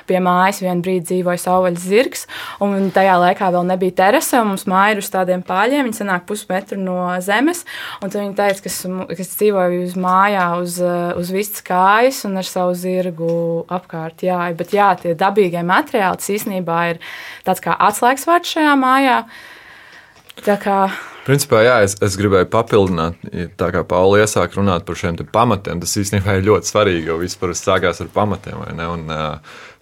pie 0.09 0.21
mājas 0.25 0.63
vienā 0.65 0.81
brīdī 0.85 1.05
dzīvoja 1.11 1.43
savvaļas 1.43 1.85
zirgs, 1.85 2.27
un 2.65 2.91
tajā 2.95 3.17
laikā 3.21 3.51
vēl 3.55 3.67
nebija 3.69 3.97
terasa, 4.01 4.43
un 4.43 4.53
mums 4.55 4.67
māja 4.71 4.95
ir 4.95 5.03
uz 5.03 5.11
tādiem 5.13 5.45
pāļiem, 5.47 5.89
viņi 5.89 6.01
sanāk 6.01 6.27
pusmetru 6.29 6.79
no 6.81 6.99
zemes, 7.25 7.65
un 8.01 8.09
tad 8.09 8.21
viņi 8.23 8.37
teica, 8.39 8.65
ka 8.65 9.15
es 9.15 9.35
dzīvoju 9.37 9.83
uz 9.85 9.97
mājā 10.01 10.47
uz, 10.63 10.79
uz 11.21 11.33
vistas 11.35 11.65
kājas 11.67 12.23
un 12.29 12.39
ar 12.41 12.49
savu 12.49 12.77
zirgu 12.79 13.33
apkārt. 13.73 14.25
Jā, 14.27 14.41
bet 14.57 14.75
jā, 14.77 14.93
tie 15.01 15.17
dabīgie 15.19 15.65
materiāli 15.67 16.23
tas 16.23 16.33
īstenībā 16.35 16.79
ir 16.95 17.03
tāds 17.47 17.65
kā 17.65 17.77
atslēgas 17.89 18.29
vārds 18.31 18.57
šajā 18.57 18.79
mājā. 18.81 19.19
Tā 20.43 20.57
kā 20.61 20.79
Principā, 21.25 21.63
jā, 21.65 21.79
es, 21.87 21.95
es 22.05 22.19
gribēju 22.21 22.51
papildināt, 22.53 23.23
tā 23.57 23.71
kā 23.73 23.81
Pauli 23.89 24.21
iesāk 24.21 24.59
runāt 24.59 24.85
par 24.85 24.99
šiem 25.01 25.17
pamatiem. 25.33 25.79
Tas 25.81 25.97
īstenībā 25.97 26.35
ir 26.37 26.45
ļoti 26.51 26.69
svarīgi, 26.69 27.09
jo 27.09 27.17
vispār 27.23 27.55
sākās 27.57 28.03
ar 28.05 28.11
pamatiem. 28.13 28.61
Un, 28.85 29.07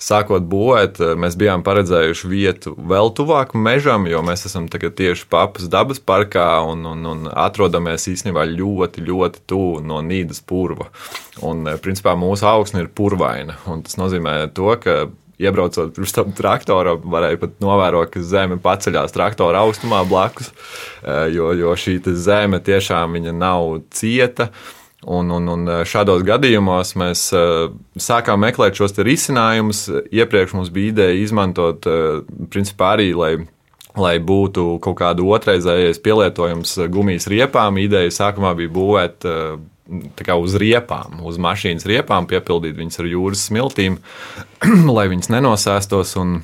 sākot 0.03 0.47
būvēt, 0.47 1.01
mēs 1.19 1.35
bijām 1.39 1.65
paredzējuši 1.67 2.31
vietu 2.31 2.77
vēl 2.79 3.11
tuvāk 3.19 3.57
mežam, 3.59 4.07
jo 4.11 4.23
mēs 4.27 4.47
esam 4.47 4.69
tieši 4.71 5.27
papas 5.31 5.67
dabas 5.71 5.99
parkā 5.99 6.47
un, 6.71 6.87
un, 6.93 7.03
un 7.11 7.27
atrodamies 7.35 8.07
īstenībā 8.15 8.47
ļoti, 8.53 9.03
ļoti 9.11 9.43
tuvu 9.51 9.83
no 9.83 9.99
Nīdas 10.07 10.45
purva. 10.47 10.93
Un, 11.43 11.67
principā, 11.83 12.15
mūsu 12.19 12.47
augsne 12.47 12.85
ir 12.85 12.93
purvaina. 12.95 13.59
Tas 13.67 13.99
nozīmē 13.99 14.45
to, 14.55 14.71
ka 14.79 15.01
iebraucot 15.43 15.95
pirms 15.97 16.15
tam 16.17 16.35
traktoram, 16.37 17.03
varēja 17.15 17.41
pat 17.43 17.57
novērot, 17.63 18.13
ka 18.13 18.23
zeme 18.27 18.59
paceļās 18.63 19.15
traktora 19.15 19.65
augstumā 19.67 20.03
blakus, 20.09 20.53
eh, 21.03 21.33
jo, 21.35 21.53
jo 21.59 21.75
šī 21.79 21.99
zeme 22.15 22.63
tiešām 22.63 23.19
nav 23.39 23.83
cieta. 23.91 24.51
Un, 25.03 25.33
un, 25.35 25.49
un 25.51 25.71
šādos 25.83 26.23
gadījumos 26.23 26.93
mēs 26.95 27.25
uh, 27.35 27.73
sākām 27.99 28.39
meklēt 28.45 28.79
šos 28.79 28.95
risinājumus. 29.03 29.89
Iepriekš 30.15 30.55
mums 30.55 30.71
bija 30.71 30.93
ideja 30.93 31.17
izmantot, 31.19 31.89
principā 32.55 32.93
arī, 32.95 33.09
lai, 33.11 33.33
lai 33.99 34.13
būtu 34.23 34.77
kaut 34.85 35.01
kāda 35.01 35.27
otrreizējais 35.27 35.99
pielietojums 36.07 36.77
gumijas 36.95 37.27
riepām. 37.27 37.83
Ideja 37.83 38.15
sākumā 38.15 38.55
bija 38.61 38.71
būvēt 38.79 39.27
uz 39.89 40.57
riepām, 40.61 41.21
uz 41.27 41.39
mašīnas 41.43 41.87
riepām, 41.89 42.27
piepildīt 42.31 42.77
viņas 42.79 43.01
ar 43.03 43.09
jūras 43.11 43.47
smiltīm, 43.49 43.99
lai 44.97 45.09
viņas 45.11 45.33
nenosēstos. 45.35 46.17
Un, 46.23 46.43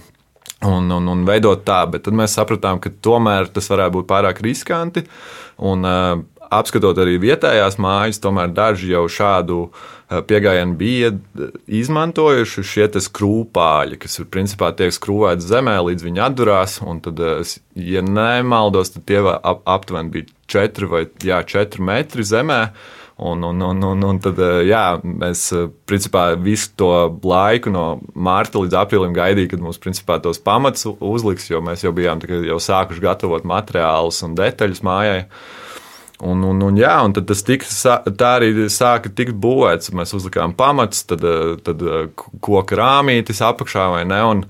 un, 0.67 0.89
un, 0.91 1.13
un 1.13 1.27
veidot 1.29 1.63
tā, 1.67 1.85
bet 1.91 2.07
tad 2.09 2.17
mēs 2.19 2.35
sapratām, 2.39 2.81
ka 2.83 2.91
tomēr 2.91 3.51
tas 3.53 3.71
varētu 3.71 3.99
būt 4.01 4.11
pārāk 4.11 4.43
riskanti. 4.43 5.07
Un, 5.59 5.87
uh, 5.87 6.19
apskatot 6.55 6.99
arī 6.99 7.19
vietējās 7.21 7.79
mājas, 7.83 8.21
tomēr 8.25 8.51
daži 8.57 8.91
jau 8.95 9.05
šādu 9.13 9.61
uh, 9.69 10.21
pieejamību 10.27 10.79
bija 10.81 11.13
izmantojuši 11.79 12.65
šie 12.65 12.89
skrūpāļi, 13.07 14.01
kas 14.03 14.19
ir 14.19 14.31
principā 14.33 14.73
tiek 14.75 14.95
skrūvēti 14.95 15.47
zemē, 15.47 15.79
līdz 15.91 16.07
viņi 16.09 16.25
atdurās. 16.27 16.79
Tad, 17.07 17.23
uh, 17.23 17.57
ja 17.79 18.03
nemaldos, 18.03 18.97
tad 18.97 19.07
tie 19.07 19.23
ap, 19.23 19.63
aptuveni 19.63 20.15
bija 20.19 20.33
4 20.59 20.91
vai 20.91 21.07
jā, 21.23 21.45
4 21.47 21.85
metri 21.87 22.27
zemē. 22.27 22.63
Uh, 22.69 22.95
Un, 23.21 23.43
un, 23.43 23.61
un, 23.61 23.83
un, 23.83 24.03
un 24.07 24.19
tad, 24.23 24.39
eh, 24.39 24.61
jā, 24.69 24.83
mēs 25.03 25.49
eh, 25.51 25.65
principā 25.91 26.29
visu 26.39 26.69
to 26.79 26.91
laiku 27.27 27.73
no 27.75 27.87
mārta 28.15 28.61
līdz 28.63 28.77
aprīlim 28.79 29.15
gaidījām, 29.17 29.49
kad 29.51 29.63
mums 29.65 29.81
principā 29.83 30.21
tos 30.23 30.39
pamats 30.39 30.87
uzliks, 30.87 31.49
jo 31.51 31.59
mēs 31.59 31.83
jau 31.83 31.91
bijām 31.97 32.21
jau 32.23 32.59
sākuši 32.63 33.03
gatavot 33.03 33.43
materiālus 33.43 34.23
un 34.23 34.37
detaļas 34.39 34.85
mājai. 34.87 35.25
Un, 36.23 36.45
un, 36.47 36.63
un, 36.63 36.79
jā, 36.79 36.93
un 37.03 37.15
tas 37.17 37.43
tika, 37.47 37.67
tā 38.07 38.29
arī 38.37 38.69
sāka 38.71 39.11
tikt 39.11 39.35
būvēts. 39.39 39.91
Mēs 39.99 40.15
uzlikām 40.15 40.55
pamatus, 40.59 41.03
tad, 41.11 41.25
eh, 41.27 41.57
tad 41.67 41.83
koka 42.39 42.79
rāmītis 42.79 43.43
apakšā 43.43 43.89
vai 43.97 44.05
ne. 44.07 44.21
Un, 44.35 44.45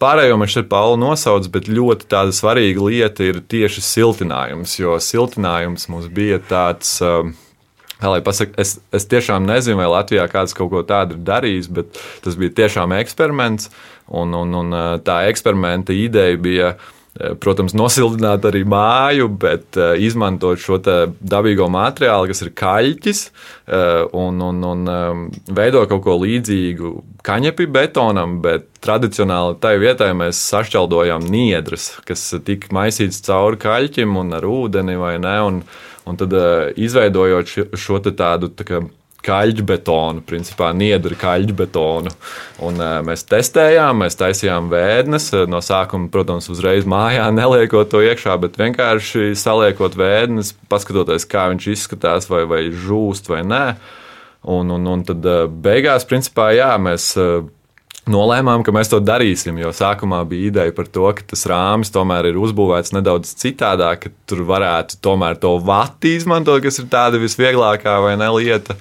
Pārējo 0.00 0.38
man 0.40 0.48
šeit 0.48 0.70
Paula 0.70 0.96
nosauc, 0.96 1.44
bet 1.52 1.66
ļoti 1.68 2.06
tāda 2.08 2.32
svarīga 2.32 2.86
lieta 2.86 3.26
ir 3.26 3.42
tieši 3.44 3.82
siltinājums, 3.84 4.78
jo 4.80 4.94
siltinājums 4.96 5.84
mums 5.92 6.06
bija 6.16 6.38
tāds 6.40 6.94
uh, 7.04 7.28
Pasaka, 8.00 8.56
es, 8.60 8.78
es 8.96 9.04
tiešām 9.10 9.44
nezinu, 9.48 9.76
vai 9.80 9.90
Latvijā 9.92 10.24
kāds 10.32 10.56
kaut 10.56 10.72
ko 10.72 10.84
tādu 10.88 11.18
ir 11.18 11.24
darījis, 11.26 11.68
bet 11.76 12.00
tas 12.24 12.38
bija 12.40 12.56
tiešām 12.62 12.96
eksperiments. 12.96 13.68
Un, 14.10 14.32
un, 14.34 14.54
un 14.56 14.74
tā 15.06 15.20
eksperimenta 15.30 15.94
ideja 15.94 16.38
bija, 16.40 16.70
protams, 17.42 17.76
nosildīt 17.78 18.46
arī 18.48 18.64
māju, 18.66 19.28
bet 19.42 19.76
izmantot 20.02 20.58
šo 20.58 20.80
dabīgo 20.82 21.68
materiālu, 21.70 22.30
kas 22.30 22.42
ir 22.42 22.50
kaļķis, 22.58 23.20
un, 24.18 24.40
un, 24.48 24.64
un 24.72 25.28
veidot 25.46 25.86
kaut 25.92 26.02
ko 26.08 26.16
līdzīgu 26.24 26.90
kaņepī 27.26 27.68
betonam, 27.70 28.40
bet 28.42 28.66
tradicionāli 28.82 29.60
tajā 29.62 29.82
vietā 29.84 30.10
mēs 30.16 30.40
sašķeldojām 30.50 31.28
niedras, 31.30 31.92
kas 32.08 32.24
tika 32.48 32.72
maisītas 32.74 33.22
cauri 33.28 33.60
kaļķim 33.62 34.18
un 34.24 34.40
ar 34.40 34.48
ūdeni 34.48 34.98
vai 34.98 35.14
ne. 35.22 35.36
Un, 35.52 35.62
Un 36.08 36.16
tad 36.20 36.32
uh, 36.32 36.70
izveidojot 36.80 37.50
šo, 37.78 37.98
tādu 38.08 38.48
tā 38.56 38.66
kā, 38.66 38.80
kaļķu 39.24 39.64
betonu, 39.68 40.22
principā 40.24 40.70
niedru 40.76 41.16
kaļķu 41.20 41.56
betonu. 41.58 42.12
Un, 42.64 42.80
uh, 42.80 42.98
mēs 43.04 43.26
testējām, 43.28 44.00
mēs 44.04 44.16
taisījām 44.20 44.70
vēdnes. 44.72 45.30
No 45.50 45.60
sākuma, 45.64 46.08
protams, 46.12 46.48
uzreiz 46.52 46.88
mājā 46.88 47.28
neliekot 47.40 47.92
to 47.92 48.02
iekšā, 48.06 48.38
bet 48.40 48.58
vienkārši 48.60 49.34
saliekot 49.38 49.98
vēdnes, 50.00 50.54
paskatoties, 50.72 51.28
kā 51.28 51.50
viņš 51.52 51.70
izskatās, 51.76 52.30
vai, 52.32 52.46
vai 52.48 52.66
žūst 52.72 53.30
vai 53.32 53.44
nē. 53.46 53.64
Un, 54.50 54.72
un, 54.72 54.86
un 54.88 55.02
tad 55.04 55.26
beigās, 55.60 56.08
principā, 56.08 56.52
jā, 56.56 56.72
mēs. 56.80 57.12
Uh, 58.00 58.10
nolēmām, 58.10 58.64
ka 58.64 58.72
mēs 58.74 58.90
to 58.92 59.00
darīsim. 59.02 59.58
Jo 59.60 59.72
sākumā 59.76 60.22
bija 60.28 60.50
ideja 60.50 60.74
par 60.76 60.88
to, 60.92 61.06
ka 61.16 61.26
tas 61.32 61.44
rāmis 61.50 61.92
tomēr 61.94 62.30
ir 62.30 62.40
uzbūvēts 62.40 62.94
nedaudz 62.96 63.34
citādāk, 63.40 64.06
ka 64.06 64.14
tur 64.30 64.44
varētu 64.48 65.00
tomēr 65.04 65.38
to 65.42 65.56
vati 65.64 66.16
izmantot, 66.18 66.62
kas 66.64 66.80
ir 66.82 66.90
tāda 66.92 67.20
visvieglākā 67.22 67.98
vai 68.04 68.16
ne 68.20 68.30
lieta. 68.38 68.78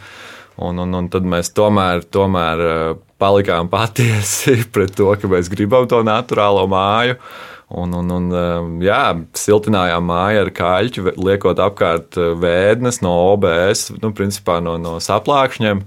Un, 0.60 0.82
un, 0.84 0.96
un 0.98 1.06
tad 1.12 1.28
mēs 1.28 1.54
tomēr, 1.56 2.04
tomēr 2.12 2.66
eh, 2.66 2.82
palikām 3.22 3.70
patiesi 3.72 4.58
pret 4.74 4.92
to, 4.98 5.14
ka 5.16 5.30
mēs 5.32 5.52
gribam 5.52 5.88
to 5.88 6.02
naturālo 6.04 6.66
māju. 6.72 7.16
Un, 7.70 7.94
un, 7.94 8.12
un, 8.12 8.28
eh, 8.34 8.70
jā, 8.90 9.04
siltinājām 9.40 10.04
māju 10.10 10.44
ar 10.44 10.52
kaļķu, 10.60 11.06
liekot 11.16 11.64
apkārt 11.64 12.20
eh, 12.20 12.34
vēdnes 12.44 13.00
no 13.06 13.16
OBS, 13.32 13.94
nu, 14.04 14.12
principā 14.18 14.60
no, 14.64 14.76
no 14.82 14.98
saplākšņiem. 15.04 15.86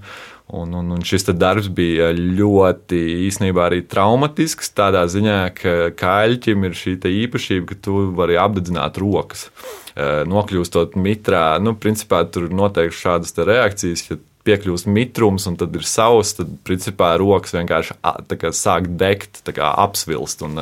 Un, 0.53 0.73
un, 0.77 0.91
un 0.93 1.01
šis 1.01 1.25
darbs 1.33 1.65
bija 1.73 2.11
ļoti 2.13 2.99
īsnībā 3.25 3.63
arī 3.71 3.79
traumatisks. 3.89 4.69
Tādā 4.77 5.01
ziņā, 5.09 5.37
ka 5.57 5.73
kaļķim 5.97 6.67
ir 6.67 6.75
šī 6.77 6.93
īpašība, 7.09 7.71
ka 7.71 7.79
tu 7.87 8.03
vari 8.13 8.37
apdedzināt 8.37 8.99
rokas. 9.01 9.47
Eh, 9.93 10.21
nokļūstot 10.29 10.93
mitrā, 10.97 11.57
nu, 11.61 11.73
principā 11.77 12.21
tur 12.29 12.53
noteikti 12.53 13.01
šādas 13.01 13.33
reakcijas, 13.37 14.05
ja 14.11 14.19
piekļūst 14.47 14.89
mitrums, 14.91 15.45
un 15.47 15.55
tad 15.59 15.75
ir 15.77 15.85
sauss, 15.87 16.35
tad 16.37 16.51
principā 16.67 17.13
rokas 17.19 17.55
vienkārši 17.55 17.95
kā, 18.39 18.51
sāk 18.55 18.89
degt, 18.99 19.41
kā, 19.47 19.69
apsvilst. 19.85 20.43
Un, 20.47 20.59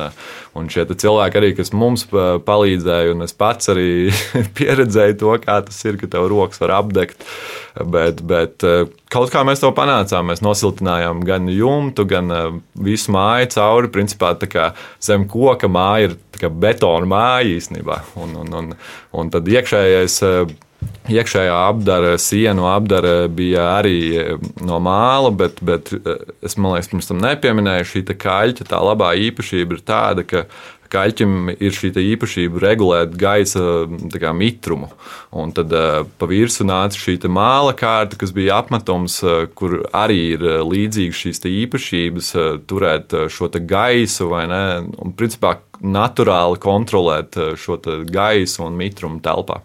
un 0.58 0.70
šie 0.70 0.86
cilvēki 0.86 1.40
arī, 1.40 1.50
kas 1.58 1.72
mums 1.74 2.06
palīdzēja, 2.12 3.16
un 3.16 3.26
es 3.26 3.34
pats 3.34 3.72
arī 3.72 3.90
pieredzēju 4.58 5.18
to, 5.22 5.34
kā 5.42 5.58
tas 5.66 5.82
ir, 5.88 5.98
ka 6.00 6.10
tev 6.14 6.28
rokas 6.30 6.62
var 6.62 6.76
apdegt. 6.78 7.26
Bet, 7.72 8.20
bet 8.28 8.62
kaut 9.12 9.32
kā 9.32 9.42
mēs 9.48 9.62
to 9.62 9.72
panācām. 9.74 10.30
Mēs 10.30 10.44
nosiltinājām 10.44 11.22
gan 11.26 11.48
jumtu, 11.50 12.06
gan 12.08 12.62
visu 12.78 13.14
māju 13.14 13.50
cauri. 13.56 13.92
Principā 13.92 14.34
zem 15.02 15.26
koka 15.30 15.70
māja 15.72 16.12
ir 16.12 16.18
betona 16.50 17.08
māja 17.08 17.56
īstenībā. 17.56 18.02
Un, 18.20 18.36
un, 18.44 18.58
un, 18.60 18.76
un 19.18 19.32
tad 19.32 19.48
iekšējais 19.48 20.20
Iekšējā 21.12 21.54
apdara, 21.68 22.12
sienu 22.20 22.68
apdara 22.70 23.26
bija 23.26 23.64
arī 23.78 23.96
eh, 24.16 24.44
no 24.62 24.78
māla, 24.82 25.32
bet, 25.34 25.58
bet 25.64 25.90
eh, 25.96 26.28
es 26.44 26.54
domāju, 26.54 26.92
pirms 26.92 27.10
tam 27.10 27.18
nepieminēju, 27.24 27.88
šī 27.90 28.04
kaļķa 28.12 28.68
tā 28.70 28.78
labā 28.82 29.10
īpašība 29.28 29.76
ir 29.76 29.82
tāda, 29.88 30.24
ka 30.26 30.46
kaļķim 30.92 31.54
ir 31.56 31.74
šī 31.74 31.90
īpašība 31.96 32.60
regulēt 32.62 33.16
gaisa 33.18 33.86
kā, 34.12 34.32
mitrumu. 34.36 34.90
Un 35.40 35.54
tad 35.56 35.72
uh, 35.72 36.02
pa 36.20 36.28
virsmu 36.28 36.66
nāca 36.68 37.00
šī 37.00 37.14
māla 37.32 37.72
kārta, 37.72 38.18
kas 38.20 38.34
bija 38.36 38.58
apmetums, 38.60 39.16
kur 39.56 39.78
arī 39.96 40.18
ir 40.34 40.44
līdzīgas 40.68 41.22
šīs 41.24 41.40
īpašības, 41.48 42.28
turēt 42.68 43.16
šo 43.32 43.48
gaisu 43.56 44.28
vai 44.34 44.44
ne, 44.52 44.60
un 45.00 45.16
principā 45.16 45.56
naturāli 45.80 46.60
kontrolēt 46.60 47.40
šo 47.56 47.80
gaisu 48.12 48.68
un 48.68 48.76
mitrumu 48.76 49.24
telpā. 49.24 49.62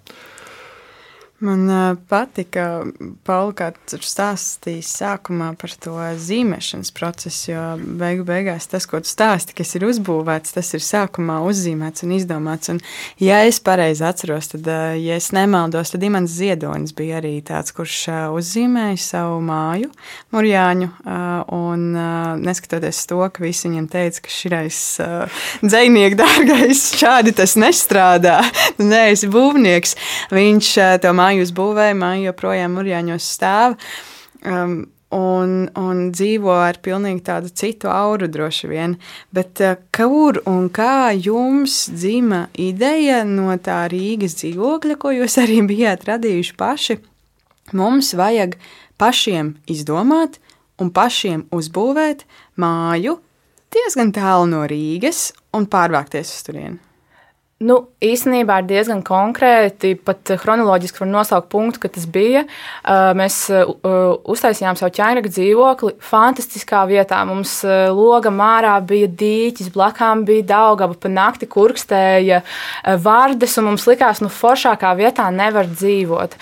Man 1.38 1.70
patika, 2.10 2.82
Pauli, 3.22 3.54
kā 3.60 3.68
tu 3.86 4.00
stāstīji 4.02 4.82
sākumā 4.82 5.52
par 5.62 5.74
to 5.78 5.94
zīmēšanas 6.18 6.90
procesu, 6.98 7.52
jo 7.52 7.66
beigu 8.00 8.24
beigās 8.26 8.66
tas, 8.72 8.88
ko 8.90 8.98
tu 9.06 9.12
stāsti, 9.12 9.54
kas 9.60 9.76
ir 9.78 9.86
uzbūvēts, 9.86 10.56
tas 10.56 10.74
ir 10.74 10.82
sākumā 10.82 11.36
uzzīmēts 11.46 12.08
un 12.08 12.16
izdomāts. 12.16 12.72
Un, 12.74 12.82
ja 13.22 13.44
es 13.46 13.60
pareizi 13.62 14.02
atceros, 14.08 14.50
tad, 14.56 14.66
ja 14.98 15.20
es 15.22 15.30
nemaldos, 15.36 15.94
tad 15.94 16.08
Imants 16.08 16.34
Ziedonis 16.40 16.96
bija 16.98 17.20
arī 17.22 17.36
tāds, 17.46 17.76
kurš 17.78 18.00
uzzīmēja 18.34 18.98
savu 19.06 19.38
māju, 19.46 19.92
Murjāņu, 20.34 20.90
un 21.54 21.86
neskatoties 22.42 23.04
to, 23.14 23.22
ka 23.30 23.46
visi 23.46 23.70
viņam 23.70 23.92
teica, 23.94 24.26
ka 24.26 24.34
širais 24.40 24.82
dzēnieki 25.62 26.18
dārgais, 26.18 26.84
šādi 26.98 27.38
tas 27.38 27.54
nestrādā, 27.62 28.40
neesi 28.82 29.30
būvnieks, 29.30 29.96
viņš 30.34 30.74
uh, 30.82 30.98
to 31.06 31.14
māju 31.28 31.44
uzbūvēja, 31.48 31.96
māja 31.98 32.30
joprojām 32.30 32.78
Urjāņos 32.80 33.26
stāv. 33.36 33.76
Um, 34.48 34.86
un, 35.12 35.68
un 35.80 36.00
dzīvo 36.16 36.52
ar 36.52 36.80
pilnīgi 36.84 37.24
tādu 37.28 37.52
citu 37.52 37.92
auru, 37.92 38.30
droši 38.32 38.70
vien. 38.72 38.96
Bet 39.36 39.62
uh, 39.64 39.76
kur 39.96 40.40
un 40.48 40.70
kā 40.72 41.12
jums 41.16 41.88
dzima 41.92 42.48
ideja 42.60 43.24
no 43.28 43.52
tā 43.64 43.86
Rīgas 43.92 44.38
dzīvokļa, 44.40 44.98
ko 45.00 45.14
jūs 45.16 45.38
arī 45.44 45.62
bijāt 45.72 46.08
radījuši 46.08 46.58
paši? 46.60 47.00
Mums 47.76 48.14
vajag 48.16 48.56
pašiem 49.00 49.58
izdomāt 49.68 50.40
un 50.80 50.94
pašiem 50.96 51.48
uzbūvēt 51.52 52.24
māju 52.56 53.20
diezgan 53.76 54.16
tālu 54.16 54.48
no 54.54 54.64
Rīgas 54.70 55.32
un 55.58 55.68
pārvākties 55.68 56.32
uz 56.38 56.48
turieni. 56.48 56.87
Nu, 57.58 57.76
īstenībā 58.06 58.60
ir 58.62 58.68
diezgan 58.70 59.00
konkrēti, 59.02 59.96
pat 60.06 60.30
chronoloģiski 60.44 61.00
var 61.02 61.08
nosaukt 61.10 61.48
punktu, 61.50 61.80
kad 61.82 61.96
tas 61.96 62.04
bija. 62.06 62.44
Mēs 63.18 63.40
uztaisījām 64.30 64.78
savu 64.78 64.94
ķēniņa 64.94 65.32
dzīvokli 65.32 65.96
fantastiskā 66.06 66.84
vietā. 66.92 67.24
Mums 67.26 67.56
loga 67.98 68.30
mārā 68.30 68.76
bija 68.86 69.10
dīķis, 69.10 69.72
blakām 69.74 70.22
bija 70.28 70.46
daugava, 70.52 70.94
pa 71.02 71.10
nakti 71.10 71.50
kurkstēja 71.50 72.44
vārdes, 73.02 73.58
un 73.58 73.72
mums 73.72 73.90
likās, 73.90 74.22
nu, 74.22 74.30
foršākā 74.30 74.94
vietā 75.02 75.26
nevar 75.34 75.66
dzīvot. 75.74 76.38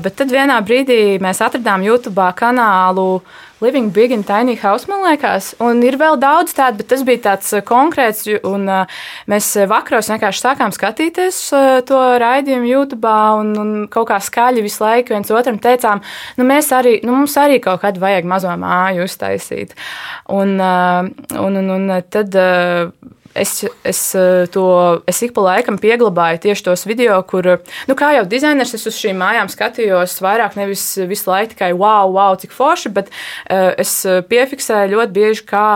Bet 0.00 0.18
tad 0.22 0.32
vienā 0.32 0.56
brīdī 0.64 1.20
mēs 1.20 1.44
atradām 1.44 1.84
YouTube 1.84 2.32
kanālu 2.40 3.20
Living 3.60 3.90
Big 3.92 4.12
and 4.12 4.24
Tiny 4.24 4.56
House, 4.56 4.88
man 4.88 5.02
liekas, 5.04 5.52
un 5.60 5.82
ir 5.84 5.98
vēl 6.00 6.16
daudz 6.20 6.54
tādu, 6.56 6.80
bet 6.80 6.88
tas 6.92 7.04
bija 7.04 7.20
tāds 7.26 7.52
uh, 7.52 7.60
konkrēts, 7.66 8.24
un 8.48 8.64
uh, 8.70 9.00
mēs 9.28 9.50
vakaros 9.68 10.08
vienkārši 10.08 10.44
sākām 10.46 10.72
skatīties 10.72 11.42
to 11.88 12.00
raidījumu 12.22 12.70
YouTube, 12.70 13.12
un, 13.40 13.52
un 13.60 13.70
kaut 13.92 14.08
kā 14.08 14.20
skaļi 14.22 14.64
visu 14.64 14.84
laiku 14.84 15.12
viens 15.14 15.32
otram 15.34 15.60
teicām, 15.60 16.00
nu, 16.40 16.48
arī, 16.48 16.96
nu, 17.04 17.12
mums 17.12 17.36
arī 17.40 17.60
kaut 17.60 17.84
kad 17.84 18.00
vajag 18.00 18.28
mazo 18.28 18.56
māju 18.60 19.04
uztaisīt. 19.04 19.76
Un, 20.32 20.56
un, 20.60 21.60
un, 21.60 21.72
un 21.76 21.96
tad 22.08 22.36
Es, 23.34 23.64
es, 23.84 24.14
eh, 24.14 24.46
to, 24.50 24.64
es 25.06 25.20
ik 25.22 25.30
pa 25.36 25.44
laikam 25.44 25.76
pieglabāju 25.78 26.40
tieši 26.42 26.64
tos 26.66 26.82
video, 26.88 27.14
kur, 27.30 27.46
nu, 27.86 27.94
kā 27.94 28.08
jau 28.16 28.24
dizainers, 28.26 28.72
es 28.74 28.88
uz 28.90 28.96
šīm 28.98 29.20
mājām 29.22 29.50
skatījos 29.52 30.16
vairāk 30.24 30.56
nevis 30.58 30.82
visu 31.06 31.30
laiku 31.30 31.54
tikai 31.54 31.70
wow, 31.70 32.10
wow, 32.10 32.34
cik 32.40 32.50
forši, 32.50 32.90
bet 32.96 33.12
uh, 33.12 33.70
es 33.78 33.92
piefiksēju 34.02 34.96
ļoti 34.96 35.14
bieži, 35.14 35.46
kā 35.46 35.66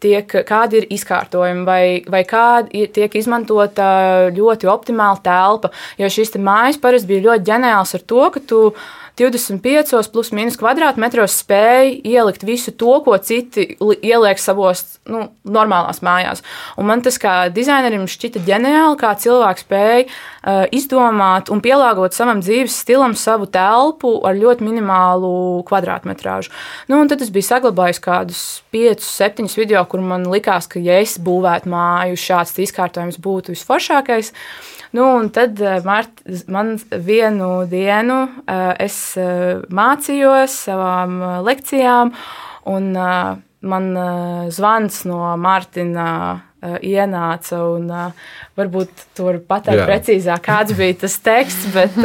tiek, 0.00 0.36
kādi 0.46 0.80
ir 0.80 0.88
izkārtojumi 0.94 1.66
vai, 1.66 1.82
vai 2.06 2.22
kāda 2.28 2.86
tiek 2.94 3.18
izmantota 3.18 4.30
ļoti 4.36 4.70
optimāla 4.70 5.18
telpa. 5.24 5.74
Jo 5.98 6.08
šīs 6.14 6.36
mājas 6.38 6.78
parasti 6.80 7.10
bija 7.10 7.26
ļoti 7.26 7.48
ģeniāls 7.50 7.98
ar 7.98 8.06
to, 8.06 8.22
ka 8.36 8.46
tu 8.46 8.62
25 9.18 10.10
plus 10.12 10.30
mīnus 10.36 10.58
kvadrātmetros 10.60 11.40
spēja 11.42 11.96
ielikt 12.06 12.44
visu 12.46 12.72
to, 12.76 12.98
ko 13.04 13.16
citi 13.18 13.66
ieliek 13.80 14.40
savos 14.40 15.00
nu, 15.10 15.26
normālās 15.44 16.02
mājās. 16.04 16.44
Un 16.80 16.88
man 16.90 17.02
tas 17.04 17.18
kā 17.20 17.34
dizainerim 17.52 18.06
šķita 18.10 18.42
ģeniāli, 18.46 18.98
kā 19.00 19.12
cilvēks 19.20 19.66
spēja 19.66 20.06
uh, 20.06 20.64
izdomāt 20.74 21.50
un 21.52 21.62
pielāgot 21.64 22.16
savam 22.16 22.42
dzīves 22.44 22.80
stilam 22.84 23.16
savu 23.18 23.48
telpu 23.50 24.16
ar 24.26 24.38
ļoti 24.38 24.66
minimālu 24.66 25.32
kvadrātmetrāžu. 25.68 26.52
Nu, 26.90 27.02
tad 27.10 27.22
es 27.24 27.32
biju 27.34 27.48
saglabājis 27.50 28.02
kādus 28.04 28.42
5, 28.74 29.04
7 29.06 29.50
video, 29.58 29.84
kur 29.90 30.02
man 30.04 30.28
likās, 30.30 30.68
ka, 30.70 30.80
ja 30.82 31.00
es 31.02 31.18
būvētu 31.20 31.70
māju, 31.70 32.20
šāds 32.20 32.56
izkārtojums 32.66 33.20
būtu 33.22 33.56
visforšākais. 33.56 34.34
Nu, 34.90 35.04
un 35.16 35.28
tad 35.30 35.60
eh, 35.60 35.78
Mart, 35.84 36.22
man 36.50 36.74
vienu 36.90 37.50
dienu 37.70 38.20
eh, 38.26 38.72
es 38.86 38.96
eh, 39.20 39.60
mācījos 39.70 40.56
savām 40.66 41.20
lekcijām, 41.46 42.10
un 42.70 42.88
man 43.60 43.86
zvans 44.52 45.02
no 45.08 45.20
Mārtiņa 45.40 46.08
ienāca. 46.84 47.60
Un, 47.76 47.86
varbūt 48.58 49.04
tur 49.16 49.38
pateikt 49.48 49.86
precīzāk, 49.88 50.42
kāds 50.44 50.74
bija 50.76 50.98
tas 51.04 51.16
teksts. 51.24 51.70
Bet, 51.72 51.96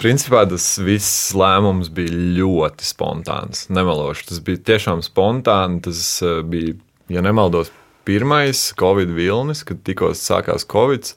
Principā 0.00 0.46
tas 0.48 0.64
viss 0.80 1.34
lēmums 1.36 1.90
bija 1.92 2.14
ļoti 2.40 2.86
spontāns. 2.88 3.66
Nemelošu. 3.68 4.30
Tas 4.30 4.40
bija 4.44 4.62
tiešām 4.72 5.04
spontāni. 5.04 5.82
Tas 5.84 6.00
bija, 6.48 6.78
ja 7.12 7.24
nemaldos, 7.24 7.68
pirmais 8.08 8.70
Covid 8.80 9.12
vilnis, 9.14 9.64
kad 9.66 9.80
tikko 9.86 10.12
sākās 10.16 10.66
Covid. 10.70 11.14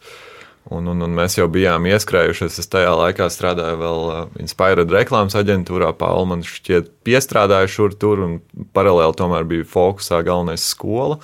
Un, 0.71 0.87
un, 0.87 1.03
un 1.03 1.11
mēs 1.11 1.35
jau 1.35 1.49
bijām 1.51 1.83
ieskrējušies. 1.91 2.61
Es 2.61 2.69
tajā 2.71 2.93
laikā 2.95 3.27
strādāju 3.31 3.79
vēl 3.81 4.05
uh, 4.07 4.21
Inspired 4.39 4.93
reklāmas 4.95 5.35
aģentūrā. 5.35 5.91
Pauli 5.99 6.29
man 6.29 6.45
šķiet 6.47 6.87
piestrādāja 7.03 7.67
šur 7.71 7.97
tur, 7.99 8.23
un 8.23 8.37
paralēli 8.75 9.19
tomēr 9.19 9.47
bija 9.49 9.67
fokusā 9.67 10.21
galvenais 10.23 10.63
skola. 10.63 11.19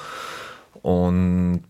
Un, 0.84 1.62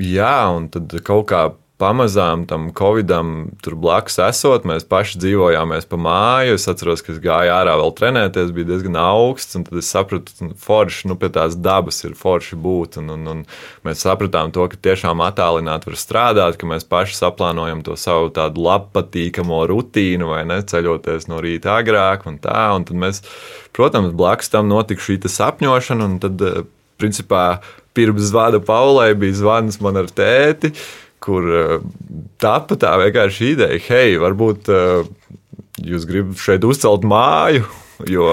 jā, 0.00 0.36
un 0.56 0.70
tad 0.72 0.96
kaut 1.04 1.28
kā 1.28 1.42
pamazām 1.78 2.42
tam 2.50 2.68
covidam 2.74 3.50
tur 3.62 3.76
blakus 3.78 4.18
esot, 4.22 4.64
mēs 4.66 4.86
paši 4.88 5.20
dzīvojāmies 5.22 5.86
pa 5.88 5.98
māju. 6.00 6.56
Es 6.58 6.66
atceros, 6.70 7.04
ka 7.06 7.12
es 7.14 7.20
gāju 7.22 7.52
ārā 7.54 7.76
vēl 7.78 7.94
trenēties, 8.00 8.50
bija 8.56 8.72
diezgan 8.72 8.98
augsts, 8.98 9.54
un 9.58 9.66
tad 9.68 9.78
es 9.78 9.90
sapratu, 9.94 10.34
ka 10.34 10.50
forši 10.58 11.10
nu, 11.10 11.18
pie 11.20 11.30
tās 11.34 11.54
dabas 11.54 12.02
ir 12.06 12.18
forši 12.18 12.58
būt. 12.58 12.98
Un, 13.02 13.14
un, 13.14 13.24
un 13.32 13.44
mēs 13.86 14.02
sapratām 14.02 14.50
to, 14.54 14.66
ka 14.70 14.80
tiešām 14.88 15.22
attālināti 15.28 15.92
var 15.92 16.00
strādāt, 16.02 16.58
ka 16.58 16.70
mēs 16.70 16.86
paši 16.88 17.18
saplānojam 17.20 17.84
to 17.86 17.94
savu 17.98 18.32
tādu 18.34 18.66
labpatīkamo 18.66 19.62
rutīnu, 19.70 20.32
vai 20.34 20.42
ne, 20.50 20.60
ceļoties 20.66 21.30
no 21.30 21.42
rīta 21.44 21.78
agrāk 21.78 22.26
un 22.26 22.42
tā. 22.42 22.68
Un 22.74 22.88
tad 22.90 22.98
mēs, 22.98 23.22
protams, 23.76 24.16
blakus 24.18 24.50
tam 24.50 24.70
notika 24.70 25.06
šī 25.06 25.20
sapņošana, 25.30 26.10
un 26.10 26.22
tad, 26.22 26.42
eh, 26.42 26.64
principā, 26.98 27.60
pirms 27.94 28.30
zvana 28.30 28.58
Paulai 28.62 29.12
bija 29.18 29.34
zvans 29.34 29.80
man 29.82 29.96
ar 29.98 30.10
tēti 30.10 30.72
kur 31.24 31.48
uh, 31.50 31.74
tapa 32.40 32.78
tā 32.80 32.94
vienkārši 33.02 33.52
ideja, 33.54 33.80
hei, 33.88 34.16
varbūt 34.20 34.70
uh, 34.72 35.08
jūs 35.84 36.06
gribat 36.08 36.42
šeit 36.44 36.66
uzcelt 36.68 37.06
māju. 37.08 37.66
Jo, 38.06 38.28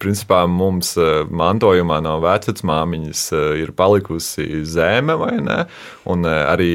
principā, 0.00 0.46
mums 0.48 0.94
uh, 0.96 1.26
mantojumā 1.28 1.98
no 2.00 2.14
vecmāmiņas 2.24 3.24
ir 3.60 3.74
palikusi 3.76 4.62
zeme, 4.64 5.12
vai 5.20 5.34
ne? 5.44 5.58
Un 6.08 6.24
arī 6.24 6.70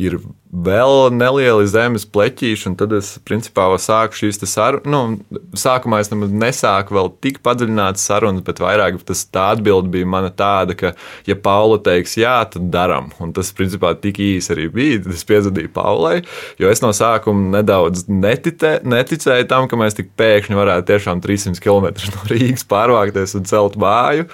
ir 0.00 0.16
vēl 0.52 1.08
nelieli 1.14 1.66
zemes 1.70 2.04
pleķīši, 2.12 2.66
un 2.70 2.76
tad 2.80 2.92
es 2.96 3.14
principā 3.26 3.66
sāku 3.80 4.18
šīs 4.20 4.40
sarunas. 4.48 4.88
Nu, 4.88 5.40
sākumā 5.56 6.02
es 6.02 6.10
nesāku 6.12 6.96
vēl 6.96 7.10
tik 7.24 7.40
padziļinātas 7.44 8.04
sarunas, 8.08 8.44
bet 8.46 8.60
vairāk 8.62 9.00
tas 9.08 9.24
tā 9.32 9.50
atbilde 9.56 9.92
bija 9.92 10.08
mana 10.08 10.32
tāda, 10.32 10.76
ka, 10.78 10.92
ja 11.28 11.36
Paula 11.36 11.78
teiks 11.82 12.16
jā, 12.20 12.34
tad 12.52 12.68
daram. 12.74 13.10
Un 13.22 13.32
tas 13.36 13.52
principā 13.56 13.94
tik 13.98 14.20
īsi 14.22 14.52
arī 14.54 14.68
bija. 14.72 15.02
Es 15.12 15.26
piezvanīju 15.28 15.72
Paulai, 15.74 16.18
jo 16.60 16.72
es 16.72 16.84
no 16.84 16.92
sākuma 16.96 17.58
nedaudz 17.58 18.06
netite, 18.08 18.78
neticēju 18.84 19.48
tam, 19.50 19.70
ka 19.70 19.80
mēs 19.80 19.96
tik 19.98 20.12
pēkšņi 20.20 20.58
varētu 20.58 20.90
tiešām 20.92 21.24
300 21.24 21.62
km 21.62 21.92
no 22.12 22.28
Rīgas 22.32 22.68
pārvākties 22.68 23.38
un 23.38 23.48
celt 23.48 23.80
māju. 23.80 24.28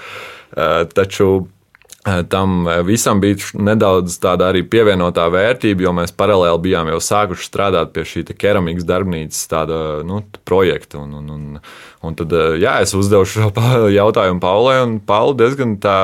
Uh, 0.49 0.87
taču 0.97 1.29
Eh, 1.39 1.58
tam 2.29 2.69
eh, 2.69 2.83
visam 2.83 3.21
bija 3.21 3.37
nedaudz 3.55 4.19
tāda 4.23 4.51
arī 4.53 4.63
pievienotā 4.69 5.27
vērtība, 5.33 5.85
jo 5.87 5.93
mēs 5.97 6.15
paralēli 6.17 6.63
bijām 6.69 6.91
jau 6.93 7.01
sākuši 7.03 7.47
strādāt 7.49 7.93
pie 7.95 8.05
šī 8.09 8.25
keramikas 8.39 8.87
darbnīcas 8.89 9.45
tāda, 9.51 9.79
nu, 10.07 10.23
projekta. 10.49 11.01
Un, 11.03 11.15
un, 11.21 11.31
un, 11.35 11.61
un 12.05 12.19
tad 12.19 12.35
eh, 12.35 12.59
jā, 12.63 12.79
es 12.85 12.95
uzdevu 12.99 13.29
šo 13.29 13.51
jautājumu 13.99 14.43
Paulai, 14.43 14.77
un 14.87 14.99
Paula 15.05 15.37
diezgan 15.43 15.77
tā, 15.83 15.99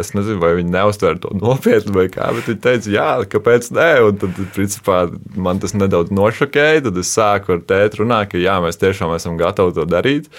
es 0.00 0.14
nezinu, 0.16 0.40
vai 0.42 0.54
viņa 0.58 0.74
neuztver 0.76 1.22
to 1.22 1.34
nopietni 1.38 1.94
vai 1.96 2.06
kā, 2.12 2.30
bet 2.36 2.50
viņa 2.52 2.64
teica, 2.68 2.92
jā, 2.94 3.08
kāpēc 3.36 3.72
nē, 3.74 3.88
un 4.08 4.20
tad, 4.22 4.44
principā, 4.56 5.06
man 5.36 5.62
tas 5.62 5.76
nedaudz 5.76 6.14
nošokēja, 6.14 6.86
tad 6.88 7.02
es 7.02 7.14
sāku 7.14 7.58
ar 7.58 7.64
tēti 7.64 8.02
runāt, 8.02 8.32
ka 8.34 8.42
jā, 8.42 8.60
mēs 8.64 8.80
tiešām 8.82 9.16
esam 9.18 9.40
gatavi 9.40 9.76
to 9.78 9.88
darīt. 9.88 10.30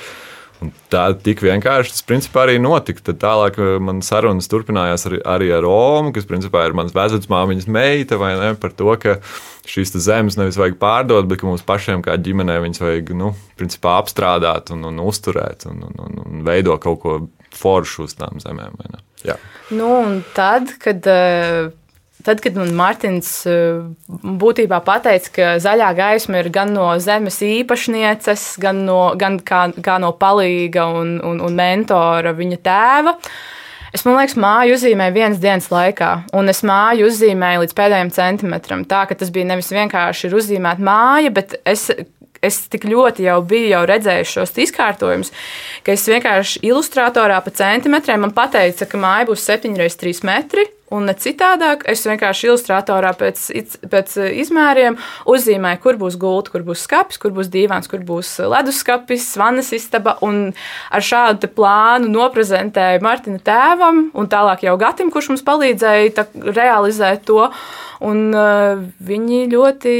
Un 0.63 0.71
tā 0.91 1.03
tik 1.19 1.41
vienkārši 1.43 1.91
tas 1.91 2.05
principā 2.07 2.45
arī 2.45 2.55
notika. 2.63 3.03
Tad 3.09 3.19
tālāk 3.21 3.59
uh, 3.59 3.75
man 3.83 3.99
sarunas 4.05 4.47
turpinājās 4.51 5.07
arī, 5.09 5.19
arī 5.35 5.51
ar 5.55 5.65
Romu, 5.65 6.13
kas 6.15 6.27
principā 6.29 6.63
ir 6.67 6.75
mans 6.77 6.95
vecmāmiņas 6.95 7.67
meita, 7.71 8.19
vai 8.21 8.33
ne, 8.39 8.53
par 8.59 8.75
to, 8.77 8.93
ka 9.01 9.17
šīs 9.67 9.95
zemes 10.05 10.37
nevis 10.39 10.59
vajag 10.61 10.77
pārdot, 10.81 11.27
bet 11.29 11.43
mums 11.45 11.65
pašiem 11.65 12.03
kā 12.05 12.15
ģimenei 12.21 12.61
viņas 12.63 12.83
vajag 12.83 13.15
nu, 13.17 13.33
principā, 13.59 13.97
apstrādāt 13.99 14.71
un, 14.75 14.85
un 14.91 15.01
uzturēt 15.03 15.67
un, 15.71 15.83
un, 15.89 15.97
un, 16.05 16.21
un 16.25 16.45
veidot 16.47 16.81
kaut 16.83 17.01
ko 17.03 17.17
foršu 17.55 18.07
uz 18.07 18.15
tām 18.19 18.39
zemēm. 18.43 18.77
Nu, 19.73 19.89
un 20.05 20.21
tad, 20.35 20.75
kad 20.81 21.07
uh, 21.09 21.71
Tad, 22.25 22.39
kad 22.41 22.55
man 22.57 22.71
Mārtiņš 22.73 23.31
eh, 23.49 23.81
būtībā 24.41 24.79
pateica, 24.85 25.33
ka 25.35 25.49
zaļā 25.61 25.91
gaisma 25.97 26.41
ir 26.41 26.49
gan 26.53 26.73
no 26.73 26.87
zemes 27.01 27.37
īpašnieces, 27.45 28.55
gan, 28.61 28.81
no, 28.87 29.01
gan 29.19 29.37
kā, 29.45 29.67
kā 29.85 29.99
no 30.01 30.09
palīga 30.17 30.87
un, 31.01 31.19
un, 31.21 31.43
un 31.45 31.59
mentora 31.59 32.33
viņa 32.33 32.57
tēva. 32.65 33.13
Es 33.95 34.03
domāju, 34.03 34.33
ka 34.33 34.41
māju 34.43 34.75
uzzīmēju 34.75 35.15
vienas 35.15 35.37
dienas 35.39 35.69
laikā, 35.71 36.09
un 36.35 36.51
es 36.51 36.65
māju 36.67 37.05
uzzīmēju 37.07 37.61
līdz 37.61 37.77
pēdējiem 37.77 38.11
centimetram. 38.17 38.83
Tā 38.89 39.05
ka 39.07 39.15
tas 39.15 39.29
bija 39.31 39.47
nevis 39.53 39.71
vienkārši 39.71 40.33
uzzīmēta 40.35 40.83
māja, 40.83 41.31
bet 41.37 41.59
es 41.63 41.91
es 42.45 42.59
tik 42.69 42.83
ļoti 42.85 43.25
jau 43.25 43.39
biju 43.47 43.71
jau 43.71 43.83
redzējis 43.89 44.33
šos 44.35 44.51
izkārtojumus, 44.65 45.31
ka 45.85 45.95
es 45.95 46.03
vienkārši 46.09 46.61
ilustratorā 46.67 47.39
pa 47.41 47.53
centimetriem 47.55 48.21
man 48.25 48.35
pateica, 48.35 48.85
ka 48.89 48.99
māja 49.01 49.29
būs 49.31 49.45
7x3 49.47 50.25
metri 50.27 50.67
un 50.93 51.07
ne 51.09 51.15
citādāk. 51.17 51.85
Es 51.89 52.03
vienkārši 52.05 52.49
ilustratorā 52.49 53.13
pēc, 53.17 53.47
pēc 53.91 54.17
eh, 54.21 54.33
izmēriem 54.43 54.97
uzzīmēju, 55.31 55.81
kur 55.83 55.99
būs 56.01 56.17
gulta, 56.21 56.53
kur 56.53 56.65
būs 56.67 56.85
skats, 56.85 57.19
kur 57.21 57.33
būs 57.35 57.49
dīvāns, 57.53 57.89
kur 57.91 58.03
būs 58.05 58.35
leduskapis, 58.53 59.31
vannas 59.41 59.71
istaba. 59.75 60.17
Un 60.25 60.51
ar 60.91 61.05
šādu 61.05 61.49
plānu 61.55 62.11
noprezentēju 62.13 63.03
Martina 63.05 63.41
tēvam 63.41 64.09
un 64.13 64.29
tālāk 64.31 64.67
jau 64.67 64.77
Gatim, 64.81 65.11
kurš 65.13 65.33
mums 65.33 65.45
palīdzēja 65.47 66.27
realizēt 66.53 67.25
to. 67.29 67.49
Un, 68.03 68.33
uh, 68.35 68.81
viņi 69.07 69.45
ļoti 69.51 69.95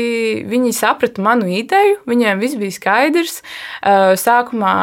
viņi 0.50 0.74
saprata 0.76 1.24
manu 1.24 1.48
ideju, 1.48 2.02
viņiem 2.10 2.42
viss 2.44 2.60
bija 2.60 2.76
skaidrs. 2.76 3.40
Uh, 3.80 4.14
sākumā, 4.20 4.76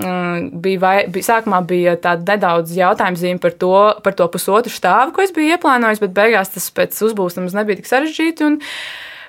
um, 0.00 0.50
bija, 0.64 0.82
vai, 0.82 0.96
bija, 1.12 1.28
sākumā 1.32 1.60
bija 1.68 1.96
tāda 2.00 2.34
nedaudz 2.34 2.74
jautājuma 2.78 3.20
zīme 3.20 3.42
par 3.42 3.56
to, 3.60 3.74
par 4.04 4.16
to 4.16 4.28
pusotru 4.32 4.72
stāvu, 4.72 5.14
ko 5.16 5.24
es 5.24 5.34
biju 5.34 5.56
ieplānojis, 5.56 6.02
bet 6.04 6.16
beigās 6.16 6.54
tas 6.54 6.70
pēc 6.74 7.02
uzbūves 7.08 7.40
nebija 7.40 7.80
tik 7.82 7.90
sarežģīti. 7.90 8.48
Un, 8.48 8.62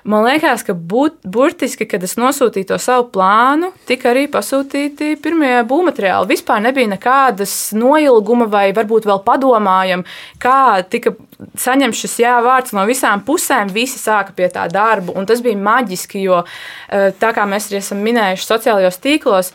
Man 0.06 0.22
liekas, 0.22 0.62
ka 0.62 0.70
būt, 0.70 1.16
burtiski, 1.26 1.82
kad 1.90 2.04
es 2.06 2.12
nosūtīju 2.14 2.68
to 2.68 2.76
savu 2.78 3.08
plānu, 3.10 3.72
tika 3.90 4.12
arī 4.12 4.28
pasūtīti 4.30 5.16
pirmie 5.22 5.64
būvmateriāli. 5.66 6.30
Vispār 6.30 6.62
nebija 6.62 6.92
nekādas 6.92 7.56
noilguma, 7.74 8.46
vai 8.46 8.68
varbūt 8.76 9.08
vēl 9.10 9.18
padomājam, 9.26 10.04
kā 10.38 10.84
tika 10.86 11.16
saņemts 11.60 12.02
šis 12.04 12.18
jā 12.24 12.34
vārds 12.44 12.74
no 12.76 12.84
visām 12.88 13.24
pusēm. 13.26 13.72
Visi 13.74 14.00
sāka 14.02 14.34
pie 14.36 14.50
tā 14.52 14.66
darba, 14.72 15.14
un 15.16 15.28
tas 15.28 15.42
bija 15.44 15.58
maģiski, 15.60 16.22
jo 16.26 16.42
eh, 16.42 17.10
tā 17.18 17.32
kā 17.36 17.48
mēs 17.48 17.70
arī 17.70 17.82
esam 17.82 18.04
minējuši 18.06 18.48
sociālajos 18.50 19.02
tīklos, 19.02 19.52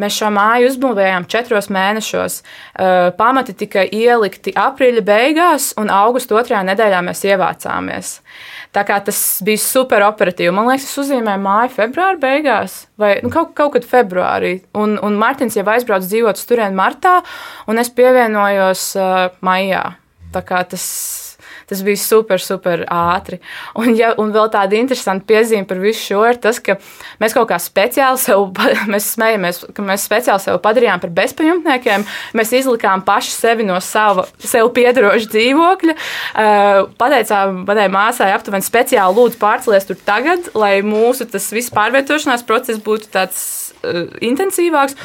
Mēs 0.00 0.16
šo 0.18 0.26
māju 0.34 0.66
uzbūvējām 0.72 1.26
četros 1.30 1.68
mēnešos. 1.70 2.40
Pamati 3.18 3.54
tika 3.54 3.84
ielikti 3.86 4.50
aprīļa 4.58 5.04
beigās, 5.06 5.68
un 5.78 5.92
augusta 5.94 6.34
otrajā 6.40 6.64
nedēļā 6.66 7.02
mēs 7.06 7.22
ievācāmies. 7.28 8.16
Tā 8.74 8.82
kā 8.88 8.98
tas 9.06 9.20
bija 9.46 9.62
super 9.62 10.02
operatīvi. 10.08 10.50
Man 10.54 10.66
liekas, 10.72 10.88
es 10.88 11.02
uzzīmēju 11.04 11.42
māju 11.44 11.74
februāra 11.76 12.18
beigās, 12.18 12.78
vai 12.98 13.12
nu, 13.22 13.30
kaut, 13.30 13.52
kaut 13.54 13.76
kad 13.76 13.86
februārī. 13.86 14.56
Un, 14.74 14.96
un 14.98 15.18
Mārtiņš 15.20 15.60
jau 15.60 15.66
aizbrauca 15.76 16.10
dzīvot 16.10 16.42
uz 16.42 16.48
turieni 16.48 16.74
martā, 16.78 17.20
un 17.70 17.78
es 17.78 17.92
pievienojos 17.94 18.88
uh, 18.98 19.28
maijā. 19.46 19.92
Tā 20.34 20.42
kā 20.42 20.64
tas 20.66 20.82
Tas 21.70 21.82
bija 21.84 22.00
super, 22.00 22.42
super 22.42 22.84
ātri. 22.92 23.40
Un, 23.80 23.94
ja, 23.98 24.12
un 24.20 24.32
vēl 24.34 24.50
tāda 24.52 24.76
interesanta 24.78 25.26
piezīme 25.28 25.66
par 25.68 25.80
visu 25.82 26.02
šo 26.10 26.24
ir 26.28 26.40
tas, 26.42 26.60
ka 26.62 26.76
mēs 27.22 27.36
kaut 27.36 27.48
kā 27.50 27.58
speciāli 27.62 28.20
sev, 28.20 28.46
mēs 28.92 29.10
smējamies, 29.14 29.62
ka 29.76 29.86
mēs 29.86 30.06
speciāli 30.08 30.44
sev 30.44 30.60
padarījām 30.64 31.02
par 31.02 31.14
bezpajumtniekiem. 31.16 32.06
Mēs 32.36 32.54
izlikām 32.60 33.04
paši 33.06 33.34
sevi 33.34 33.66
no 33.68 33.78
sava, 33.84 34.26
sev 34.42 34.70
piedaroša 34.76 35.30
dzīvokļa. 35.32 35.96
Eh, 35.96 36.82
pateicām 37.00 37.64
manai 37.68 37.88
māsai 37.92 38.30
aptuveni 38.34 38.66
speciāli 38.66 39.18
lūdzu 39.18 39.40
pārcelties 39.40 39.88
tur 39.88 40.00
tagad, 40.06 40.52
lai 40.58 40.76
mūsu 40.86 41.28
tas 41.30 41.50
viss 41.54 41.72
pārvietošanās 41.74 42.44
process 42.46 42.82
būtu 42.84 43.10
tāds 43.14 43.40
uh, 43.82 44.06
intensīvāks. 44.24 44.96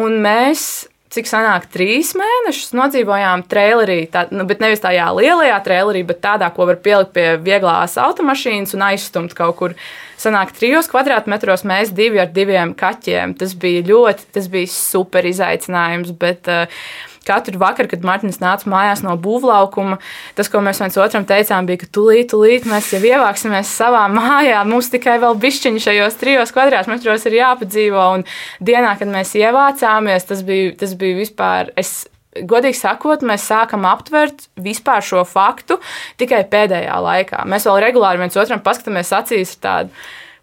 Un 0.00 0.20
mēs 0.24 0.86
cik 1.16 1.28
sanāk, 1.30 1.68
trīs 1.72 2.12
mēnešus 2.18 2.74
nodzīvojām 2.76 3.46
trailerī, 3.50 4.02
tā, 4.12 4.26
nu, 4.34 4.46
bet 4.48 4.62
nevis 4.62 4.82
tajā 4.84 5.08
lielajā 5.16 5.58
trailerī, 5.64 6.04
bet 6.08 6.22
tādā, 6.24 6.50
ko 6.54 6.68
var 6.68 6.80
pielikt 6.84 7.14
pie 7.16 7.26
vieglās 7.42 7.96
automašīnas 8.00 8.76
un 8.76 8.86
aizstumt 8.90 9.36
kaut 9.36 9.58
kur. 9.60 9.76
Sanāk, 10.16 10.54
trijos 10.56 10.88
kvadrātmetros 10.88 11.66
mēs 11.68 11.90
divi 11.92 12.22
ar 12.22 12.30
diviem 12.32 12.70
kaķiem. 12.76 13.34
Tas 13.36 13.52
bija 13.60 13.82
ļoti, 13.84 14.30
tas 14.32 14.46
bija 14.52 14.70
super 14.72 15.28
izaicinājums, 15.28 16.14
bet 16.16 16.48
uh, 16.48 16.86
katru 17.26 17.60
vakaru, 17.60 17.90
kad 17.92 18.06
Mārtiņš 18.06 18.40
nāca 18.42 18.70
mājās 18.70 19.02
no 19.04 19.16
būvlaukuma, 19.20 19.98
tas, 20.38 20.50
ko 20.52 20.62
mēs 20.64 20.80
viens 20.82 20.98
otram 21.02 21.26
teicām, 21.28 21.68
bija, 21.68 21.82
ka 21.84 21.90
tūlīt, 21.98 22.30
tūlīt 22.32 22.66
mēs 22.70 22.92
jau 22.94 23.02
ievāksimies 23.04 23.70
savā 23.78 24.06
mājā. 24.12 24.62
Mums 24.68 24.90
tikai 24.94 25.18
vēl 25.22 25.38
bišķiņi 25.42 25.86
šajos 25.86 26.20
trijos 26.20 26.54
kvadrātmetros 26.56 27.28
ir 27.28 27.40
jāpadzīvo. 27.40 28.10
Un 28.18 28.26
dienā, 28.64 28.96
kad 29.00 29.10
mēs 29.12 29.34
ievācāmies, 29.38 30.28
tas 30.28 30.44
bija, 30.46 30.74
tas 30.82 30.94
bija 30.98 31.22
vispār. 31.22 31.72
Es, 31.78 32.04
Godīgi 32.36 32.76
sakot, 32.76 33.22
mēs 33.24 33.46
sākam 33.48 33.86
aptvert 33.88 34.42
vispār 34.60 35.00
šo 35.00 35.22
faktu 35.24 35.78
tikai 36.20 36.42
pēdējā 36.52 36.98
laikā. 37.00 37.46
Mēs 37.48 37.64
vēl 37.64 37.80
regulāri 37.86 38.20
viens 38.20 38.36
otram 38.36 38.60
paskatāmies 38.64 39.14
acīs 39.16 39.54
tādu 39.56 39.88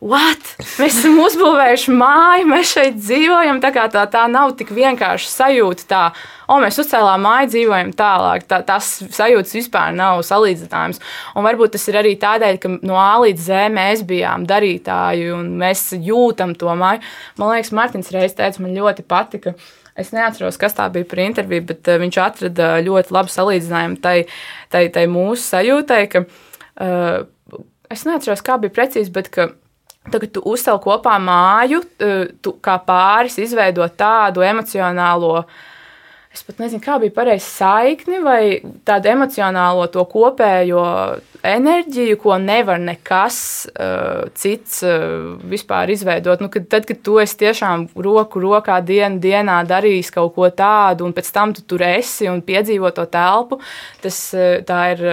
What? 0.03 0.49
Mēs 0.81 0.97
esam 0.99 1.15
uzbūvējuši 1.23 1.93
māju, 1.95 2.47
mēs 2.51 2.73
šeit 2.73 2.97
dzīvojam. 2.97 3.61
Tā, 3.63 3.69
tā, 3.87 4.01
tā 4.11 4.23
nav 4.27 4.51
tik 4.59 4.73
vienkārši 4.75 5.29
sajūta, 5.31 5.85
tā, 5.87 6.01
o, 6.51 6.57
mēs 6.59 6.79
uzcēlām 6.83 7.23
māju, 7.23 7.51
dzīvojam 7.53 7.93
tālāk. 7.95 8.43
Tā, 8.49 8.59
tas 8.67 8.89
sajūtas 9.15 9.55
vispār 9.55 9.95
nav 9.95 10.19
salīdzināmas. 10.27 10.99
Un 11.39 11.47
varbūt 11.47 11.77
tas 11.77 11.87
ir 11.87 11.99
arī 12.01 12.17
tādēļ, 12.19 12.59
ka 12.59 12.73
no 12.83 12.99
A 12.99 13.13
līdz 13.23 13.47
Z 13.47 13.71
mēs 13.77 14.03
bijām 14.09 14.43
darītāji 14.49 15.31
un 15.37 15.55
mēs 15.63 15.85
jūtam 15.95 16.51
to 16.59 16.75
māju. 16.83 16.99
Man 17.39 17.53
liekas, 17.53 17.71
Mārtiņš 17.79 18.11
reiz 18.17 18.35
teica, 18.35 18.59
man 18.65 18.75
ļoti 18.75 19.07
patika. 19.07 19.55
Es 19.95 20.11
neatceros, 20.11 20.59
kas 20.59 20.75
tā 20.75 20.89
bija 20.91 21.07
par 21.07 21.23
interviju, 21.29 21.69
bet 21.71 21.87
uh, 21.87 22.01
viņš 22.03 22.19
atrada 22.19 22.75
ļoti 22.83 23.13
labu 23.13 23.31
salīdzinājumu 23.31 24.03
tai, 24.03 24.17
tai, 24.73 24.87
tai 24.91 25.07
mūsu 25.07 25.45
sajūtai, 25.53 26.05
ka 26.11 26.25
uh, 26.27 27.59
es 27.93 28.07
neatceros, 28.09 28.43
kā 28.43 28.59
bija 28.59 28.73
precīzi, 28.73 29.13
bet 29.13 29.31
ka 29.31 29.53
Tagad 30.11 30.33
tu 30.35 30.41
uzcēl 30.51 30.81
kopā 30.83 31.15
māju, 31.23 31.79
tu 32.43 32.55
kā 32.63 32.75
pāris 32.83 33.37
izveido 33.39 33.85
tādu 33.95 34.43
emocionālo, 34.43 35.45
es 36.33 36.41
pat 36.41 36.63
nezinu, 36.63 36.81
kā 36.81 36.97
bija 37.01 37.13
pareizi 37.13 37.45
saikni 37.45 38.17
vai 38.23 38.41
tādu 38.87 39.11
emocionālo 39.13 39.85
to 39.93 40.01
kopējo 40.09 40.81
enerģiju, 41.43 42.15
ko 42.21 42.37
nevar 42.39 42.79
nekas 42.79 43.37
uh, 43.67 44.23
cits 44.39 44.79
uh, 44.87 45.35
vispār 45.51 45.91
izveidot. 45.91 46.41
Nu, 46.41 46.47
kad, 46.51 46.65
tad, 46.71 46.87
kad 46.87 47.01
tu 47.03 47.17
esi 47.21 47.35
tiešām 47.41 47.89
roku 47.99 48.39
rokā 48.41 48.79
dienu 48.85 49.19
dienā 49.23 49.59
darījis 49.67 50.09
kaut 50.15 50.33
ko 50.37 50.47
tādu, 50.55 51.05
un 51.05 51.13
pēc 51.15 51.31
tam 51.35 51.53
tu 51.53 51.65
tur 51.67 51.83
esi 51.85 52.29
un 52.31 52.39
piedzīvo 52.47 52.93
to 52.95 53.05
telpu, 53.11 53.59
tas, 54.01 54.19
uh, 54.37 54.63
tā, 54.65 54.79
ir, 54.95 55.03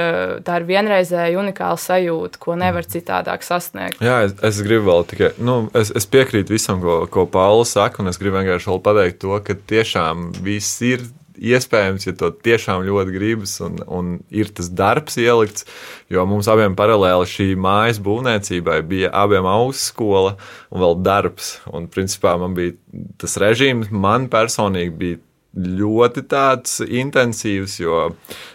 tā 0.46 0.60
ir 0.62 0.68
vienreizēja 0.70 1.42
unikāla 1.42 1.80
sajūta, 1.82 2.40
ko 2.40 2.56
nevar 2.60 2.86
citādāk 2.86 3.44
sasniegt. 3.44 3.98
Jā, 4.00 4.22
es, 4.28 4.36
es 4.46 4.62
gribu 4.64 4.86
vēl 4.92 5.06
tikai, 5.10 5.32
nu, 5.42 5.64
es, 5.76 5.90
es 5.98 6.06
piekrītu 6.10 6.54
visam, 6.54 6.80
ko, 6.84 7.02
ko 7.10 7.26
Paula 7.30 7.66
saka, 7.68 8.04
un 8.04 8.14
es 8.14 8.22
gribu 8.22 8.38
vienkārši 8.38 8.78
pateikt 8.86 9.20
to, 9.26 9.34
ka 9.44 9.58
tiešām 9.74 10.30
viss 10.46 10.78
ir 10.86 11.09
iespējams, 11.40 12.06
ja 12.06 12.14
to 12.18 12.30
tiešām 12.44 12.84
ļoti 12.86 13.14
gribas 13.14 13.56
un, 13.64 13.78
un 13.88 14.12
ir 14.34 14.52
tas 14.54 14.68
darbs 14.76 15.16
ielikts. 15.20 15.66
Jo 16.12 16.26
mums 16.28 16.50
abiem 16.50 16.76
paralēli 16.78 17.28
šī 17.30 17.48
mājas 17.60 18.00
būvniecībai 18.04 18.80
bija 18.90 19.12
abiem 19.22 19.48
augstskola 19.48 20.36
un 20.70 20.84
vēl 20.84 21.00
darbs. 21.06 21.56
Un 21.72 21.88
principā 21.92 22.36
man 22.40 22.54
bija 22.58 22.76
tas 23.20 23.38
režīms, 23.40 23.90
man 23.90 24.28
personīgi 24.32 24.96
bija 25.00 25.24
ļoti 25.50 26.22
tāds 26.30 26.78
intensīvs, 26.84 27.80
jo 27.82 28.04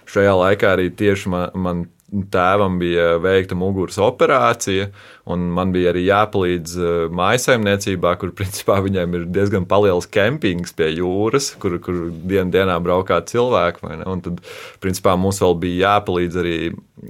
šajā 0.07 0.35
laikā 0.39 0.75
arī 0.77 0.87
tieši 0.95 1.31
man, 1.31 1.49
man 1.59 1.83
tēvam 2.31 2.77
bija 2.79 3.15
veikta 3.21 3.57
muguras 3.57 3.97
operācija, 4.01 4.89
un 5.31 5.47
man 5.55 5.73
bija 5.73 5.91
arī 5.91 6.05
jāpalīdz 6.07 6.75
eh, 6.77 6.93
mājsaimniecībā, 7.15 8.15
kur 8.21 8.33
principā 8.37 8.79
viņiem 8.85 9.19
ir 9.19 9.27
diezgan 9.35 9.67
liels 9.85 10.07
kempings 10.11 10.75
pie 10.75 10.91
jūras, 10.95 11.53
kur, 11.61 11.77
kur 11.83 12.07
dienu 12.11 12.53
dienā 12.53 12.77
braukā 12.83 13.21
cilvēki. 13.27 13.85
Un 14.05 14.23
tad, 14.25 14.41
principā, 14.83 15.17
mums 15.19 15.41
vēl 15.43 15.57
bija 15.61 15.91
jāpalīdz 15.95 16.41
arī 16.41 16.57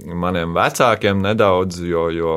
maniem 0.06 0.56
vecākiem 0.56 1.22
nedaudz, 1.22 1.80
jo, 1.86 2.08
jo 2.14 2.36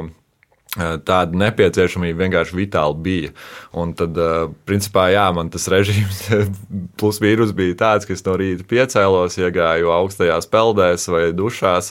Tāda 0.78 1.34
nepieciešamība 1.34 2.28
vienkārši 2.28 2.54
vitāli 2.54 2.98
bija. 3.02 3.30
Un 3.74 3.96
tad, 3.98 4.14
principā, 4.70 5.08
jā, 5.10 5.24
man 5.34 5.50
tas 5.50 5.66
režīms 5.72 6.20
plus 7.00 7.18
mīnus 7.24 7.56
bija 7.58 7.78
tāds, 7.80 8.06
ka 8.06 8.14
es 8.14 8.22
no 8.28 8.36
rīta 8.38 8.68
piecēlos, 8.70 9.40
iegāju 9.42 9.90
augstajās 9.96 10.46
peldēs 10.54 11.08
vai 11.10 11.24
dušās, 11.34 11.90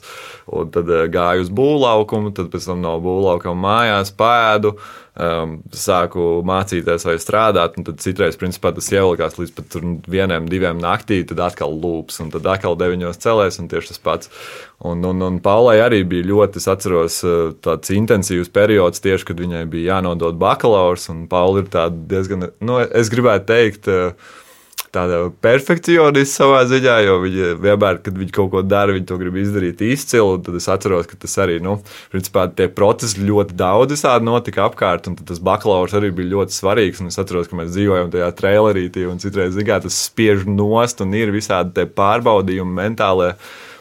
un 0.54 0.70
tad 0.74 0.94
gāju 1.10 1.48
uz 1.48 1.50
būvlaukumu, 1.50 2.30
tad 2.38 2.52
pēc 2.54 2.70
tam 2.70 2.84
no 2.84 2.94
būvlaukuma 3.02 3.58
mājās 3.66 4.14
pēdu 4.14 4.76
um, 5.18 5.58
sāku 5.74 6.40
mācīties 6.46 7.04
vai 7.08 7.16
strādāt, 7.20 7.76
un 7.78 7.86
tad 7.86 8.00
citreiz 8.02 8.38
principā, 8.40 8.72
tas 8.74 8.88
ievilkās 8.92 9.38
līdz 9.40 9.52
pat 9.56 9.76
vienam, 10.08 10.48
diviem 10.50 10.80
naktī, 10.82 11.20
tad 11.28 11.42
atkal 11.48 11.74
lūps, 11.74 12.20
un 12.24 12.32
tad 12.34 12.46
atkal 12.48 12.78
deviņos 12.78 13.20
celēs, 13.22 13.60
un 13.62 13.70
tieši 13.70 13.92
tas 13.92 14.02
pats. 14.04 14.32
Un, 14.78 15.02
un, 15.06 15.22
un 15.26 15.38
Paulai 15.42 15.78
arī 15.82 16.04
bija 16.06 16.28
ļoti, 16.30 16.62
es 16.62 16.68
atceros, 16.70 17.20
uh, 17.26 17.54
tāds 17.64 17.94
intensīvs 17.94 18.52
periods, 18.54 19.02
tieši 19.04 19.32
kad 19.32 19.40
viņai 19.42 19.64
bija 19.70 19.96
jānodod 19.96 20.38
bakalaurs, 20.40 21.08
un 21.12 21.26
Paula 21.30 21.64
ir 21.64 21.72
tāda 21.72 21.98
diezgan, 22.14 22.52
nu, 22.62 22.78
es 22.86 23.10
gribētu 23.12 23.50
teikt, 23.50 23.90
uh, 23.90 24.36
tāda 24.94 25.20
perfekcionists 25.44 26.38
savā 26.40 26.62
ziņā, 26.68 26.96
jo 27.06 27.18
viņi 27.24 27.50
vienmēr, 27.62 28.00
kad 28.04 28.18
viņi 28.18 28.34
kaut 28.34 28.50
ko 28.54 28.62
dara, 28.66 28.94
viņi 28.96 29.08
to 29.08 29.18
grib 29.20 29.38
izdarīt 29.40 29.82
izcili. 29.84 30.40
Tad 30.46 30.58
es 30.58 30.68
atceros, 30.72 31.08
ka 31.10 31.18
tas 31.20 31.36
arī, 31.44 31.58
nu, 31.64 31.78
principā 32.12 32.46
tie 32.48 32.68
procesi 32.72 33.24
ļoti 33.24 33.56
daudz 33.58 33.96
visādi 33.96 34.28
notika 34.28 34.66
apkārt, 34.68 35.10
un 35.10 35.18
tas 35.20 35.42
bakalaurs 35.44 35.96
arī 35.98 36.12
bija 36.14 36.34
ļoti 36.36 36.56
svarīgs. 36.56 37.02
Un 37.02 37.12
es 37.12 37.20
atceros, 37.20 37.50
ka 37.50 37.60
mēs 37.60 37.72
dzīvojam 37.74 38.12
tajā 38.14 38.32
trailerītī, 38.40 39.06
un 39.10 39.22
citreiz, 39.22 39.54
zināmā, 39.56 39.82
tas 39.86 40.02
spiež 40.08 40.46
nost, 40.48 41.04
un 41.04 41.16
ir 41.18 41.34
visādi 41.34 41.88
pārbaudījumi 41.98 42.78
mentālajā 42.82 43.38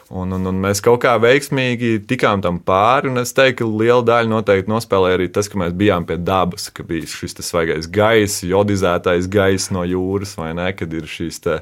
Un, 0.08 0.30
un, 0.32 0.46
un 0.48 0.56
mēs 0.56 0.80
kaut 0.80 1.02
kā 1.02 1.10
veiksmīgi 1.20 1.98
tikām 2.08 2.40
tam 2.40 2.56
pāri. 2.64 3.10
Es 3.20 3.34
teiktu, 3.36 3.66
ka 3.66 3.82
liela 3.82 4.00
daļa 4.08 4.30
noteikti 4.32 4.72
nospēlēja 4.72 5.18
arī 5.18 5.26
tas, 5.32 5.50
ka 5.52 5.60
mēs 5.60 5.74
bijām 5.76 6.06
pie 6.08 6.16
dabas, 6.16 6.70
ka 6.72 6.86
bija 6.88 7.04
šis 7.12 7.36
svaigais 7.44 7.90
gaiss, 7.92 8.40
jodizētais 8.48 9.28
gaiss 9.28 9.68
no 9.74 9.82
jūras, 9.84 10.32
vai 10.40 10.54
ne? 10.56 10.70
Kad 10.78 10.96
ir 10.96 11.04
šīs 11.12 11.42
e, 11.52 11.58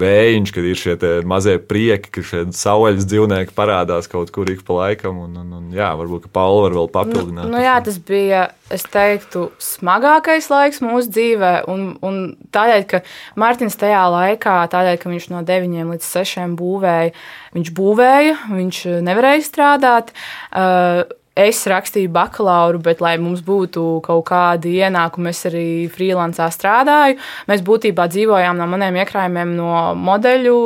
vējiņš, 0.00 0.54
kad 0.56 0.70
ir 0.70 0.80
šie 0.80 0.96
mazie 1.28 1.58
prieki, 1.60 2.14
ka 2.16 2.24
šie 2.24 2.46
saules 2.56 3.04
dzīvnieki 3.04 3.52
parādās 3.52 4.08
kaut 4.08 4.32
kur 4.32 4.48
ik 4.48 4.64
pa 4.64 4.80
laikam. 4.80 5.20
Un, 5.26 5.36
un, 5.44 5.52
un, 5.60 5.68
jā, 5.76 5.92
varbūt 6.00 6.30
Paula 6.32 6.64
var 6.70 6.78
vēl 6.80 6.90
papildināt. 6.96 7.44
Nu, 7.44 7.58
nu, 7.58 7.62
jā, 7.66 7.76
tas 7.84 8.00
bija, 8.00 8.46
es 8.72 8.88
teiktu, 8.88 9.50
smagākais 9.60 10.48
laiks 10.48 10.80
mūsu 10.80 11.12
dzīvē. 11.12 11.54
Un, 11.68 11.86
un 12.00 12.20
tādēļ, 12.48 12.88
ka 12.88 13.04
Mārtiņš 13.44 13.80
tajā 13.84 14.08
laikā, 14.16 14.58
tādēļ, 14.72 15.00
ka 15.04 15.12
viņš 15.12 15.32
no 15.36 15.44
9 15.44 15.92
līdz 15.92 16.12
6 16.16 16.54
būvēja 16.56 17.12
Viņš 17.54 17.70
būvēja, 17.74 18.38
viņš 18.54 18.80
nevarēja 19.06 19.44
strādāt. 19.46 20.14
Uh, 20.50 21.04
es 21.34 21.64
rakstīju 21.66 22.12
bakalauru, 22.14 22.78
bet, 22.82 23.00
lai 23.02 23.16
mums 23.18 23.40
būtu 23.42 23.82
kaut 24.06 24.22
kādi 24.28 24.76
ienākumi, 24.78 25.32
es 25.34 25.42
arī 25.48 25.66
freelancā 25.90 26.46
strādāju. 26.54 27.18
Mēs 27.50 27.64
būtībā 27.66 28.06
dzīvojām 28.12 28.60
no 28.60 28.68
maniem 28.70 29.00
iekrājumiem, 29.02 29.54
no 29.58 29.72
modeļu, 29.98 30.58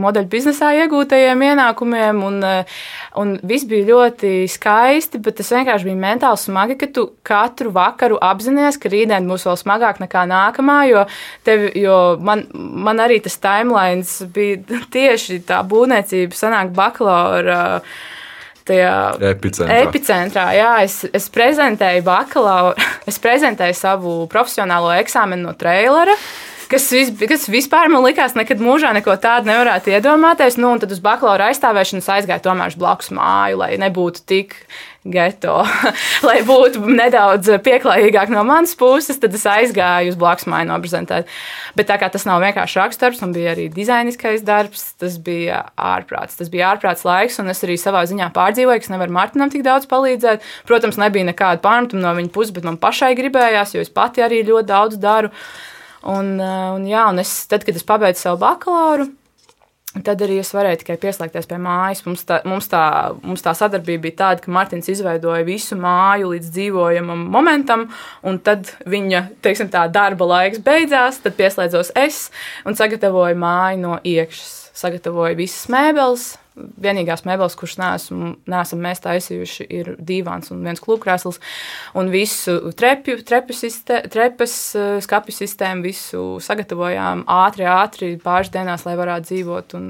modeļu 0.00 0.30
biznesā 0.32 0.70
iegūtajiem 0.80 1.44
ienākumiem. 1.48 2.22
Un, 2.24 2.38
un 3.20 3.34
viss 3.44 3.68
bija 3.68 3.90
ļoti 3.90 4.32
skaisti, 4.52 5.20
bet 5.20 5.36
tas 5.42 5.52
vienkārši 5.52 5.90
bija 5.90 6.00
mentāli 6.06 6.40
smagi, 6.40 6.78
ka 6.80 6.88
tu 6.88 7.06
katru 7.28 7.74
vakaru 7.76 8.16
apzinājies, 8.24 8.80
ka 8.80 8.92
rītdien 8.92 9.28
būs 9.28 9.44
vēl 9.50 9.60
smagāk 9.60 10.00
nekā 10.00 10.24
nākamā. 10.32 10.78
Jo, 10.88 11.04
tevi, 11.44 11.68
jo 11.84 12.00
man, 12.24 12.46
man 12.56 13.04
arī 13.04 13.20
tas 13.20 13.36
timelines 13.44 14.16
bija 14.32 14.80
tieši 14.96 15.42
tā 15.52 15.60
būvniecība, 15.68 16.38
sanāk 16.38 16.72
bakalaura 16.80 17.60
tajā 18.68 18.94
epicentrā. 19.32 19.80
epicentrā 19.86 20.46
jā, 20.56 20.70
es, 20.86 21.02
es 21.12 21.28
prezentēju 21.32 22.04
bakalauru, 22.06 22.88
es 23.10 23.20
prezentēju 23.22 23.78
savu 23.78 24.16
profesionālo 24.32 24.92
eksāmenu 25.00 25.48
no 25.48 25.56
trailera. 25.58 26.16
Kas, 26.72 26.86
vis, 26.88 27.10
kas 27.28 27.42
vispār 27.52 27.90
man 27.92 28.00
likās, 28.06 28.32
nekad 28.32 28.62
mūžā 28.64 28.94
neko 28.96 29.12
tādu 29.20 29.50
nevarētu 29.50 29.92
iedomāties. 29.92 30.56
Nu, 30.56 30.70
un 30.72 30.80
tad 30.80 30.94
uz 30.94 31.02
bakalaura 31.04 31.50
aizstāvēšanas 31.50 32.08
aizgāju 32.14 32.46
tomēr 32.46 32.72
uz 32.72 32.78
blakus 32.80 33.10
māju, 33.12 33.58
lai 33.60 33.74
nebūtu 33.82 34.22
tik 34.30 34.54
geto, 35.12 35.58
lai 36.28 36.38
būtu 36.46 36.80
nedaudz 36.86 37.50
pieklājīgāk 37.66 38.30
no 38.32 38.44
manas 38.48 38.72
puses, 38.78 39.18
tad 39.20 39.34
es 39.36 39.44
aizgāju 39.50 40.14
uz 40.14 40.16
blakus 40.16 40.48
māju 40.48 40.70
noprezentēt. 40.70 41.28
Bet 41.76 41.90
tā 41.90 41.98
kā 42.00 42.08
tas 42.14 42.24
nav 42.28 42.40
vienkārši 42.40 42.80
rakstdarbs, 42.80 43.20
man 43.24 43.34
bija 43.36 43.52
arī 43.52 43.66
dizainiskais 43.74 44.46
darbs, 44.46 44.86
tas 45.02 45.18
bija 45.20 45.66
ārprāts. 45.76 46.38
Tas 46.40 46.48
bija 46.54 46.70
ārprāts 46.70 47.04
laiks, 47.04 47.36
un 47.42 47.52
es 47.52 47.60
arī 47.66 47.76
savā 47.82 48.06
ziņā 48.08 48.30
pārdzīvoju, 48.32 48.80
ka 48.80 48.88
es 48.88 48.94
nevaru 48.94 49.18
Martinam 49.18 49.52
tik 49.52 49.66
daudz 49.66 49.90
palīdzēt. 49.92 50.48
Protams, 50.70 51.00
nebija 51.02 51.28
nekāda 51.28 51.60
pārmetuma 51.66 52.06
no 52.06 52.16
viņa 52.22 52.32
puses, 52.32 52.56
bet 52.56 52.64
man 52.70 52.80
pašai 52.80 53.12
gribējās, 53.18 53.76
jo 53.76 53.84
es 53.84 53.92
pati 53.92 54.24
arī 54.24 54.40
ļoti 54.48 54.70
daudz 54.72 55.02
daru. 55.02 55.34
Un, 56.02 56.34
un, 56.42 56.86
jā, 56.88 57.06
un 57.12 57.22
es, 57.22 57.34
tad, 57.50 57.66
kad 57.66 57.76
es 57.78 57.86
pabeidzu 57.86 58.26
savu 58.26 58.40
bakalauru, 58.42 59.10
Tad 59.92 60.22
arī 60.24 60.38
es 60.40 60.48
varēju 60.56 60.78
tikai 60.80 60.94
pieslēgties 61.02 61.48
pie 61.50 61.58
mājas. 61.60 62.00
Mums 62.06 62.22
tā, 62.24 62.38
mums 62.48 62.70
tā, 62.72 62.84
mums 63.20 63.44
tā 63.44 63.52
sadarbība 63.52 64.06
bija 64.06 64.16
tāda, 64.22 64.40
ka 64.40 64.52
Mārtiņš 64.56 64.88
izveidoja 64.94 65.44
visu 65.44 65.76
māju 65.76 66.30
līdz 66.30 66.48
dzīvojamam 66.54 67.26
momentam, 67.34 67.84
un 68.24 68.40
tad 68.40 68.72
viņa 68.88 69.20
teiksim, 69.44 69.68
tā, 69.72 69.84
darba 69.92 70.30
laiks 70.30 70.62
beidzās. 70.64 71.20
Tad 71.20 71.36
pieslēdzos 71.36 71.92
es 72.00 72.24
un 72.64 72.78
sagatavoju 72.78 73.36
māju 73.36 73.82
no 73.84 73.98
iekšas. 74.00 74.54
Sagatavoju 74.72 75.36
visas 75.36 75.68
mēbeles, 75.68 76.24
Vienīgās 76.56 77.24
mēbeles, 77.24 77.56
kuras 77.56 77.78
neesam, 77.80 78.34
neesam 78.50 78.82
mēs 78.84 79.00
taisījuši, 79.04 79.66
ir 79.72 79.92
divāns 79.98 80.52
un 80.52 80.60
viens 80.66 80.82
klubkrēsls. 80.84 81.40
Un 81.98 82.10
visu 82.12 82.72
trepju, 82.76 83.22
trepju 83.28 83.56
sistē, 83.56 84.02
trepas, 84.12 84.56
eh, 84.76 84.98
skapju 85.04 85.36
sistēmu, 85.36 85.86
visu 85.88 86.24
sagatavojām 86.44 87.24
ātri, 87.24 87.68
ātri 87.68 88.12
pāris 88.20 88.52
dienās, 88.52 88.84
lai 88.84 88.98
varētu 89.00 89.30
dzīvot. 89.30 89.74
Un, 89.80 89.88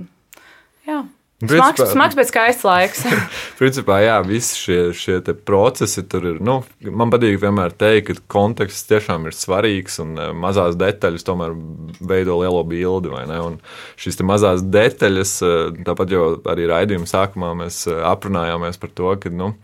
jā. 0.86 1.02
Principā, 1.42 1.72
smags, 1.74 1.92
smags, 1.96 2.14
bet 2.14 2.28
skaists 2.30 2.62
laiks. 2.62 3.00
principā, 3.60 3.96
jā, 4.04 4.18
visi 4.22 4.60
šie, 4.60 4.76
šie 4.94 5.16
procesi 5.42 6.04
tur 6.06 6.28
ir. 6.30 6.36
Nu, 6.44 6.60
man 6.86 7.10
patīk 7.10 7.40
vienmēr 7.42 7.74
teikt, 7.74 8.12
ka 8.12 8.26
konteksts 8.36 8.86
tiešām 8.90 9.26
ir 9.26 9.34
svarīgs 9.34 9.98
un 10.04 10.14
eh, 10.22 10.30
mazās 10.38 10.78
detaļas 10.78 11.26
tomēr 11.26 11.56
veido 11.98 12.38
lielo 12.38 12.62
bildi. 12.68 13.10
Šīs 13.98 14.22
mazās 14.28 14.62
detaļas, 14.62 15.34
eh, 15.42 15.82
tāpat 15.88 16.14
jau 16.14 16.28
arī 16.52 16.70
raidījuma 16.70 17.10
sākumā 17.10 17.50
mēs 17.64 17.88
eh, 17.90 17.98
aprunājāmies 18.12 18.78
par 18.78 18.94
to, 18.94 19.10
ka. 19.18 19.34
Nu, 19.34 19.56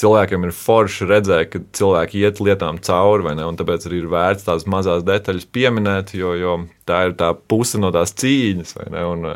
cilvēkiem 0.00 0.46
ir 0.48 0.54
forši 0.56 1.08
redzēt, 1.08 1.50
ka 1.52 1.60
cilvēki 1.78 2.24
iet 2.24 2.40
lietām 2.42 2.80
cauri, 2.82 3.28
vai 3.28 3.34
ne? 3.38 3.46
Un 3.46 3.58
tāpēc 3.58 3.86
arī 3.88 4.02
ir 4.02 4.10
vērts 4.10 4.46
tās 4.48 4.66
mazās 4.70 5.04
detaļas 5.06 5.46
pieminēt, 5.54 6.14
jo, 6.18 6.34
jo 6.38 6.56
tā 6.88 7.00
ir 7.08 7.14
tā 7.18 7.30
puse 7.48 7.78
no 7.80 7.90
tās 7.94 8.12
cīņas. 8.18 8.74
Un, 8.84 9.26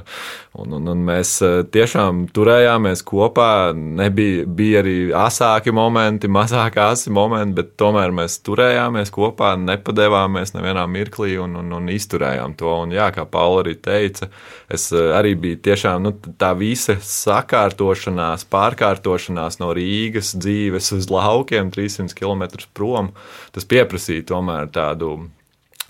un, 0.59 0.75
un, 0.77 0.89
un 0.93 1.05
mēs 1.07 1.37
eh, 1.47 1.61
tiešām 1.73 2.27
turējāmies 2.35 3.05
kopā. 3.07 3.73
Nebija, 3.75 4.45
bija 4.59 4.83
arī 4.83 4.97
asāki 5.17 5.73
momenti, 5.75 6.31
mazāk 6.39 6.81
asi 6.83 7.13
momenti, 7.15 7.61
bet 7.61 7.75
tomēr 7.81 8.13
mēs 8.15 8.41
turējāmies 8.47 9.15
kopā, 9.15 9.55
nepadevāmies 9.63 10.55
nevienā 10.57 10.85
mirklī 10.91 11.39
un, 11.43 11.57
un, 11.63 11.73
un 11.79 11.89
izturējām 11.95 12.59
to. 12.59 12.75
Un, 12.85 12.97
jā, 12.99 13.09
kā 13.15 13.25
Paula 13.31 13.63
arī 13.65 13.77
teica, 13.79 14.31
es 14.69 14.91
eh, 14.93 15.13
arī 15.17 15.37
biju 15.39 15.63
tiešām 15.71 16.05
nu, 16.05 16.15
tā 16.41 16.53
visa 16.59 16.99
sakārtošanās, 16.99 18.49
pārkārtošanās 18.51 19.63
no 19.63 19.73
Rīgas 19.77 20.35
dzīves 20.35 20.48
uz 20.97 21.11
laukiem, 21.13 21.73
300 21.75 22.17
km 22.17 22.63
prom. 22.75 23.13
Tas 23.55 23.69
pieprasīja 23.69 24.27
tomēr 24.33 24.71
tādu 24.75 25.17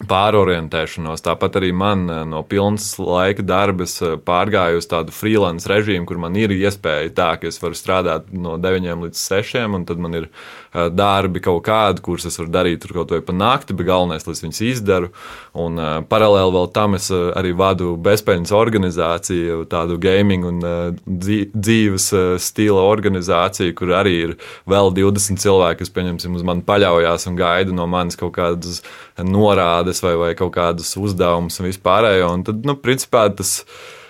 pārorientēšanos. 0.07 1.25
Tāpat 1.27 1.59
arī 1.59 1.73
man 1.75 2.05
eh, 2.11 2.23
no 2.29 2.45
pilnas 2.47 2.93
laika 3.03 3.43
darba 3.43 3.87
eh, 3.89 4.15
pārgāju 4.23 4.79
uz 4.79 4.87
tādu 4.91 5.15
freelance 5.15 5.67
režīmu, 5.71 6.07
kur 6.07 6.21
man 6.23 6.39
ir 6.39 6.55
iespēja 6.55 7.11
tā, 7.17 7.33
ka 7.41 7.51
es 7.51 7.59
varu 7.63 7.79
strādāt 7.79 8.31
no 8.31 8.55
9 8.63 9.03
līdz 9.09 9.25
6, 9.25 9.65
un 9.75 9.87
tad 9.89 10.03
man 10.03 10.15
ir 10.21 10.29
darbi 10.73 11.43
kaut 11.45 11.63
kādi, 11.67 12.03
kurus 12.05 12.29
es 12.29 12.39
varu 12.41 12.53
darīt 12.53 12.83
tur 12.83 12.95
kaut 12.99 13.13
vai 13.15 13.21
pa 13.25 13.35
nakti, 13.37 13.77
bet 13.77 13.89
galvenais, 13.89 14.27
lai 14.27 14.37
es 14.37 14.43
viņus 14.45 14.63
izdaru. 14.69 15.11
Un 15.59 15.81
paralēli 16.11 16.55
vēl 16.55 16.71
tam 16.75 16.97
es 16.99 17.09
arī 17.13 17.55
vadu 17.57 17.95
bezpēļņas 18.05 18.55
organizāciju, 18.59 19.63
tādu 19.71 19.99
gaming 20.03 20.47
un 20.49 20.63
dzīves 21.07 22.11
stila 22.45 22.85
organizāciju, 22.89 23.77
kur 23.79 23.95
arī 23.99 24.17
ir 24.29 24.35
vēl 24.69 24.93
20 24.97 25.43
cilvēki, 25.43 25.83
kas, 25.83 25.95
pieņemsim, 25.95 26.37
uz 26.39 26.47
mani 26.47 26.65
paļaujas 26.69 27.29
un 27.31 27.39
gaida 27.39 27.75
no 27.75 27.89
manis 27.91 28.19
kaut 28.19 28.35
kādas 28.39 28.83
norādes 29.19 30.03
vai, 30.05 30.17
vai 30.21 30.33
kaut 30.39 30.55
kādus 30.57 30.95
uzdevumus 31.01 31.59
un 31.61 31.71
vispārējo. 31.71 32.35
Un 32.39 32.45
tad, 32.47 32.67
nu, 32.67 32.77
principā 32.79 33.29
tas 33.35 33.63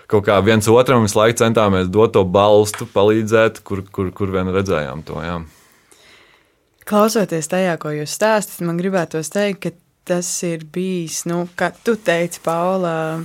kaut 0.08 0.26
kā 0.28 0.38
viens 0.44 0.68
otram 0.72 1.04
visu 1.04 1.18
laiku 1.20 1.42
centāmies 1.42 1.90
dot 1.92 2.14
to 2.16 2.24
balstu, 2.24 2.88
palīdzēt, 2.94 3.62
kur, 3.64 3.84
kur, 3.92 4.12
kur 4.16 4.32
vien 4.34 4.50
redzējām 4.54 5.04
to. 5.08 5.20
Jā. 5.24 5.38
Klausoties 6.88 7.50
tajā, 7.52 7.76
ko 7.80 7.92
jūs 7.92 8.14
stāstāt, 8.16 8.62
man 8.64 8.78
gribētos 8.80 9.28
teikt, 9.34 9.60
ka 9.60 9.74
tas 10.08 10.28
ir 10.46 10.62
bijis, 10.72 11.26
nu, 11.28 11.42
kā 11.58 11.68
tu 11.84 11.98
teici, 12.00 12.40
Paula, 12.40 13.20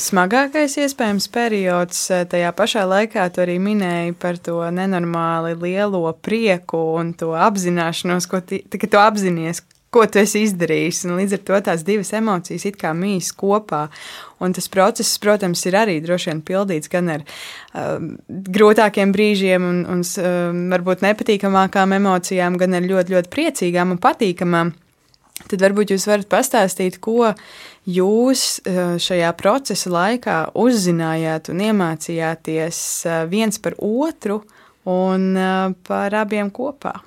smagākais 0.00 0.78
iespējams 0.80 1.26
periods. 1.34 2.06
Tajā 2.32 2.54
pašā 2.56 2.86
laikā 2.88 3.26
tu 3.34 3.44
arī 3.44 3.58
minēji 3.60 4.16
par 4.20 4.40
to 4.40 4.62
nenormāli 4.72 5.58
lielo 5.60 6.06
prieku 6.24 6.80
un 6.96 7.12
to 7.20 7.34
apzināšanos, 7.36 8.30
ko 8.30 8.40
tu, 8.40 8.62
tu 8.64 9.02
apzinājies, 9.02 9.60
ko 9.94 10.04
tu 10.06 10.20
esi 10.22 10.44
izdarījis. 10.46 11.04
Un 11.08 11.18
līdz 11.18 11.36
ar 11.36 11.42
to 11.46 11.60
tās 11.70 11.84
divas 11.86 12.12
emocijas 12.16 12.66
it 12.68 12.78
kā 12.80 12.92
mīs 12.96 13.32
kopā. 13.36 13.86
Un 14.40 14.54
tas 14.56 14.70
process, 14.72 15.18
protams, 15.22 15.64
ir 15.68 15.76
arī 15.76 15.98
droši 16.04 16.30
vien 16.30 16.42
pildīts 16.46 16.90
gan 16.92 17.10
ar 17.16 17.24
um, 17.74 18.12
grūtākiem 18.28 19.12
brīžiem, 19.16 19.66
un, 19.66 19.82
un 19.90 20.04
um, 20.04 20.62
varbūt 20.72 21.02
nepatīkamākām 21.06 21.96
emocijām, 21.98 22.56
gan 22.60 22.78
ar 22.78 22.86
ļoti, 22.86 23.16
ļoti 23.16 23.34
priecīgām 23.34 23.96
un 23.96 24.00
patīkamām. 24.02 24.72
Tad 25.50 25.62
varbūt 25.64 25.94
jūs 25.94 26.04
varat 26.08 26.28
pastāstīt, 26.30 27.00
ko 27.02 27.32
jūs 27.88 28.46
uh, 28.62 28.96
šajā 29.00 29.34
procesa 29.40 29.92
laikā 29.92 30.38
uzzinājāt 30.60 31.50
un 31.52 31.66
iemācījāties 31.70 32.80
uh, 33.08 33.22
viens 33.28 33.58
par 33.60 33.78
otru 33.80 34.42
un 34.88 35.30
uh, 35.34 35.70
par 35.88 36.20
abiem 36.22 36.52
kopā. 36.54 37.00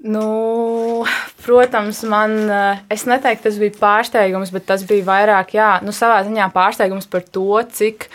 Nu, 0.00 1.04
protams, 1.44 2.00
man, 2.08 2.32
eh, 2.48 2.78
es 2.88 3.04
neteiktu, 3.04 3.44
tas 3.48 3.58
bija 3.60 3.76
pārsteigums, 3.76 4.52
bet 4.54 4.64
tas 4.70 4.84
bija 4.88 5.04
vairāk, 5.04 5.52
jā, 5.58 5.74
nu, 5.84 5.92
savā 5.92 6.22
ziņā 6.24 6.46
pārsteigums 6.54 7.08
par 7.10 7.26
to, 7.28 7.60
cik 7.68 8.08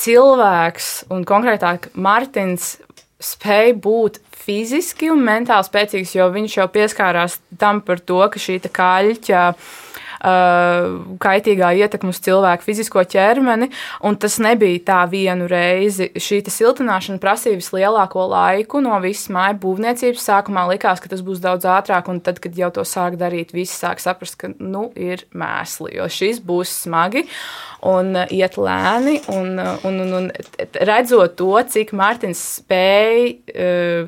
cilvēks 0.00 1.10
un 1.12 1.26
konkrētāk 1.28 1.90
Martins 1.94 2.78
spēja 3.20 3.76
būt 3.84 4.18
fiziski 4.44 5.12
un 5.12 5.20
mentāli 5.24 5.68
spēcīgs, 5.68 6.16
jo 6.16 6.28
viņš 6.32 6.56
jau 6.58 6.68
pieskārās 6.72 7.38
tam 7.60 7.84
par 7.84 8.00
to, 8.00 8.22
ka 8.32 8.40
šī 8.40 8.62
kaļķa 8.64 9.48
Uh, 9.52 9.83
kaitīgā 10.24 11.70
ietekme 11.84 12.12
uz 12.14 12.20
cilvēku 12.24 12.64
fizisko 12.64 13.04
ķermeni. 13.14 13.70
Tas 14.20 14.38
nebija 14.42 14.80
tā 14.86 15.00
vienu 15.10 15.48
reizi. 15.50 16.08
Šī 16.16 16.40
siltināšana 16.48 17.20
prasīja 17.22 17.58
vislielāko 17.60 18.24
laiku 18.30 18.80
no 18.84 18.96
visas 19.04 19.30
māju 19.34 19.58
būvniecības. 19.64 20.24
Sākumā 20.24 20.66
likās, 20.70 21.02
ka 21.02 21.10
tas 21.12 21.22
būs 21.24 21.42
daudz 21.44 21.68
ātrāk, 21.68 22.08
un 22.12 22.22
tad, 22.24 22.40
kad 22.42 22.56
jau 22.56 22.70
to 22.74 22.86
sāk 22.88 23.18
darīt, 23.20 23.54
visi 23.56 23.76
sāk 23.76 24.02
saprast, 24.02 24.38
ka 24.40 24.52
nu, 24.58 24.88
ir 24.96 25.26
mēsli, 25.36 25.94
jo 25.98 26.08
šis 26.10 26.40
būs 26.44 26.72
smagi 26.84 27.26
un 27.84 28.14
uh, 28.16 28.30
iet 28.32 28.56
lēni. 28.56 29.18
Un, 29.34 29.58
uh, 29.60 29.84
un, 29.84 30.00
un, 30.06 30.14
un 30.22 30.30
redzot 30.88 31.36
to, 31.38 31.52
cik 31.74 31.92
Mārtiņš 31.96 32.44
spēja 32.64 33.34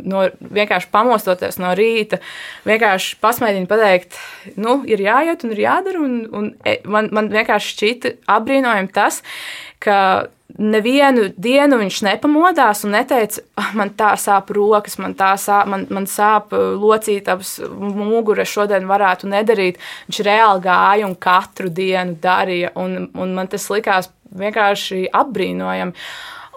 no, 0.06 0.24
vienkārši 0.40 0.88
pamostoties 0.92 1.58
no 1.62 1.70
rīta, 1.76 2.18
vienkārši 2.66 3.18
pasmēģināt 3.22 3.70
pateikt, 3.70 4.18
nu, 4.60 4.78
ir 4.88 5.02
jāiet 5.04 5.44
un 5.46 5.54
ir 5.54 5.62
jādara 5.66 6.02
un, 6.06 6.16
un 6.38 6.48
e, 6.64 6.78
man, 6.88 7.10
man 7.14 7.28
vienkārši 7.32 7.74
šķita 7.74 8.14
apbrīnojami 8.38 8.92
tas, 8.94 9.22
ka 9.82 9.98
nevienu 10.56 11.26
dienu 11.36 11.78
viņš 11.80 11.98
nepamodās 12.06 12.84
un 12.86 12.94
neteica, 12.96 13.42
ah, 13.60 13.72
man 13.76 13.92
tā 13.98 14.12
sāp 14.20 14.50
rokas, 14.56 14.96
man 15.02 15.16
tā 15.18 15.32
sāp, 15.40 15.68
man, 15.72 15.86
man 15.92 16.06
sāp 16.10 16.54
uh, 16.56 16.74
locītavas 16.80 17.58
mugura, 17.76 18.46
šodien 18.48 18.88
varētu 18.88 19.28
nedarīt. 19.32 19.80
Viņš 20.08 20.22
reāli 20.26 20.64
gāja 20.64 21.08
un 21.08 21.16
katru 21.20 21.70
dienu 21.72 22.16
darīja, 22.22 22.72
un, 22.80 23.10
un 23.14 23.34
man 23.36 23.50
tas 23.52 23.68
likās 23.72 24.10
vienkārši 24.36 25.06
apbrīnojami. 25.16 26.06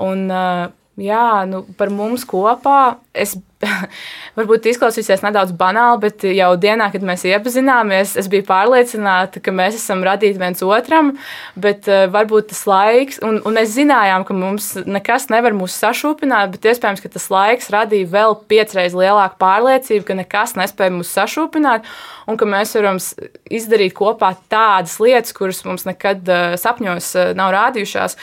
Un, 0.06 0.28
uh, 0.32 0.70
jā, 1.04 1.46
nu, 1.50 1.64
par 1.78 1.92
mums 1.94 2.26
kopā 2.28 2.98
es 3.14 3.36
varbūt 4.38 4.70
izklausīsies 4.72 5.22
nedaudz 5.24 5.52
banāli, 5.60 6.00
bet 6.06 6.24
jau 6.32 6.50
dienā, 6.60 6.88
kad 6.94 7.04
mēs 7.06 7.26
iepazināmies, 7.28 8.16
es 8.20 8.30
biju 8.32 8.46
pārliecināta, 8.48 9.42
ka 9.44 9.54
mēs 9.56 9.76
esam 9.80 10.04
radīti 10.06 10.40
viens 10.40 10.64
otram, 10.64 11.12
bet 11.60 11.90
uh, 11.92 12.06
varbūt 12.12 12.50
tas 12.54 12.64
laiks, 12.70 13.20
un, 13.26 13.42
un 13.44 13.58
mēs 13.60 13.74
zinājām, 13.76 14.26
ka 14.28 14.38
mums 14.38 14.72
nekas 14.88 15.28
nevar 15.34 15.56
mūs 15.58 15.76
sašūpināt, 15.82 16.54
bet 16.56 16.70
iespējams, 16.72 17.04
ka 17.04 17.12
tas 17.16 17.28
laiks 17.34 17.72
radīja 17.76 18.12
vēl 18.14 18.38
piecreiz 18.52 18.96
lielāku 18.98 19.40
pārliecību, 19.44 20.06
ka 20.08 20.20
nekas 20.22 20.56
nespēja 20.60 20.96
mūs 20.96 21.12
sašūpināt, 21.18 21.90
un 22.32 22.40
ka 22.40 22.48
mēs 22.48 22.76
varam 22.80 23.02
izdarīt 23.52 23.98
kopā 23.98 24.36
tādas 24.52 24.96
lietas, 25.04 25.36
kuras 25.36 25.66
mums 25.68 25.88
nekad 25.90 26.24
uh, 26.32 26.54
sapņos 26.60 27.12
uh, 27.18 27.34
nav 27.40 27.52
rādījušās. 27.58 28.16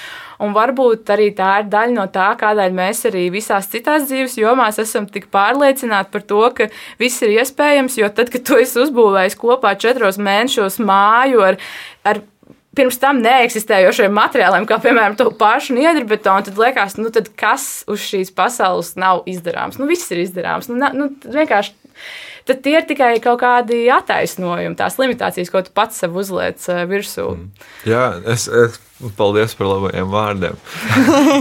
Un 0.44 0.52
varbūt 0.56 1.08
arī 1.14 1.30
tā 1.36 1.52
ir 1.62 1.70
daļa 1.72 1.94
no 1.96 2.06
tā, 2.12 2.28
kādēļ 2.40 2.76
mēs 2.76 3.04
arī 3.10 3.26
visās 3.34 3.70
citās 3.72 4.06
dzīves 4.10 4.36
jomās 4.40 4.80
esam 4.82 5.08
tik 5.08 5.30
pārliecināti 5.32 6.12
par 6.12 6.24
to, 6.28 6.42
ka 6.56 6.68
viss 7.00 7.24
ir 7.24 7.36
iespējams. 7.38 7.98
Jo 8.00 8.12
tad, 8.12 8.32
kad 8.34 8.44
tu 8.46 8.58
esi 8.60 8.80
uzbūvējis 8.84 9.38
kopā 9.40 9.76
četros 9.80 10.20
mēnešos 10.20 10.80
māju 10.84 11.44
ar, 11.46 11.60
ar 12.04 12.22
pirms 12.76 13.00
tam 13.00 13.22
neeksistējošiem 13.24 14.12
materiāliem, 14.16 14.66
kā 14.68 14.78
piemēram 14.82 15.16
to 15.18 15.30
pašu 15.40 15.76
niedribetonu, 15.78 16.44
tad 16.48 16.60
liekas, 16.60 16.98
nu 17.00 17.10
tad 17.14 17.30
kas 17.38 17.86
uz 17.90 18.04
šīs 18.04 18.32
pasaules 18.36 18.94
nav 19.00 19.24
izdarāms? 19.30 19.80
Nu, 19.80 19.88
viss 19.88 20.12
ir 20.12 20.20
izdarāms. 20.26 20.68
Nu, 20.68 20.92
nu, 20.92 21.10
vienkārši 21.24 21.72
tad 22.46 22.62
tie 22.64 22.76
ir 22.78 22.86
tikai 22.88 23.16
kaut 23.24 23.40
kādi 23.42 23.86
attaisnojumi, 23.92 24.76
tās 24.78 24.98
limitācijas, 25.00 25.50
ko 25.52 25.62
tu 25.66 25.74
pats 25.76 26.02
sev 26.02 26.16
uzliec 26.18 26.62
eh, 26.72 26.84
virsū. 26.88 27.26
Mm. 27.34 27.66
Jā, 27.90 28.04
es, 28.32 28.46
es 28.46 28.78
paldies 29.18 29.56
par 29.58 29.70
labajiem 29.72 30.12
vārdiem. 30.12 30.62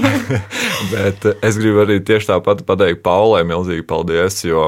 Bet 0.94 1.30
es 1.36 1.62
gribu 1.62 1.86
arī 1.86 2.02
tieši 2.06 2.34
tāpat 2.34 2.66
pateikt 2.68 3.04
Paulai 3.06 3.46
milzīgi 3.48 3.86
paldies, 3.88 4.42
jo 4.48 4.68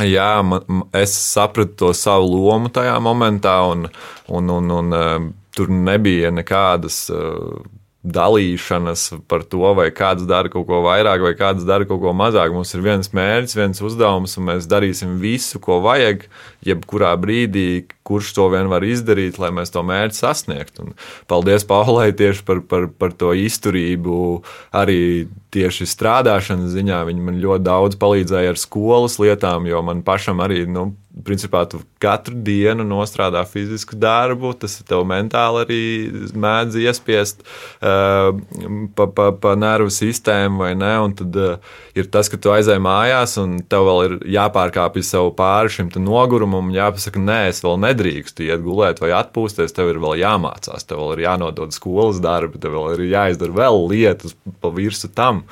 jā, 0.00 0.32
man, 0.46 0.84
es 0.96 1.14
sapratu 1.14 1.76
to 1.84 1.94
savu 1.96 2.32
lomu 2.34 2.72
tajā 2.74 2.96
momentā, 3.04 3.60
un, 3.70 3.88
un, 4.28 4.52
un, 4.58 4.76
un, 4.80 4.98
eh, 4.98 5.32
tur 5.54 5.70
nebija 5.70 6.32
nekādas. 6.34 7.04
Uh, 7.14 7.62
dalīšanas 8.04 9.06
par 9.28 9.46
to, 9.48 9.64
vai 9.76 9.88
kāds 9.94 10.26
dara 10.28 10.50
kaut 10.52 10.66
ko 10.68 10.82
vairāk, 10.84 11.22
vai 11.24 11.32
kāds 11.38 11.64
dara 11.64 11.86
kaut 11.88 12.02
ko 12.02 12.12
mazāk. 12.16 12.52
Mums 12.52 12.74
ir 12.76 12.82
viens 12.84 13.08
mērķis, 13.16 13.56
viens 13.56 13.80
uzdevums, 13.80 14.36
un 14.36 14.50
mēs 14.50 14.68
darīsim 14.68 15.16
visu, 15.22 15.60
ko 15.62 15.80
vajag, 15.84 16.26
jebkurā 16.68 17.14
brīdī, 17.20 17.86
kurš 18.04 18.34
to 18.36 18.50
vien 18.52 18.68
var 18.72 18.84
izdarīt, 18.84 19.38
lai 19.40 19.48
mēs 19.56 19.72
to 19.72 19.80
mērķi 19.86 20.20
sasniegtu. 20.20 20.84
Un 20.84 20.98
paldies 21.30 21.64
Paulai 21.68 22.10
tieši 22.16 22.44
par, 22.44 22.60
par, 22.68 22.90
par 22.92 23.16
to 23.16 23.32
izturību, 23.40 24.18
arī 24.76 25.00
tieši 25.54 25.88
strādāšanas 25.88 26.74
ziņā. 26.76 27.00
Viņa 27.08 27.24
man 27.24 27.40
ļoti 27.40 27.64
daudz 27.64 28.00
palīdzēja 28.00 28.52
ar 28.52 28.60
skolas 28.60 29.16
lietām, 29.22 29.70
jo 29.70 29.80
man 29.86 30.04
pašam 30.04 30.44
arī. 30.44 30.66
Nu, 30.68 30.90
Principā 31.22 31.60
tu 31.70 31.78
katru 32.02 32.34
dienu 32.42 32.82
nostrādā 32.82 33.44
fizisku 33.46 33.94
darbu, 33.94 34.50
tas 34.58 34.80
tev 34.82 35.04
mentāli 35.06 35.60
arī 35.62 35.82
mēdz 36.34 36.78
iespiest 36.82 37.44
uh, 37.44 38.32
pa, 38.98 39.06
pa, 39.06 39.28
pa 39.38 39.52
nervu 39.54 39.92
sistēmu, 39.94 40.64
vai 40.64 40.72
ne? 40.74 40.90
Un 41.04 41.14
tad 41.14 41.36
uh, 41.38 41.76
ir 41.94 42.08
tas, 42.10 42.26
ka 42.32 42.40
tu 42.40 42.50
aizej 42.50 42.80
mājās, 42.82 43.36
un 43.38 43.60
tev 43.70 43.86
vēl 43.86 44.00
ir 44.08 44.16
jāpārkāpj 44.34 45.04
sev 45.06 45.30
pāri 45.38 45.70
šim 45.76 45.92
nogurumam, 46.02 46.72
un 46.72 46.74
jāpasaka, 46.74 47.22
nē, 47.22 47.38
es 47.52 47.62
vēl 47.62 47.78
nedrīkstu 47.84 48.48
iet 48.48 48.64
gulēt 48.64 48.98
vai 49.04 49.12
atpūsties. 49.14 49.76
Tev 49.76 49.92
ir 49.92 50.00
vēl 50.02 50.18
jāmācās, 50.24 50.88
tev 50.88 50.98
vēl 50.98 51.14
ir 51.14 51.28
jānodod 51.28 51.76
skolas 51.76 52.18
darbi, 52.24 52.58
tev 52.58 52.74
vēl 52.74 52.96
ir 52.96 53.04
jāizdara 53.12 53.54
vēl 53.62 53.78
lietas 53.92 54.34
pa 54.58 54.74
virsmu 54.74 55.12
tam. 55.14 55.44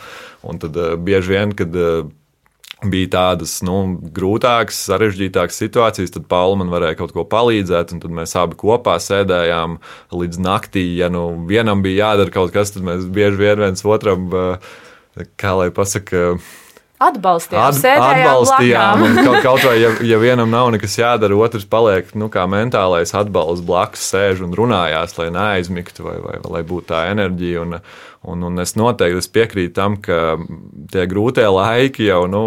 Un 0.43 0.59
tad 0.59 0.75
uh, 0.75 0.97
bieži 0.99 1.37
vien, 1.37 1.55
kad 1.55 1.79
uh, 1.79 2.11
bija 2.91 3.11
tādas 3.15 3.57
nu, 3.67 3.77
grūtākas, 4.15 4.79
sarežģītākas 4.89 5.61
situācijas, 5.63 6.15
tad 6.15 6.27
Paula 6.31 6.59
man 6.61 6.73
varēja 6.73 6.99
kaut 7.01 7.15
ko 7.17 7.25
palīdzēt, 7.29 7.95
un 7.95 8.03
tad 8.03 8.15
mēs 8.15 8.35
abi 8.39 8.59
kopā 8.59 8.97
sēdējām 9.03 9.79
līdz 10.19 10.41
naktī. 10.43 10.85
Ja 10.99 11.11
nu 11.13 11.29
vienam 11.49 11.85
bija 11.85 12.09
jādara 12.09 12.35
kaut 12.35 12.55
kas, 12.55 12.75
tad 12.75 12.87
mēs 12.87 13.07
bieži 13.13 13.39
vien 13.41 13.63
viens 13.63 13.87
otram, 13.87 14.29
kā 15.41 15.55
lai 15.59 15.71
pasakā, 15.75 16.37
atbalstījām. 17.09 17.67
At, 17.69 18.07
atbalstījām. 18.17 19.05
Kaut, 19.19 19.39
kaut 19.45 19.67
vai, 19.69 19.75
ja, 19.81 19.91
ja 20.07 20.21
vienam 20.23 20.51
nav 20.53 20.71
nekas 20.75 20.97
jādara, 21.01 21.37
otrs 21.37 21.67
paliek 21.69 22.15
nu, 22.19 22.31
kā 22.33 22.47
mentālais 22.51 23.15
atbalsts 23.19 23.65
blakus, 23.67 24.07
sēž 24.13 24.45
un 24.47 24.57
runājās, 24.59 25.17
lai 25.19 25.29
neaizmigtu 25.35 26.07
vai, 26.07 26.17
vai, 26.23 26.39
vai 26.45 26.57
lai 26.59 26.65
būtu 26.69 26.91
tā 26.93 27.05
enerģija. 27.13 27.67
Un, 27.67 27.79
un, 28.33 28.49
un 28.49 28.65
es 28.65 28.77
noteikti 28.79 29.23
es 29.23 29.31
piekrītu 29.33 29.77
tam, 29.79 29.99
ka 30.03 30.39
tie 30.93 31.07
grūtie 31.11 31.47
laiki 31.49 32.09
jau. 32.09 32.25
Nu, 32.31 32.45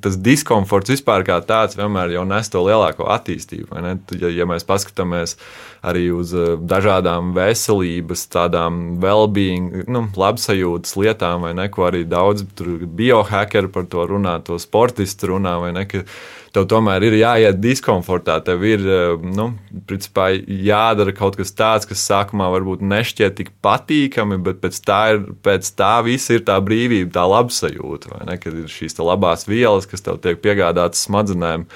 tas 0.00 0.16
diskomforts 0.16 0.92
vispār 0.94 1.24
kā 1.26 1.38
tāds 1.44 1.76
vienmēr 1.76 2.14
jau 2.14 2.24
nes 2.28 2.48
to 2.52 2.62
lielāko 2.64 3.08
attīstību. 3.12 3.82
Ja, 4.20 4.30
ja 4.32 4.48
mēs 4.48 4.66
paskatāmies 4.68 5.36
arī 5.82 6.06
uz 6.14 6.32
eh, 6.34 6.54
dažādām 6.58 7.32
veselības, 7.36 8.26
tādām 8.32 8.82
well-being, 9.02 9.82
nu, 9.90 10.06
labsajūtas 10.18 10.94
lietām, 11.00 11.42
vai 11.46 11.56
ne, 11.58 11.66
ko 11.72 11.88
arī 11.88 12.04
daudz 12.08 12.46
biohackeri 12.46 13.72
par 13.72 13.88
to 13.90 14.06
runā, 14.06 14.38
to 14.46 14.60
sportisti 14.62 15.32
runā, 15.32 15.58
vai 15.62 15.72
ne, 15.74 15.84
ka 15.90 16.04
tev 16.52 16.68
tomēr 16.68 17.02
ir 17.08 17.16
jāiet 17.16 17.58
diskomfortā. 17.62 18.36
Tev 18.44 18.62
ir 18.68 18.84
nu, 19.24 19.48
principā, 19.88 20.28
jādara 20.36 21.14
kaut 21.16 21.38
kas 21.40 21.54
tāds, 21.56 21.88
kas 21.88 22.04
sākumā 22.04 22.50
varbūt 22.52 22.84
nešķiet 22.84 23.38
tik 23.40 23.52
patīkami, 23.64 24.38
bet 24.44 24.60
pēc 24.62 24.80
tā, 24.84 25.00
ir, 25.14 25.22
pēc 25.42 25.72
tā 25.78 25.94
viss 26.04 26.30
ir 26.34 26.44
tā 26.46 26.58
brīvība, 26.62 27.10
tā 27.16 27.24
labsajūta. 27.32 28.22
Ne, 28.28 28.36
kad 28.42 28.52
ir 28.52 28.68
šīs 28.70 29.00
labās 29.00 29.48
vielas, 29.48 29.88
kas 29.88 30.04
tev 30.04 30.20
tiek 30.22 30.44
piegādātas 30.44 31.08
smadzenēm. 31.08 31.66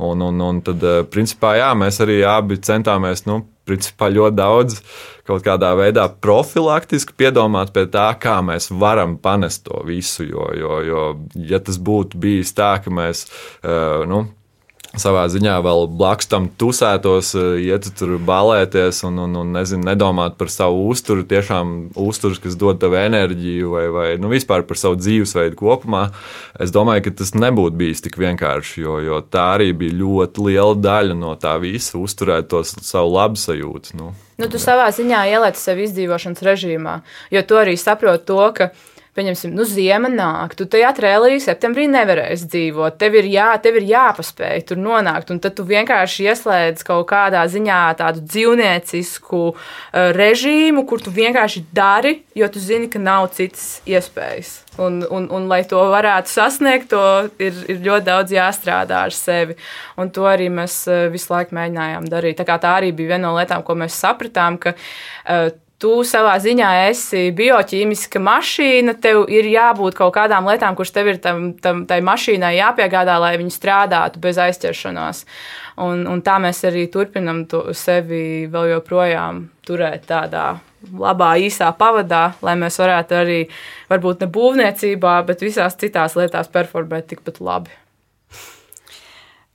Un, 0.00 0.22
un, 0.30 0.44
un 0.46 0.62
tad, 0.64 0.86
principā, 1.12 1.58
jā, 1.58 1.74
mēs 1.76 2.00
arī 2.00 2.22
abi 2.24 2.62
centāmies. 2.64 3.26
Nu, 3.26 3.42
principā 3.70 4.10
ļoti 4.12 4.38
daudz 4.40 4.82
kaut 5.30 5.44
kādā 5.46 5.70
veidā 5.78 6.08
profilaktiski 6.22 7.14
piedomāt 7.18 7.72
pie 7.74 7.86
tā, 7.92 8.08
kā 8.18 8.40
mēs 8.42 8.70
varam 8.74 9.16
panest 9.22 9.64
to 9.68 9.82
visu. 9.86 10.26
Jo, 10.26 10.50
jo, 10.58 10.80
jo 10.86 11.06
ja 11.50 11.62
tas 11.62 11.78
būtu 11.78 12.18
bijis 12.20 12.52
tā, 12.56 12.74
ka 12.82 12.92
mēs 12.92 13.28
uh, 13.28 14.02
nu, 14.10 14.24
savā 14.98 15.26
ziņā 15.30 15.54
vēl 15.62 15.84
blakus 15.94 16.28
tam 16.30 16.48
tusētos, 16.58 17.32
eh, 17.38 17.60
iet 17.68 17.86
tur 17.98 18.16
balēties 18.18 19.04
un, 19.06 19.20
un, 19.22 19.36
un 19.42 19.52
nezinu, 19.54 19.84
nedomāt 19.86 20.36
par 20.40 20.50
savu 20.50 20.88
uzturu, 20.90 21.22
tiešām 21.30 21.92
uzturs, 21.94 22.40
kas 22.42 22.56
dod 22.58 22.80
tev 22.82 22.96
enerģiju 22.98 23.70
vai, 23.70 23.84
vai 23.94 24.08
nu, 24.18 24.30
vispār 24.32 24.64
par 24.66 24.80
savu 24.80 24.98
dzīvesveidu 24.98 25.58
kopumā. 25.58 26.08
Es 26.60 26.74
domāju, 26.74 27.06
ka 27.06 27.14
tas 27.22 27.34
nebūtu 27.38 27.78
bijis 27.78 28.02
tik 28.04 28.18
vienkārši, 28.20 28.82
jo, 28.82 28.98
jo 29.04 29.20
tā 29.22 29.46
arī 29.56 29.70
bija 29.76 29.98
ļoti 30.00 30.48
liela 30.48 30.74
daļa 30.74 31.18
no 31.18 31.36
tā 31.38 31.54
visa, 31.62 31.98
uzturēt 32.00 32.50
to 32.50 32.64
savu 32.66 33.14
labsajūtu. 33.14 33.94
Nu, 34.00 34.12
nu, 34.40 34.50
tu 34.50 34.58
savā 34.58 34.90
ziņā 34.94 35.26
ieliec 35.30 35.60
sevi 35.60 35.86
izdzīvošanas 35.86 36.46
režīmā, 36.50 37.00
jo 37.30 37.46
tu 37.46 37.60
arī 37.60 37.78
saproti 37.78 38.26
to, 38.32 38.42
ka 38.56 38.72
pieņemsim, 39.16 39.52
nu, 39.56 39.64
ziema 39.68 40.10
nāk, 40.12 40.54
tu 40.58 40.66
tajā 40.70 40.92
trēlī 40.96 41.40
septembrī 41.42 41.86
nevarēsi 41.90 42.48
dzīvot. 42.52 42.96
Tev 43.00 43.16
ir, 43.20 43.28
jā, 43.32 43.48
tev 43.62 43.80
ir 43.80 43.88
jāpaspēj 43.90 44.64
tur 44.70 44.80
nonākt, 44.80 45.32
un 45.34 45.40
tad 45.42 45.56
tu 45.58 45.66
vienkārši 45.68 46.28
ieslēdz 46.30 46.86
kaut 46.86 47.08
kādā 47.10 47.42
ziņā 47.50 47.80
tādu 47.98 48.22
dzīvniecisku 48.24 49.42
uh, 49.50 50.10
režīmu, 50.16 50.86
kur 50.88 51.02
tu 51.02 51.12
vienkārši 51.14 51.64
dari, 51.74 52.20
jo 52.38 52.48
tu 52.52 52.62
zini, 52.62 52.90
ka 52.92 53.02
nav 53.02 53.30
citas 53.36 53.80
iespējas. 53.88 54.60
Un, 54.80 55.00
un, 55.10 55.26
un, 55.34 55.48
lai 55.50 55.62
to 55.68 55.80
varētu 55.92 56.30
sasniegt, 56.30 56.92
to 56.92 57.02
ir, 57.42 57.56
ir 57.68 57.82
ļoti 57.84 58.06
daudz 58.06 58.32
jāstrādā 58.32 59.02
ar 59.08 59.16
sevi. 59.16 59.58
Un 60.00 60.12
to 60.14 60.28
arī 60.30 60.46
mēs 60.52 60.84
uh, 60.88 61.08
visu 61.12 61.34
laiku 61.34 61.58
mēģinājām 61.58 62.06
darīt. 62.12 62.40
Tā, 62.40 62.60
tā 62.62 62.76
arī 62.78 62.94
bija 62.94 63.16
viena 63.16 63.26
no 63.28 63.34
lietām, 63.36 63.66
ko 63.66 63.76
mēs 63.82 63.98
sapratām, 64.00 64.60
ka 64.62 64.76
uh, 64.76 65.50
tu 65.80 65.92
savā 66.06 66.34
ziņā 66.42 66.70
esi 66.90 67.30
bioķīmiska 67.36 68.20
mašīna, 68.22 68.94
tev 69.00 69.24
ir 69.32 69.48
jābūt 69.48 69.96
kaut 69.98 70.12
kādām 70.16 70.48
lietām, 70.50 70.76
kuras 70.76 70.92
tev 70.92 71.08
ir 71.14 71.20
tam, 71.24 71.50
tam, 71.62 71.84
tai 71.88 72.02
mašīnai 72.04 72.52
jāpiegādā, 72.58 73.16
lai 73.22 73.34
viņi 73.40 73.54
strādātu 73.54 74.20
bez 74.22 74.40
aizķeršanās. 74.44 75.24
Un, 75.80 76.04
un 76.10 76.20
tā 76.24 76.36
mēs 76.42 76.60
arī 76.68 76.84
turpinam 76.92 77.46
sevi 77.76 78.48
vēl 78.52 78.74
joprojām 78.74 79.46
turēt 79.64 80.04
tādā 80.10 80.58
labā, 81.00 81.34
īsā 81.40 81.70
pavadā, 81.76 82.34
lai 82.44 82.56
mēs 82.60 82.76
varētu 82.80 83.16
arī, 83.16 83.38
varbūt 83.90 84.24
ne 84.24 84.30
būvniecībā, 84.32 85.14
bet 85.28 85.44
visās 85.44 85.76
citās 85.80 86.16
lietās 86.18 86.52
performēt 86.52 87.08
tikpat 87.12 87.40
labi. 87.44 87.72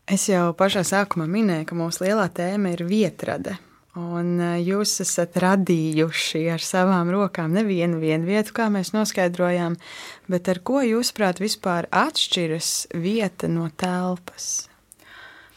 Es 0.06 0.28
jau 0.30 0.52
pašā 0.58 0.84
sākumā 0.86 1.26
minēju, 1.30 1.70
ka 1.70 1.78
mūsu 1.78 2.06
lielā 2.06 2.28
tēma 2.34 2.76
ir 2.76 2.86
vietrade. 2.86 3.58
Un 3.96 4.42
eh, 4.44 4.58
jūs 4.60 4.98
esat 5.06 5.38
radījuši 5.40 6.42
ar 6.52 6.64
savām 6.64 7.12
rokām 7.14 7.56
nevienu 7.56 8.02
vietu, 8.02 8.52
kā 8.58 8.68
mēs 8.74 8.92
noskaidrojām, 8.92 9.78
bet 10.28 10.52
ar 10.52 10.60
ko 10.68 10.84
jūsuprāt 10.84 11.40
vispār 11.40 11.88
atšķiras 11.96 12.72
vieta 12.92 13.48
no 13.48 13.70
telpas? 13.72 14.68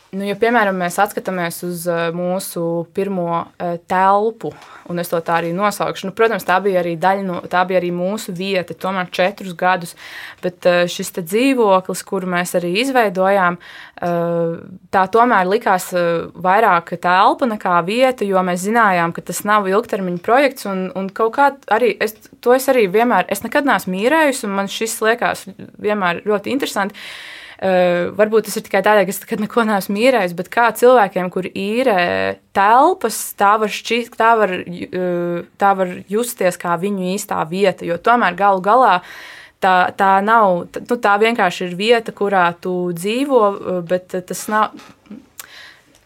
Nu, 0.08 0.24
ja, 0.24 0.32
piemēram, 0.40 0.78
mēs 0.80 0.94
skatāmies 1.10 1.58
uz 1.66 1.82
eh, 1.92 2.06
mūsu 2.16 2.62
pirmo 2.96 3.42
eh, 3.60 3.74
telpu, 3.92 4.54
un 4.88 5.02
es 5.02 5.10
to 5.12 5.18
tā 5.20 5.34
arī 5.42 5.50
nosaukšu, 5.52 6.08
nu, 6.08 6.14
protams, 6.16 6.46
tā 6.48 6.56
bija 6.64 6.78
arī 6.80 6.94
daļa 6.96 7.26
no 7.26 7.42
tā, 7.44 7.66
bija 7.68 7.82
arī 7.82 7.90
mūsu 7.92 8.32
vieta, 8.32 8.72
tomēr 8.72 9.10
četrus 9.12 9.52
gadus. 9.52 9.92
Bet 10.40 10.64
eh, 10.64 10.86
šis 10.88 11.12
dzīvoklis, 11.18 12.06
kuru 12.08 12.32
mēs 12.32 12.56
arī 12.56 12.72
izveidojām, 12.86 13.60
tā 13.98 15.00
tomēr 15.12 15.48
likās 15.50 15.90
vairāk 16.38 16.92
telpa 17.02 17.48
nekā 17.50 17.76
vieta, 17.84 18.24
jo 18.24 18.40
mēs 18.46 18.62
zinājām, 18.62 19.12
ka 19.12 19.24
tas 19.28 19.42
nav 19.44 19.66
ilgtermiņa 19.68 20.22
projekts. 20.24 20.68
Un, 20.70 20.86
un 20.96 21.10
kaut 21.12 21.34
kā 21.36 21.50
arī 21.74 21.96
es, 22.00 22.14
to 22.40 22.54
es 22.56 22.70
arī 22.70 22.86
vienmēr, 22.94 23.26
es 23.28 23.42
nekad 23.44 23.66
neesmu 23.68 23.96
mīrējusi, 23.96 24.46
un 24.46 24.54
man 24.60 24.70
šis 24.72 25.00
liekas 25.04 25.48
vienmēr 25.82 26.22
ļoti 26.24 26.54
interesanti. 26.54 26.96
Uh, 27.58 28.12
varbūt 28.14 28.46
tas 28.46 28.54
ir 28.54 28.62
tikai 28.68 28.84
tādēļ, 28.86 29.08
ka 29.08 29.10
es 29.10 29.18
nekad 29.24 29.40
neko 29.42 29.64
neesmu 29.66 29.96
mīrējis, 29.96 30.34
bet 30.38 30.50
kā 30.54 30.68
cilvēkiem, 30.78 31.30
kuri 31.34 31.50
īrē 31.58 32.02
telpas, 32.54 33.16
tā 33.34 33.56
var, 33.58 33.72
šķist, 33.74 34.14
tā 34.14 34.28
var, 34.38 34.52
uh, 34.62 35.40
tā 35.58 35.72
var 35.80 35.90
justies 36.06 36.60
kā 36.60 36.76
viņu 36.78 37.08
īstā 37.16 37.40
vieta. 37.50 37.82
Jo 37.88 37.98
tomēr 37.98 38.38
galu 38.38 38.62
galā 38.62 38.92
tā, 39.58 39.74
tā 39.98 40.12
nav, 40.22 40.68
nu, 40.70 41.00
tā 41.02 41.16
vienkārši 41.18 41.66
ir 41.66 41.74
vieta, 41.80 42.14
kurā 42.14 42.46
tu 42.62 42.92
dzīvo, 42.94 43.42
bet 43.90 44.14
tas 44.30 44.46
nav 44.52 44.78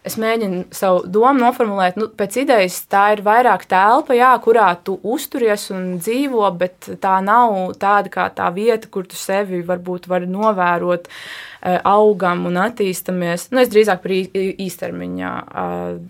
es 0.07 0.17
mēģinu 0.19 0.65
savu 0.75 1.03
domu 1.07 1.41
noformulēt. 1.41 1.97
Nu, 1.99 2.09
pēc 2.11 2.41
idejas 2.43 2.81
tā 2.91 3.05
ir 3.15 3.23
vairāk 3.25 3.65
telpa, 3.71 4.15
jā, 4.17 4.31
kurā 4.43 4.69
tu 4.83 4.97
uzturies 5.03 5.69
un 5.73 5.97
dzīvo, 6.01 6.43
bet 6.59 6.89
tā 7.03 7.17
nav 7.23 7.75
tāda 7.81 8.11
kā 8.13 8.27
tā 8.35 8.49
vieta, 8.55 8.89
kur 8.91 9.07
tu 9.09 9.19
sevi 9.19 9.63
varbūt 9.65 10.09
vari 10.11 10.27
novērot, 10.31 11.07
eh, 11.07 11.79
augam 11.83 12.45
un 12.49 12.59
attīstamies. 12.65 13.49
Nu, 13.51 13.63
es 13.63 13.71
drīzāk 13.71 14.03
par 14.03 14.11
īstermiņā 14.11 15.33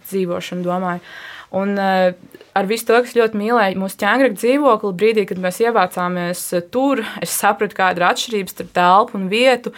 dzīvošanu 0.09 0.65
domāju. 0.65 1.05
Un 1.53 1.77
uh, 1.77 2.15
ar 2.57 2.65
visu 2.65 2.87
to, 2.89 2.97
kas 3.05 3.13
ļoti 3.13 3.37
mīlēja 3.37 3.77
mūsu 3.77 3.99
ķēngrakta 4.01 4.41
dzīvokli, 4.41 4.93
brīdī, 4.97 5.25
kad 5.29 5.41
mēs 5.41 5.59
ievācāmies 5.61 6.41
tur, 6.73 7.03
es 7.21 7.35
sapratu, 7.37 7.77
kāda 7.77 8.01
ir 8.01 8.07
atšķirība 8.07 8.53
starp 8.53 8.71
telpu 8.73 9.19
un 9.19 9.27
vietu. 9.29 9.73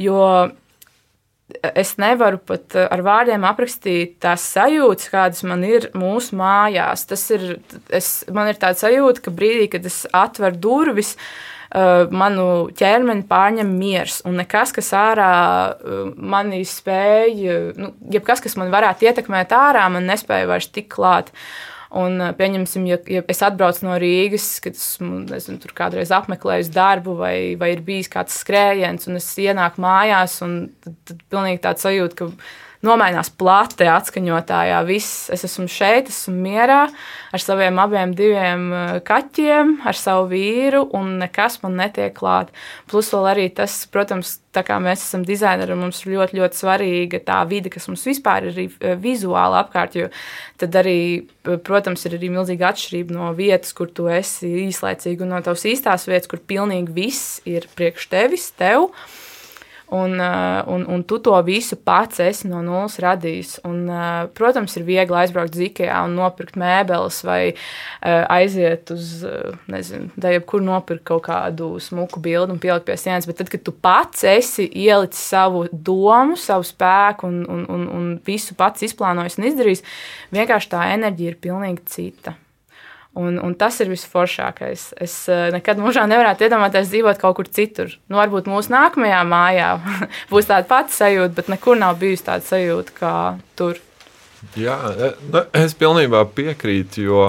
Jo 0.00 0.22
es 1.48 1.94
nevaru 2.00 2.40
pat 2.44 2.76
eh, 2.76 2.86
ar 2.92 3.02
vārdiem 3.04 3.44
aprakstīt 3.48 4.18
tās 4.22 4.44
sajūtas, 4.52 5.10
kādas 5.12 5.44
man 5.48 5.64
ir 5.66 5.88
mūsu 5.96 6.36
mājās. 6.38 7.06
Tas 7.08 7.24
ir, 7.34 7.46
es, 7.94 8.10
man 8.34 8.50
ir 8.50 8.58
tāds 8.60 8.84
sajūta, 8.84 9.24
ka 9.24 9.34
brīdī, 9.34 9.68
kad 9.72 9.86
es 9.88 10.02
atveru 10.16 10.60
durvis, 10.60 11.14
uh, 11.72 12.04
manu 12.12 12.68
ķermeni 12.76 13.24
pārņem 13.30 13.72
miers, 13.80 14.20
un 14.28 14.36
nekas, 14.42 14.74
kas 14.76 14.92
ārā 14.96 15.32
uh, 15.72 16.12
manī 16.16 16.60
spēja, 16.68 17.58
nu, 17.80 17.94
jebkas, 18.12 18.44
kas 18.44 18.58
man 18.60 18.72
varētu 18.74 19.08
ietekmēt 19.08 19.56
ārā, 19.56 19.86
man 19.92 20.08
nespēja 20.10 20.50
vairs 20.52 20.68
tik 20.74 20.90
klāt. 20.92 21.32
Un, 21.96 22.20
pieņemsim, 22.36 22.84
ja, 22.84 22.98
ja 23.08 23.22
es 23.32 23.38
atbraucu 23.44 23.86
no 23.86 23.94
Rīgas, 24.00 24.58
kad 24.60 24.76
esmu 24.76 25.22
nezinu, 25.24 25.56
tur 25.62 25.72
kādreiz 25.76 26.12
apmeklējis 26.12 26.68
darbu, 26.74 27.14
vai, 27.16 27.34
vai 27.60 27.70
ir 27.72 27.80
bijis 27.86 28.10
kāds 28.12 28.36
skrējiens, 28.42 29.08
un 29.08 29.16
es 29.16 29.28
ienāku 29.40 29.80
mājās, 29.80 30.36
un 30.44 30.58
tad, 30.84 30.98
tad 31.08 31.22
pilnīgi 31.32 31.62
tāds 31.64 31.86
sajūta, 31.86 32.18
ka 32.18 32.28
nomainās 32.84 33.30
plate 33.34 33.88
atskaņotājā. 33.90 34.78
Viss, 34.86 35.26
es 35.34 35.44
esmu 35.48 35.66
šeit, 35.72 36.10
esmu 36.12 36.34
mierā 36.44 36.84
ar 37.34 37.42
saviem 37.42 37.78
abiem 37.82 38.14
diviem 38.16 38.68
eh, 38.72 38.92
kaķiem, 39.04 39.78
ar 39.88 39.98
savu 39.98 40.28
vīru, 40.32 40.84
un 40.96 41.16
nekas 41.22 41.58
man 41.64 41.78
netiek 41.80 42.14
klāt. 42.16 42.52
Plus 42.90 43.10
vēl 43.14 43.30
arī 43.32 43.48
tas, 43.54 43.80
protams, 43.92 44.38
tā 44.54 44.62
kā 44.66 44.78
mēs 44.82 45.02
esam 45.04 45.26
dizaineri, 45.28 45.76
mums 45.78 46.00
ir 46.04 46.14
ļoti, 46.14 46.38
ļoti 46.38 46.60
svarīga 46.62 47.22
tā 47.26 47.42
vide, 47.50 47.72
kas 47.72 47.88
mums 47.90 48.06
vispār 48.08 48.48
ir 48.52 48.62
eh, 48.64 48.94
vizuāli 49.00 49.60
apkārt, 49.60 49.98
jo 49.98 50.10
tad 50.60 50.78
arī, 50.78 50.98
eh, 51.44 51.60
protams, 51.64 52.06
ir 52.06 52.18
arī 52.20 52.32
milzīga 52.34 52.70
atšķirība 52.72 53.18
no 53.18 53.32
vietas, 53.38 53.74
kur 53.76 53.90
tu 53.90 54.08
esi 54.12 54.50
īslaicīgi, 54.68 55.24
un 55.26 55.34
no 55.34 55.42
tavas 55.44 55.66
īstās 55.68 56.06
vietas, 56.10 56.30
kur 56.30 56.42
pilnīgi 56.46 56.94
viss 56.94 57.40
ir 57.48 57.68
priekš 57.74 58.12
tevis, 58.14 58.52
tev. 58.58 58.92
Un, 59.90 60.20
eh, 60.20 60.62
un, 60.66 60.84
un 60.88 61.02
tu 61.02 61.16
to 61.24 61.32
visu 61.42 61.76
pats 61.80 62.20
esi 62.20 62.48
no 62.50 62.60
nulles 62.60 62.98
radījis. 63.00 63.54
Un, 63.64 63.86
eh, 63.88 64.26
protams, 64.36 64.74
ir 64.76 64.84
viegli 64.84 65.16
aizbraukt 65.16 65.56
IKEA 65.56 66.02
un 66.04 66.16
nopirkt 66.18 66.58
mēbeles 66.60 67.22
vai 67.24 67.40
eh, 67.48 68.24
aiziet 68.28 68.92
uz, 68.92 69.22
nezinu, 69.72 70.10
jebkur 70.20 70.60
nopirkt 70.64 71.06
kaut 71.08 71.24
kādu 71.30 71.70
smuku 71.80 72.20
bildi 72.20 72.52
un 72.52 72.60
pielikt 72.60 72.84
pie 72.90 72.98
sienas. 73.00 73.28
Bet 73.28 73.40
tad, 73.40 73.48
kad 73.52 73.64
tu 73.64 73.72
pats 73.72 74.26
esi 74.28 74.68
ielicis 74.68 75.22
savu 75.32 75.64
domu, 75.72 76.36
savu 76.36 76.68
spēku 76.68 77.30
un, 77.30 77.40
un, 77.48 77.64
un, 77.72 77.86
un 78.00 78.10
visu 78.26 78.58
pats 78.58 78.84
izplānojis 78.84 79.40
un 79.40 79.48
izdarījis, 79.48 79.86
vienkārši 80.36 80.72
tā 80.74 80.84
enerģija 80.98 81.32
ir 81.32 81.40
pilnīgi 81.48 81.88
cita. 81.88 82.36
Un, 83.16 83.38
un 83.42 83.54
tas 83.58 83.74
ir 83.80 83.88
visforšākais. 83.90 84.82
Es 85.00 85.14
uh, 85.32 85.48
nekad 85.54 85.80
mūžā 85.80 86.04
nevarētu 86.10 86.44
iedomāties 86.46 86.90
dzīvot 86.92 87.18
kaut 87.18 87.38
kur 87.38 87.48
citur. 87.50 87.94
Nu, 88.06 88.18
varbūt 88.20 88.46
mūsu 88.50 88.70
nākamajā 88.74 89.22
mājā 89.26 89.70
būs 90.32 90.50
tāda 90.50 90.68
pati 90.68 90.94
sajūta, 90.94 91.34
bet 91.40 91.48
nekur 91.50 91.80
nav 91.80 91.98
bijusi 91.98 92.26
tāda 92.28 92.46
sajūta 92.46 92.94
kā 92.98 93.14
tur. 93.58 93.80
Jā, 94.58 94.76
e, 94.92 95.12
nu, 95.32 95.42
es 95.56 95.74
pilnībā 95.78 96.22
piekrītu, 96.36 97.08
jo 97.08 97.24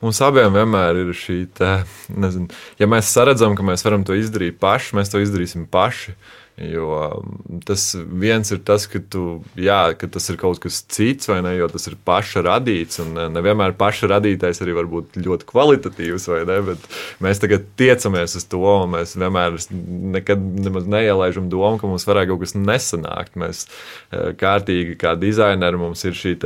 mums 0.00 0.20
abiem 0.24 0.54
vienmēr 0.54 1.02
ir 1.02 1.12
šī, 1.18 1.38
te, 1.58 1.74
nezinu, 2.14 2.48
ja 2.80 2.88
mēs 2.88 3.12
saredzam, 3.12 3.56
ka 3.58 3.66
mēs 3.66 3.84
varam 3.84 4.06
to 4.06 4.16
izdarīt 4.16 4.56
paši, 4.62 4.96
mēs 4.96 5.12
to 5.12 5.20
izdarīsim 5.20 5.66
paši. 5.68 6.16
Jo 6.54 7.18
um, 7.18 7.38
tas 7.66 7.82
viens 7.98 8.46
ir 8.54 8.60
tas, 8.62 8.84
ka, 8.86 9.00
tu, 9.10 9.40
jā, 9.58 9.90
ka 9.98 10.06
tas 10.06 10.28
ir 10.30 10.36
kaut 10.38 10.60
kas 10.62 10.84
cits, 10.86 11.26
vai 11.26 11.40
ne? 11.42 11.56
Jo 11.58 11.66
tas 11.72 11.88
ir 11.90 11.96
paša 12.06 12.44
radīts. 12.46 13.00
Un 13.02 13.18
uh, 13.18 13.26
nevienmēr 13.34 13.74
paša 13.78 14.12
radītais 14.12 14.62
arī 14.62 14.76
var 14.76 14.86
būt 14.90 15.18
ļoti 15.18 15.48
kvalitatīvs, 15.50 16.28
vai 16.30 16.44
ne? 16.46 16.60
Bet 16.68 16.86
mēs 17.26 17.42
tagad 17.42 17.66
tiecamies 17.80 18.36
uz 18.38 18.46
to, 18.46 18.62
un 18.62 18.94
mēs 18.94 19.16
vienmēr 19.18 19.58
nekad 20.14 20.46
neielaižam 20.94 21.50
domu, 21.50 21.80
ka 21.82 21.90
mums 21.90 22.06
varētu 22.06 22.30
kaut 22.30 22.44
kas 22.44 22.54
nesanākt. 22.54 23.34
Mēs 23.42 23.64
uh, 23.66 24.30
kārtīgi, 24.38 24.94
kā 25.02 25.16
dizaineri, 25.18 25.82
mums 25.82 26.06
ir 26.06 26.14
šī 26.14 26.36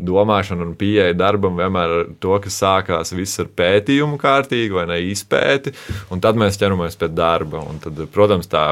domāšana 0.00 0.64
un 0.70 0.72
pieeja 0.80 1.12
darbam 1.12 1.60
vienmēr 1.60 1.96
ar 1.98 2.12
to, 2.24 2.32
ka 2.40 2.56
sākās 2.56 3.12
viss 3.12 3.44
ar 3.44 3.52
pētījumu 3.60 4.16
kārtīgi 4.24 4.72
vai 4.72 4.88
ne 4.88 5.02
izpēti, 5.12 5.76
un 6.08 6.24
tad 6.24 6.40
mēs 6.40 6.56
ķeramies 6.56 6.96
pie 6.96 7.12
darba. 7.12 7.60
Un 7.68 7.84
tad, 7.84 8.00
protams, 8.08 8.48
tā. 8.48 8.70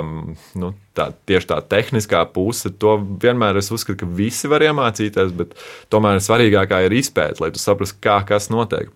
Nu, 0.56 0.72
tā, 0.98 1.08
tieši 1.30 1.50
tā 1.52 1.60
tehniskā 1.74 2.24
puse, 2.34 2.72
to 2.82 2.96
vienmēr 3.22 3.60
es 3.60 3.70
uzskatu, 3.74 4.02
ka 4.02 4.18
visi 4.18 4.50
var 4.50 4.64
iemācīties, 4.66 5.32
bet 5.38 5.54
tomēr 5.92 6.20
svarīgākā 6.24 6.82
ir 6.86 6.98
izpēta, 6.98 7.42
lai 7.44 7.52
tu 7.54 7.62
saprastu, 7.62 8.00
kā 8.04 8.20
kas 8.28 8.50
notiek. 8.52 8.90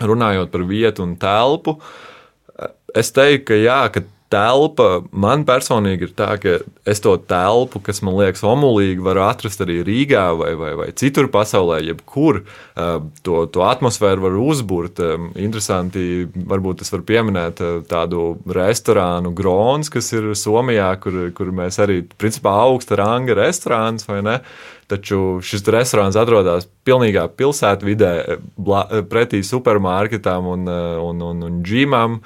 Runājot 0.00 0.52
par 0.52 0.64
vietu 0.68 1.04
un 1.04 1.18
telpu, 1.20 1.76
es 2.96 3.12
teiktu, 3.12 3.50
ka 3.50 3.60
jā, 3.60 3.80
ka 3.92 4.04
telpa 4.30 5.02
man 5.10 5.42
personīgi 5.48 6.06
ir 6.06 6.14
tā, 6.16 6.30
ka 6.40 6.58
es 6.88 7.02
to 7.02 7.16
telpu, 7.30 7.82
kas 7.84 8.00
man 8.06 8.16
liekas 8.20 8.44
omulīgi, 8.46 9.02
varu 9.04 9.24
atrast 9.26 9.62
arī 9.64 9.80
Rīgā 9.86 10.24
vai, 10.38 10.52
vai, 10.58 10.72
vai 10.78 10.88
citur 10.96 11.30
pasaulē, 11.32 11.80
jebkur. 11.88 12.42
To, 13.26 13.36
to 13.52 13.64
atmosfēru 13.66 14.26
var 14.28 14.38
uzbūrt. 14.40 15.02
Interesanti, 15.40 16.04
varbūt 16.30 16.84
es 16.84 16.92
varu 16.94 17.06
pieminēt 17.10 17.62
tādu 17.90 18.32
restorānu 18.46 19.34
Grons, 19.36 19.90
kas 19.92 20.12
ir 20.14 20.30
Somijā, 20.38 20.92
kur, 21.02 21.22
kur 21.36 21.54
mēs 21.54 21.80
arī 21.82 22.02
principā 22.20 22.54
augsta 22.64 23.00
ranga 23.00 23.38
restorāns 23.42 24.06
vai 24.08 24.22
ne. 24.26 24.40
Taču 24.90 25.38
šis 25.46 25.62
restorāns 25.70 26.18
atrodas 26.18 26.66
pilnīgā 26.86 27.26
pilsētvidē, 27.38 28.12
pretī 29.10 29.42
supermarketam 29.46 30.48
un, 30.50 30.68
un, 31.06 31.20
un, 31.28 31.42
un 31.46 31.58
džimam, 31.66 32.18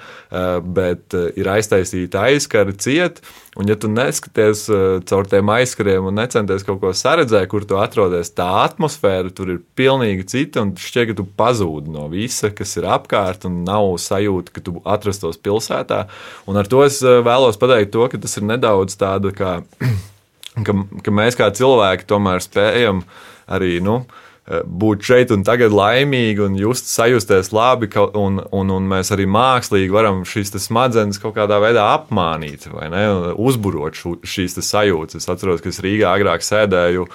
bet 0.76 1.16
ir 1.36 1.50
aiztaisīta 1.56 2.24
aizkara 2.30 2.72
cieta. 2.78 3.24
Un, 3.54 3.68
ja 3.70 3.76
tu 3.78 3.86
neskaties 3.86 4.64
caur 5.06 5.28
tiem 5.30 5.50
aizkariem 5.54 6.08
un 6.08 6.16
necenties 6.18 6.64
kaut 6.66 6.80
ko 6.82 6.90
saredzēt, 6.96 7.46
kur 7.52 7.66
tu 7.68 7.78
atrodies, 7.78 8.32
tā 8.34 8.48
atmosfēra 8.64 9.30
tur 9.34 9.52
ir 9.54 9.60
pilnīgi 9.78 10.26
cita. 10.32 10.64
Un 10.64 10.72
šķiet, 10.80 11.12
ka 11.12 11.18
tu 11.20 11.28
pazūdi 11.38 11.92
no 11.94 12.08
visa, 12.10 12.50
kas 12.54 12.74
ir 12.80 12.88
apkārt, 12.96 13.46
un 13.46 13.62
nav 13.68 13.92
sajūta, 14.02 14.56
ka 14.56 14.64
tu 14.64 14.80
atrastos 14.82 15.38
pilsētā. 15.38 16.06
Un 16.50 16.58
ar 16.58 16.70
to 16.70 16.82
es 16.86 16.98
vēlos 17.04 17.60
pateikt 17.60 17.94
to, 17.94 18.08
ka 18.10 18.24
tas 18.24 18.40
ir 18.40 18.48
nedaudz 18.48 18.98
tāda 18.98 19.30
kā 19.36 19.60
ka, 20.62 20.76
ka 21.05 21.14
mēs 21.14 21.38
kā 21.38 21.50
cilvēki 21.55 22.07
tomēr 22.11 22.44
spējam 22.44 23.02
arī 23.50 23.78
nu, 23.84 24.02
būt 24.44 25.00
šeit 25.09 25.30
un 25.32 25.40
tagad 25.44 25.72
laimīgi 25.72 26.42
un 26.44 26.57
just, 26.59 26.90
sajusties 26.92 27.48
labi, 27.57 27.88
un, 28.20 28.42
un, 28.52 28.72
un 28.74 28.88
mēs 28.90 29.09
arī 29.14 29.24
mākslīgi 29.30 29.92
varam 29.92 30.20
šīs 30.28 30.52
smadzenes 30.61 31.20
kaut 31.22 31.32
kādā 31.38 31.57
veidā 31.62 31.86
apmānīt 31.94 32.66
vai 32.68 32.90
ne, 32.92 33.05
uzburot 33.40 33.96
šu, 33.96 34.18
šīs 34.20 34.59
sajūtas. 34.61 35.22
Es 35.22 35.30
atceros, 35.32 35.62
ka 35.64 35.72
es 35.72 35.80
Rīgā 35.84 36.12
agrāk 36.12 36.44
sēdēju, 36.44 37.07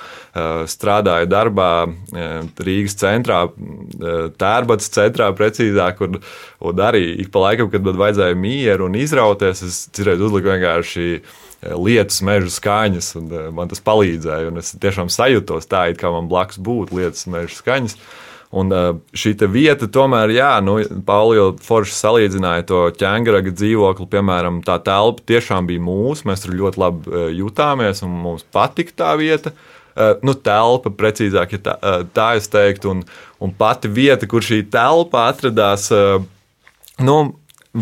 strādāju 0.73 1.29
darbā 1.29 1.73
Rīgas 2.65 2.97
centrā, 2.97 3.43
tērbats 4.41 4.89
centrā 4.95 5.29
precīzāk, 5.37 6.01
kur, 6.01 6.17
un 6.65 6.81
arī 6.81 7.11
ik 7.21 7.29
pa 7.35 7.45
laikam, 7.45 7.69
kad 7.69 7.85
man 7.85 8.01
vajadzēja 8.01 8.41
mieru 8.41 8.89
un 8.89 8.97
izrauties, 8.97 9.61
es 9.69 9.85
citreiz 9.93 10.25
uzliku 10.25 10.49
vienkārši 10.49 11.11
Eh, 11.13 11.48
lietas, 11.61 12.21
meža 12.25 12.51
skaņas, 12.53 13.11
un 13.19 13.29
eh, 13.33 13.51
man 13.55 13.71
tas 13.71 13.83
palīdzēja. 13.83 14.51
Es 14.61 14.73
tiešām 14.79 15.11
sajūtos 15.11 15.69
tā, 15.69 15.89
it 15.91 15.99
kā 15.99 16.11
man 16.13 16.29
blakus 16.31 16.59
būtu 16.63 16.99
lietas, 16.99 17.27
meža 17.31 17.57
skaņas. 17.57 17.97
Un 18.59 18.71
eh, 18.73 18.91
šī 19.13 19.35
vieta, 19.51 19.89
tomēr, 19.91 20.31
jā, 20.33 20.53
nu, 20.65 20.79
jau 20.79 21.49
forši 21.65 21.97
salīdzināja 21.97 22.67
to 22.69 22.83
ķēngaraga 22.99 23.53
dzīvokli. 23.55 24.07
Piemēram, 24.13 24.61
tā 24.65 24.79
telpa 24.85 25.25
tiešām 25.33 25.67
bija 25.69 25.83
mūsu. 25.83 26.29
Mēs 26.29 26.45
tur 26.45 26.55
ļoti 26.55 26.81
labi 26.81 27.25
jutāmies, 27.41 28.03
un 28.07 28.15
mums 28.23 28.47
patika 28.47 28.95
tā 29.03 29.11
vieta. 29.19 29.53
Nu, 30.23 30.31
telpa, 30.31 30.93
precīzāk, 30.95 31.57
ja 31.57 31.59
tā, 31.59 31.73
tā 32.15 32.27
es 32.39 32.45
teiktu, 32.47 32.93
un, 32.93 33.01
un 33.43 33.51
pati 33.51 33.89
vieta, 33.91 34.29
kur 34.31 34.45
šī 34.45 34.61
telpa 34.71 35.25
atradās, 35.27 35.89
nu, 37.03 37.15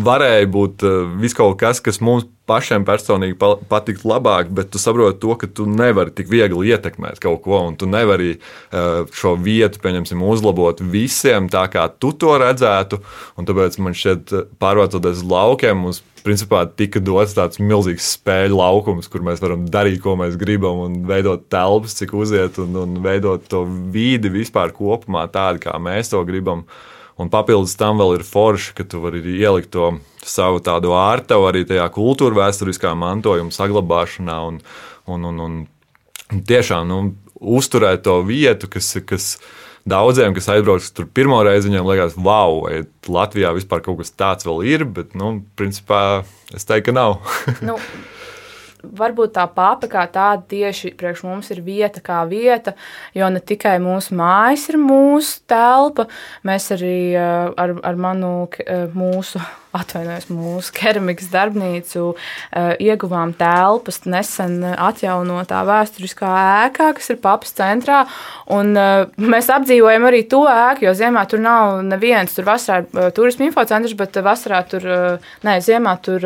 varēja 0.04 0.48
būt 0.52 0.84
viss 1.20 1.36
kaut 1.36 1.58
kas, 1.60 1.82
kas 1.84 2.00
mums 2.04 2.26
pašiem 2.48 2.84
personīgi 2.88 3.36
patikt 3.68 4.06
labāk, 4.08 4.48
bet 4.54 4.70
tu 4.72 4.80
saproti 4.80 5.20
to, 5.22 5.34
ka 5.40 5.48
tu 5.52 5.66
nevari 5.68 6.14
tik 6.16 6.30
viegli 6.32 6.72
ietekmēt 6.72 7.20
kaut 7.22 7.42
ko, 7.44 7.60
un 7.68 7.76
tu 7.78 7.88
nevari 7.90 8.36
uh, 8.38 9.04
šo 9.14 9.34
vietu, 9.44 9.82
pieņemsim, 9.84 10.22
uzlabot 10.24 10.80
visiem 10.80 11.50
tā, 11.52 11.66
kā 11.72 11.84
tu 12.00 12.14
to 12.16 12.38
redzētu. 12.40 13.02
Tāpēc 13.48 13.78
man 13.84 13.96
šķiet, 13.96 14.32
pārvācoties 14.60 15.20
uz 15.20 15.28
laukiem, 15.28 15.84
mums 15.84 16.02
principā 16.24 16.64
tika 16.76 17.00
dots 17.04 17.36
tāds 17.36 17.60
milzīgs 17.62 18.12
spēļu 18.16 18.58
laukums, 18.58 19.08
kur 19.10 19.24
mēs 19.24 19.42
varam 19.44 19.66
darīt, 19.70 20.00
ko 20.04 20.16
mēs 20.18 20.36
gribam, 20.40 20.82
un 20.84 21.00
veidot 21.08 21.46
telpas, 21.52 21.96
cik 21.98 22.14
uziet, 22.18 22.60
un, 22.62 22.76
un 22.82 23.00
veidot 23.04 23.44
to 23.50 23.64
vidi 23.94 24.32
vispār 24.32 24.74
kopumā 24.76 25.26
tādu, 25.32 25.62
kā 25.64 25.76
mēs 25.82 26.12
to 26.12 26.22
gribam. 26.28 26.66
Un 27.18 27.30
papildus 27.32 27.74
tam 27.78 27.98
vēl 27.98 28.18
ir 28.18 28.26
forši, 28.26 28.74
ka 28.78 28.86
tu 28.86 29.00
vari 29.02 29.22
ielikt 29.22 29.72
to 29.74 29.90
savu 30.22 30.60
tādu 30.62 30.92
ārtavu 30.94 31.48
arī 31.48 31.64
tajā 31.66 31.88
kultūra 31.94 32.44
vēsturiskā 32.44 32.92
mantojuma 32.98 33.54
saglabāšanā 33.54 34.36
un, 34.46 34.60
un, 35.10 35.24
un, 35.26 35.40
un 35.42 36.44
tiešām 36.46 36.86
nu, 36.86 37.00
uzturēt 37.38 38.04
to 38.06 38.20
vietu, 38.26 38.70
kas, 38.70 38.92
kas 39.08 39.32
daudziem, 39.88 40.34
kas 40.36 40.50
aizbrauc 40.54 40.86
tur 40.94 41.08
pirmo 41.10 41.40
reizi, 41.46 41.70
viņiem 41.70 41.90
liekas, 41.90 42.14
wow, 42.22 42.60
vai 42.66 42.84
Latvijā 43.08 43.50
vispār 43.56 43.82
kaut 43.82 43.98
kas 44.02 44.14
tāds 44.14 44.46
vēl 44.46 44.62
ir, 44.68 44.86
bet, 44.86 45.16
nu, 45.18 45.40
principā 45.58 46.22
es 46.54 46.68
teiktu, 46.68 46.90
ka 46.90 46.98
nav. 47.00 47.18
nu 47.66 47.80
varbūt 48.82 49.34
tā 49.36 49.44
papa 49.50 49.88
kā 49.90 50.04
tāda 50.12 50.42
tieši 50.50 50.94
priekš 50.98 51.24
mums 51.26 51.50
ir 51.54 51.62
vieta 51.66 52.02
kā 52.04 52.22
vieta, 52.28 52.74
jo 53.16 53.28
ne 53.32 53.40
tikai 53.40 53.76
mūsu 53.82 54.16
mājas 54.18 54.68
ir 54.72 54.78
mūsu 54.82 55.40
telpa, 55.50 56.08
mēs 56.46 56.70
arī 56.76 56.98
eh, 57.14 57.48
ar, 57.56 57.78
ar 57.82 57.98
manu 57.98 58.34
eh, 58.64 58.86
mūsu. 58.94 59.42
Atvainojos, 59.78 60.30
mūsu 60.32 60.72
keramikas 60.72 61.26
darbnīcu 61.28 62.00
uh, 62.08 62.70
ieguvām 62.80 63.34
telpas 63.36 63.98
nesen 64.08 64.62
atjaunotā 64.64 65.58
vēsturiskā 65.68 66.30
ēkā, 66.64 66.86
kas 66.96 67.12
ir 67.12 67.18
papas 67.20 67.52
centrā. 67.52 67.98
Un, 68.56 68.72
mēs 69.20 69.52
apdzīvojam 69.52 70.08
arī 70.08 70.22
to 70.32 70.40
ēku, 70.48 70.86
jo 70.88 70.96
ziemā 70.96 71.26
tur 71.28 71.44
nav 71.44 71.82
neviens. 71.84 72.32
Tur 72.32 72.48
vasarā 72.48 72.86
ir 72.88 73.12
turismu 73.14 73.50
infocentrs, 73.50 73.92
bet 74.00 74.16
vasarā 74.24 74.64
tur, 74.72 74.88
nē, 75.44 75.58
ziemā 75.68 75.98
tur. 76.00 76.24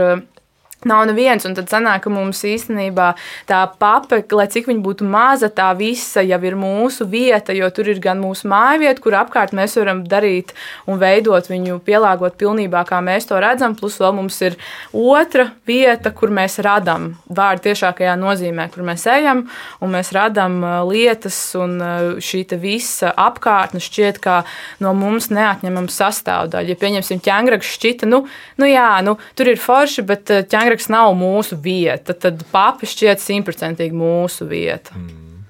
Uh, 0.82 0.92
Nav 0.92 1.04
neviens, 1.06 1.44
un 1.46 1.54
tad 1.54 1.70
sanāk, 1.70 2.02
ka 2.02 2.10
mums 2.10 2.40
īstenībā 2.42 3.12
tā 3.46 3.60
papa, 3.78 4.18
lai 4.34 4.48
cik 4.50 4.66
viņa 4.66 4.82
būtu 4.82 5.06
maza, 5.06 5.46
tā 5.46 5.68
visa 5.78 6.24
jau 6.26 6.38
ir 6.42 6.56
mūsu 6.58 7.06
vieta, 7.06 7.54
jo 7.54 7.68
tur 7.70 7.92
ir 7.92 8.00
gan 8.02 8.18
mūsu 8.18 8.48
māja 8.50 8.80
vieta, 8.82 9.02
kur 9.04 9.14
apkārt 9.14 9.54
mēs 9.54 9.76
varam 9.78 10.00
darīt 10.10 10.50
un 10.90 10.98
veidot 10.98 11.46
viņu, 11.46 11.78
pielāgot 11.86 12.34
pilnībā, 12.40 12.82
kā 12.88 12.98
mēs 12.98 13.30
to 13.30 13.38
redzam. 13.38 13.76
Plus 13.78 14.00
vēl 14.02 14.16
mums 14.16 14.40
ir 14.42 14.56
otra 14.90 15.52
vieta, 15.68 16.10
kur 16.10 16.34
mēs 16.34 16.58
radām 16.66 17.12
vārdu 17.30 17.68
tiešākajā 17.68 18.16
nozīmē, 18.18 18.66
kur 18.74 18.82
mēs 18.90 19.06
ejam 19.14 19.44
un 19.78 19.94
mēs 19.94 20.10
radām 20.16 20.58
uh, 20.66 20.74
lietas, 20.90 21.38
un 21.62 21.78
uh, 21.78 22.08
šī 22.18 22.42
visa 22.58 23.14
apkārtne 23.14 23.78
šķiet 23.80 24.18
kā 24.20 24.40
no 24.82 24.96
mums 24.98 25.30
neatņemama 25.30 25.94
sastāvdaļa. 25.94 26.74
Ja 26.74 26.80
pieņemsim 26.82 27.22
ķēngrags 27.22 27.70
šķita, 27.78 28.10
nu, 28.10 28.24
nu 28.58 28.68
jā, 28.68 28.90
nu, 29.06 29.14
tur 29.38 29.54
ir 29.54 29.62
forši, 29.62 30.08
bet 30.10 30.26
ķēngrags 30.50 30.71
Āgreks 30.72 30.88
nav 30.88 31.10
mūsu 31.20 31.58
vieta, 31.60 32.14
tad 32.16 32.46
papi 32.48 32.88
šķiet 32.88 33.20
simtprocentīgi 33.20 33.92
mūsu 33.92 34.46
vieta. 34.48 34.94
Mm. 34.96 35.42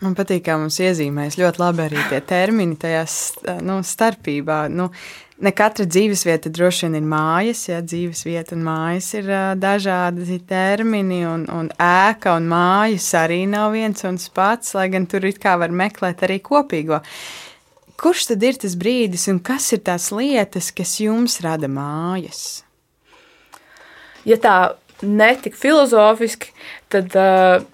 Man 0.00 0.14
patīk, 0.16 0.46
kā 0.46 0.56
mums 0.56 0.78
iezīmēs 0.80 1.36
ļoti 1.36 1.60
labi 1.60 1.84
arī 1.84 2.00
tie 2.08 2.22
termini 2.24 2.78
tajā 2.80 3.02
nu, 3.60 3.76
starpībā. 3.84 4.62
Nu, 4.72 4.88
ne 5.44 5.52
katra 5.52 5.84
dzīvesvieta 5.84 6.48
droši 6.48 6.86
vien 6.86 6.96
ir 6.96 7.04
mājas, 7.12 7.66
ja 7.68 7.82
dzīves 7.84 8.24
vieta 8.24 8.56
un 8.56 8.64
mājas 8.64 9.10
ir 9.20 9.28
uh, 9.28 9.52
dažādi 9.60 10.40
termini, 10.48 11.20
un, 11.28 11.44
un 11.52 11.68
ēka 11.76 12.38
un 12.40 12.48
mājas 12.48 13.12
arī 13.20 13.42
nav 13.44 13.76
viens 13.76 14.00
un 14.08 14.16
tas 14.16 14.32
pats, 14.32 14.72
lai 14.80 14.88
gan 14.96 15.04
tur 15.04 15.28
it 15.28 15.44
kā 15.44 15.58
var 15.60 15.76
meklēt 15.76 16.24
arī 16.24 16.40
kopīgo. 16.40 17.04
Kurš 18.00 18.30
tad 18.32 18.48
ir 18.48 18.64
tas 18.64 18.80
brīdis 18.80 19.28
un 19.28 19.44
kas 19.44 19.74
ir 19.76 19.84
tās 19.84 20.08
lietas, 20.08 20.72
kas 20.72 21.02
jums 21.04 21.42
rada 21.44 21.68
mājas? 21.68 22.64
Ja 24.28 24.38
tā 24.40 24.56
netik 25.04 25.56
filozofiski, 25.58 26.52
tad, 26.92 27.14
uh, 27.18 27.64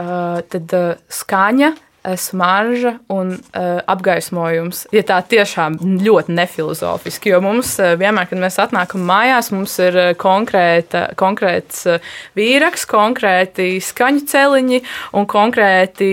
uh, 0.00 0.40
tad 0.50 0.74
uh, 0.76 0.92
skaņa, 1.12 1.74
smarža 2.16 2.94
un 3.12 3.34
uh, 3.34 3.80
apgaismojums. 3.90 4.86
Ja 4.94 5.02
tā 5.06 5.18
tiešām 5.26 5.76
ļoti 6.00 6.32
nefilozofiski, 6.36 7.34
jo 7.34 7.40
mums 7.44 7.74
uh, 7.82 7.92
vienmēr, 8.00 8.30
kad 8.30 8.40
mēs 8.40 8.56
atnākam 8.62 9.04
mājās, 9.08 9.50
mums 9.52 9.76
ir 9.82 9.98
uh, 9.98 10.08
konkrēta, 10.20 11.10
konkrēts 11.20 11.84
uh, 11.90 12.14
vīraks, 12.38 12.86
konkrēti 12.88 13.74
skaņu 13.84 14.24
celiņi 14.32 14.80
un 15.20 15.28
konkrēti 15.30 16.10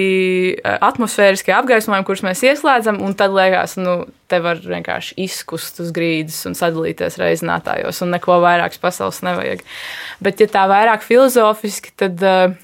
uh, 0.57 0.75
atmosfēriskie 0.89 1.55
apgaismojumi, 1.55 2.07
kurus 2.07 2.25
mēs 2.27 2.43
ieslēdzam, 2.49 2.99
un 3.03 3.15
tad 3.17 3.35
liekas, 3.35 3.77
nu, 3.79 4.01
te 4.27 4.41
var 4.43 4.59
vienkārši 4.59 5.15
izkust 5.23 5.79
uz 5.79 5.93
grīdas 5.95 6.41
un 6.49 6.57
sadalīties 6.57 7.15
reizinātājos, 7.21 8.03
un 8.03 8.11
neko 8.17 8.41
vairākas 8.43 8.81
pasaules 8.83 9.23
nevajag. 9.23 9.63
Bet, 10.23 10.43
ja 10.43 10.51
tā 10.51 10.67
vairāk 10.67 11.05
filozofiski, 11.07 11.95
tad 11.95 12.23
uh, 12.27 12.57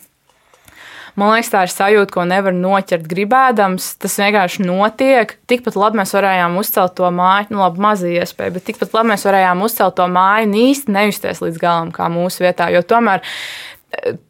Man 1.19 1.29
liekas, 1.35 1.51
tā 1.53 1.59
ir 1.67 1.71
sajūta, 1.73 2.09
ko 2.15 2.23
nevar 2.25 2.55
noķert 2.57 3.05
gribēdams. 3.09 3.91
Tas 4.01 4.15
vienkārši 4.17 4.65
notiek. 4.65 5.35
Tikpat 5.49 5.77
labi 5.77 5.99
mēs 6.01 6.13
varējām 6.17 6.57
uzcelt 6.57 6.95
to 6.97 7.11
māju, 7.13 7.51
nu, 7.53 7.61
labi, 7.61 7.83
maza 7.85 8.09
iespēja, 8.09 8.55
bet 8.55 8.65
tikpat 8.69 8.95
labi 8.97 9.13
mēs 9.13 9.27
varējām 9.29 9.61
uzcelt 9.67 9.97
to 9.99 10.07
māju 10.09 10.49
un 10.49 10.57
īsti 10.63 10.95
nejusties 10.95 11.43
līdz 11.45 11.61
galam 11.61 11.93
kā 11.93 12.09
mūsu 12.13 12.47
vietā. 12.47 12.71
Jo 12.73 12.81
tomēr 12.81 13.21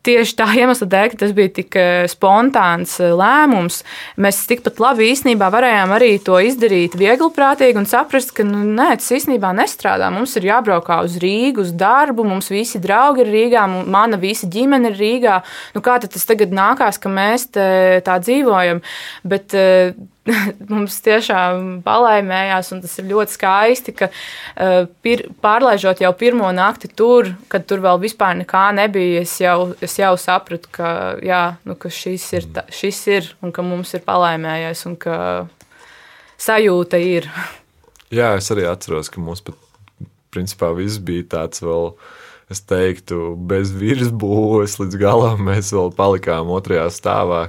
tieši 0.05 0.36
tā 0.38 0.47
iemesla 0.57 0.88
dēļ, 0.89 1.09
ka 1.11 1.20
tas 1.24 1.34
bija 1.36 1.51
tik 1.57 1.78
eh, 1.80 2.05
spontāns 2.11 2.95
eh, 3.01 3.14
lēmums, 3.16 3.82
mēs 4.22 4.41
tikpat 4.49 4.82
labi 4.84 5.09
īstenībā 5.11 5.49
varējām 5.53 5.93
arī 5.95 6.11
to 6.24 6.39
izdarīt 6.43 6.97
viegliprātīgi 6.99 7.80
un 7.82 7.89
saprast, 7.89 8.34
ka 8.38 8.45
nu, 8.47 8.64
nē, 8.78 8.91
tas 9.01 9.11
īstenībā 9.18 9.53
nestrādā. 9.57 10.09
Mums 10.14 10.36
ir 10.39 10.49
jābraukā 10.49 11.01
uz 11.07 11.18
Rīgu, 11.24 11.66
uz 11.66 11.74
darbu, 11.80 12.26
mums 12.28 12.51
visi 12.53 12.82
draugi 12.84 13.26
ir 13.26 13.34
Rīgā, 13.34 13.66
mana 13.68 14.20
visa 14.22 14.49
ģimene 14.51 14.91
ir 14.91 14.99
Rīgā. 14.99 15.39
Nu, 15.76 15.84
kā 15.86 15.99
tas 16.03 16.28
tagad 16.30 16.53
nākās, 16.55 16.99
ka 17.01 17.11
mēs 17.11 17.49
tā 17.53 18.20
dzīvojam? 18.24 18.84
Bet 19.28 19.55
eh, 19.57 19.93
mums 20.72 21.00
tiešām 21.04 21.82
palaimējās, 21.86 22.72
un 22.76 22.84
tas 22.84 22.94
ir 23.02 23.10
ļoti 23.10 23.36
skaisti, 23.36 23.96
ka 23.98 24.10
uh, 24.10 24.86
pir, 25.04 25.26
pārlaižot 25.44 26.04
jau 26.04 26.14
pirmo 26.18 26.48
nakti 26.56 26.90
tur, 26.92 27.34
kad 27.52 27.68
tur 27.70 27.84
vēl 27.84 28.00
vispār 28.04 28.38
nekā 28.40 28.66
nebija, 28.78 29.24
es 29.26 29.36
jau, 29.44 29.74
es 29.84 29.98
jau 30.00 30.14
sapratu, 30.20 30.72
ka, 30.78 30.94
jā, 31.24 31.44
nu, 31.68 31.76
ka 31.80 31.92
šis, 31.92 32.30
ir, 32.40 32.48
ta, 32.56 32.66
šis 32.72 33.02
ir, 33.12 33.34
un 33.44 33.52
ka 33.56 33.66
mums 33.66 33.94
ir 33.98 34.06
palaimējies, 34.08 34.86
un 34.90 34.98
ka 35.02 35.18
sajūta 36.40 37.02
ir. 37.04 37.30
Jā, 38.14 38.36
es 38.38 38.46
arī 38.54 38.68
atceros, 38.70 39.08
ka 39.10 39.22
mums 39.24 39.42
pat 39.42 39.58
principā 40.34 40.68
viss 40.78 41.00
bija 41.02 41.26
tāds 41.32 41.64
vēl 41.66 41.96
es 42.54 42.62
teiktu, 42.70 43.34
bez 43.49 43.72
virsbūves 43.76 44.78
līdz 44.80 44.97
galam 45.01 45.41
mēs 45.49 45.72
vēl 45.76 45.91
palikām 45.97 46.51
otrajā 46.54 46.86
stāvā, 46.93 47.41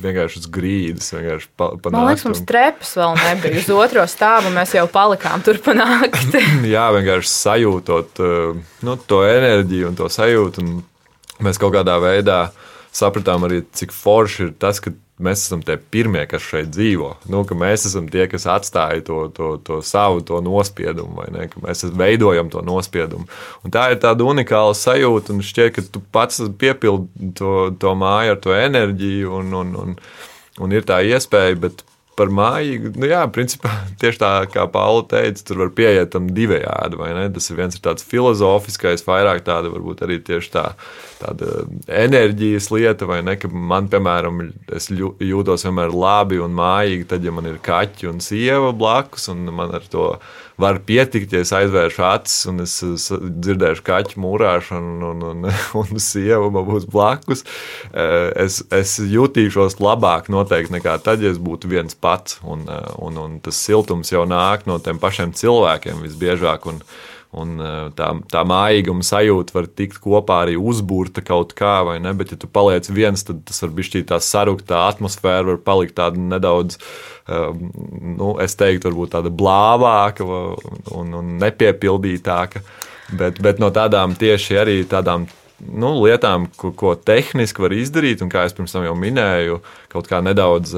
vienkārši 0.00 0.42
uz 0.42 0.48
grīdas. 0.52 1.10
Vienkārši 1.14 1.50
pa, 1.60 1.70
pa 1.80 1.92
Man 1.94 2.08
liekas, 2.08 2.26
mums 2.28 2.42
trepas 2.48 2.94
vēl 2.98 3.18
nebija. 3.20 3.60
Uz 3.60 3.70
otro 3.76 4.06
stāvu 4.10 4.52
mēs 4.56 4.74
jau 4.76 4.86
palikām 4.90 5.44
tur 5.46 5.60
pa 5.64 5.76
nakti. 5.76 6.42
Jā, 6.74 6.88
vienkārši 6.96 7.32
sajūtot 7.34 8.24
uh, 8.24 8.64
nu, 8.86 8.96
to 9.10 9.22
enerģiju 9.28 9.92
un 9.92 10.00
to 10.00 10.10
sajūtu. 10.12 10.64
Un 10.64 11.46
mēs 11.46 11.60
kaut 11.60 11.76
kādā 11.76 12.00
veidā 12.02 12.42
sapratām 12.94 13.46
arī, 13.46 13.62
cik 13.76 13.94
forši 13.94 14.48
ir 14.48 14.56
tas, 14.60 14.82
ka 14.82 14.92
mēs 15.22 15.44
esam 15.46 15.62
tie 15.66 15.76
pirmie, 15.78 16.22
kas 16.30 16.44
šeit 16.44 16.70
dzīvo. 16.74 17.10
Nu, 17.32 17.42
mēs 17.62 17.86
esam 17.90 18.08
tie, 18.12 18.26
kas 18.30 18.46
atstāja 18.50 19.02
to, 19.06 19.20
to, 19.36 19.52
to 19.66 19.80
savu 19.86 20.24
to 20.26 20.40
nospiedumu, 20.44 21.20
vai 21.20 21.28
ne? 21.34 21.46
Mēs 21.64 21.84
veidojam 21.96 22.50
to 22.52 22.64
nospiedumu. 22.66 23.28
Un 23.64 23.74
tā 23.74 23.90
ir 23.92 24.00
tāda 24.02 24.26
unikāla 24.26 24.76
sajūta, 24.76 25.34
un 25.34 25.44
šķiet, 25.44 25.74
ka 25.76 25.86
tu 25.86 26.02
pats 26.14 26.42
piepildi 26.60 27.32
to, 27.38 27.54
to 27.80 27.94
māju 27.98 28.36
ar 28.36 28.42
to 28.44 28.56
enerģiju, 28.56 29.36
un, 29.40 29.54
un, 29.62 29.76
un, 29.84 29.96
un 30.60 30.76
ir 30.76 30.88
tā 30.88 31.02
iespēja. 31.06 31.58
Bet 31.66 31.84
par 32.20 32.32
māju, 32.34 32.92
nu 33.00 33.08
jā, 33.08 33.22
principā 33.32 33.72
tieši 34.00 34.20
tā 34.20 34.32
kā 34.52 34.66
Paula 34.72 35.06
teica, 35.08 35.44
tur 35.46 35.62
var 35.64 35.72
pieiet 35.76 36.12
tam 36.12 36.28
divējādi? 36.36 37.00
Tas 37.36 37.48
ir 37.50 37.60
viens 37.60 37.76
ir 37.76 37.84
tāds 37.84 38.04
filozofiskais, 38.06 39.04
vairāk 39.06 39.42
tāda 39.46 39.72
varbūt 39.72 40.04
arī 40.04 40.20
tieši 40.26 40.52
tā, 40.52 40.66
tāda 41.22 41.64
enerģijas 41.88 42.70
lieta, 42.74 43.08
vai 43.08 43.22
ne? 43.26 43.38
Ka 43.40 43.48
man, 43.50 43.88
piemēram, 43.92 44.42
es 44.76 44.90
jūtos 44.92 45.66
vienmēr 45.66 45.94
labi 45.96 46.42
un 46.44 46.54
mājīgi, 46.58 47.08
tad, 47.14 47.24
ja 47.24 47.34
man 47.34 47.48
ir 47.48 47.60
kaķi 47.64 48.12
un 48.12 48.22
sieva 48.24 48.74
blakus, 48.76 49.30
un 49.32 49.48
man 49.48 49.74
ar 49.80 49.88
to 49.90 50.12
var 50.60 50.80
pietikt, 50.86 51.32
ja 51.32 51.42
es 51.44 51.52
aizvēršu 51.56 52.04
acis 52.06 52.46
un 52.50 52.64
es 52.64 52.76
dzirdēšu 53.10 53.84
kaķu 53.86 54.20
mūrāšanu, 54.22 55.12
un, 55.12 55.24
un, 55.30 55.48
un, 55.80 56.00
sieva 56.10 56.50
man 56.52 56.66
būs 56.68 56.88
blakus. 56.90 57.44
Eh, 57.92 58.30
es, 58.44 58.60
es 58.74 58.96
jutīšos 59.00 59.80
labāk 59.82 60.30
noteikti 60.32 60.76
nekā 60.78 60.98
tad, 61.04 61.24
ja 61.24 61.32
es 61.32 61.40
būtu 61.40 61.70
viens 61.72 61.96
pats. 61.96 62.40
Un, 62.44 62.66
eh, 62.68 62.90
un, 63.00 63.18
un 63.20 63.38
tas 63.44 63.58
siltums 63.58 64.12
jau 64.12 64.26
nāk 64.28 64.68
no 64.70 64.80
tiem 64.82 65.00
pašiem 65.02 65.34
cilvēkiem 65.36 66.04
visbiežāk. 66.06 66.68
Un, 66.70 66.84
Un 67.38 67.60
eh, 67.62 67.90
tā, 67.94 68.08
tā 68.32 68.42
mājīguma 68.48 69.06
sajūta 69.06 69.54
var 69.54 69.68
tikt 69.78 70.00
kopā 70.02 70.40
arī 70.44 70.56
uzbūrta 70.58 71.22
kaut 71.22 71.54
kā, 71.58 71.76
vai 71.86 72.00
ne? 72.02 72.10
Bet, 72.18 72.34
ja 72.34 72.40
tu 72.40 72.50
paliec 72.50 72.88
viens, 72.90 73.22
tad 73.26 73.44
tas 73.46 73.62
var 73.62 73.74
būt 73.76 73.98
tā 74.08 74.18
sarūkta, 74.26 74.66
tā 74.72 74.80
atmosfēra 74.90 75.52
var 75.52 75.60
palikt 75.62 75.94
tāda 76.00 76.18
nedaudz, 76.18 76.80
um, 77.30 77.68
nu, 78.18 78.32
es 78.42 78.58
teiktu, 78.58 78.90
varbūt 78.90 79.14
tāda 79.14 79.30
blāvāka 79.30 80.26
un, 80.26 81.14
un 81.20 81.36
nepiepildītāka. 81.42 82.64
Bet, 83.14 83.38
bet 83.42 83.62
no 83.62 83.70
tādām 83.74 84.18
tieši 84.18 84.58
arī 84.58 84.76
tādām 84.90 85.28
nu, 85.60 85.94
lietām, 86.02 86.48
ko, 86.58 86.72
ko 86.74 86.96
tehniski 86.98 87.62
var 87.62 87.74
izdarīt, 87.78 88.22
un 88.24 88.30
kā 88.32 88.42
jau 88.46 88.58
pirms 88.58 88.74
tam 88.74 88.86
jau 88.86 88.98
minēju, 88.98 89.62
kaut 89.92 90.10
kā 90.10 90.22
nedaudz. 90.24 90.74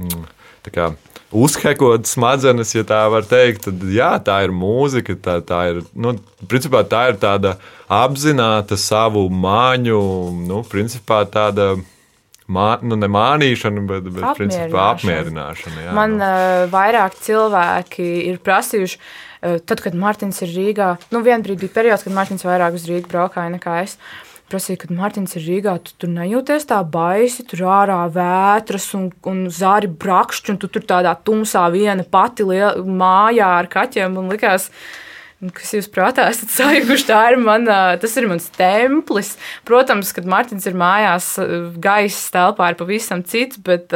Mm, 0.00 0.28
kā, 0.74 0.92
uzhekot 1.34 2.06
smadzenes, 2.08 2.74
ja 2.76 2.84
tā 2.86 3.00
var 3.12 3.26
teikt, 3.28 3.66
tad 3.68 3.82
jā, 3.92 4.12
tā 4.24 4.40
ir 4.46 4.54
mūzika. 4.54 5.16
Tā, 5.20 5.38
tā 5.46 5.60
ir, 5.72 5.80
nu, 5.98 6.14
principā, 6.50 6.84
tā 6.86 7.08
ir 7.12 7.18
tāda 7.22 7.56
apzināta 7.90 8.78
savu 8.80 9.26
māņu, 9.28 9.98
nu, 10.46 10.62
principā 10.70 11.24
tāda. 11.30 11.74
Mā, 12.44 12.74
nu, 12.84 12.92
ne 13.00 13.08
mānīšana, 13.08 13.82
bet, 13.88 14.04
bet 14.04 14.20
apmierināšana. 14.20 14.36
Principā, 14.36 14.82
apmierināšana 14.92 15.84
jā, 15.86 15.92
Man 15.96 16.18
uh, 16.18 16.66
vairāk 16.68 17.14
cilvēki 17.16 18.08
ir 18.26 18.36
prasījuši, 18.44 18.98
uh, 19.00 19.54
tad, 19.64 19.80
kad 19.80 19.96
Mārtiņš 19.96 20.42
ir 20.44 20.52
Rīgā, 20.52 20.90
nu, 21.16 21.22
vienbrīd 21.24 21.62
bija 21.62 21.72
periods, 21.78 22.04
kad 22.04 22.12
Mārtiņš 22.18 22.44
vairāk 22.44 22.76
uz 22.76 22.84
Rīgas 22.90 23.08
braukāja 23.08 23.54
nekā 23.54 23.78
es. 23.86 23.96
Uh, 23.96 24.33
prasīja, 24.52 24.82
kad 24.84 24.92
Mārtiņš 24.94 25.36
ir 25.38 25.46
Rīgā, 25.48 25.76
tu 25.84 25.94
tur 26.00 26.12
nejūties 26.14 26.68
tā 26.70 26.80
baisi, 26.86 27.46
tur 27.48 27.64
ārā 27.74 28.02
vētras 28.12 28.90
un, 28.98 29.08
un 29.30 29.46
zāri 29.52 29.88
brakšķi, 29.88 30.54
un 30.54 30.60
tu 30.62 30.70
tur 30.72 30.84
tādā 30.88 31.14
tumsā 31.26 31.64
viena 31.74 32.04
pati 32.04 32.46
liela, 32.46 32.76
mājā 32.84 33.48
ar 33.62 33.70
kaķiem. 33.72 34.14
Man 34.14 34.30
likās, 34.32 34.68
kas 35.54 35.74
jūs 35.76 35.88
prātā 35.92 36.26
esat 36.32 36.52
sajukuši, 36.54 37.06
tā 37.08 37.20
ir 37.32 37.38
mana, 37.40 37.78
tas 38.00 38.14
ir 38.20 38.28
mans 38.30 38.46
templis. 38.54 39.34
Protams, 39.68 40.12
kad 40.16 40.28
Mārtiņš 40.30 40.68
ir 40.70 40.78
mājās, 40.80 41.30
gaisa 41.84 42.24
telpā 42.36 42.70
ir 42.72 42.78
pavisam 42.80 43.24
cits, 43.26 43.60
bet 43.64 43.94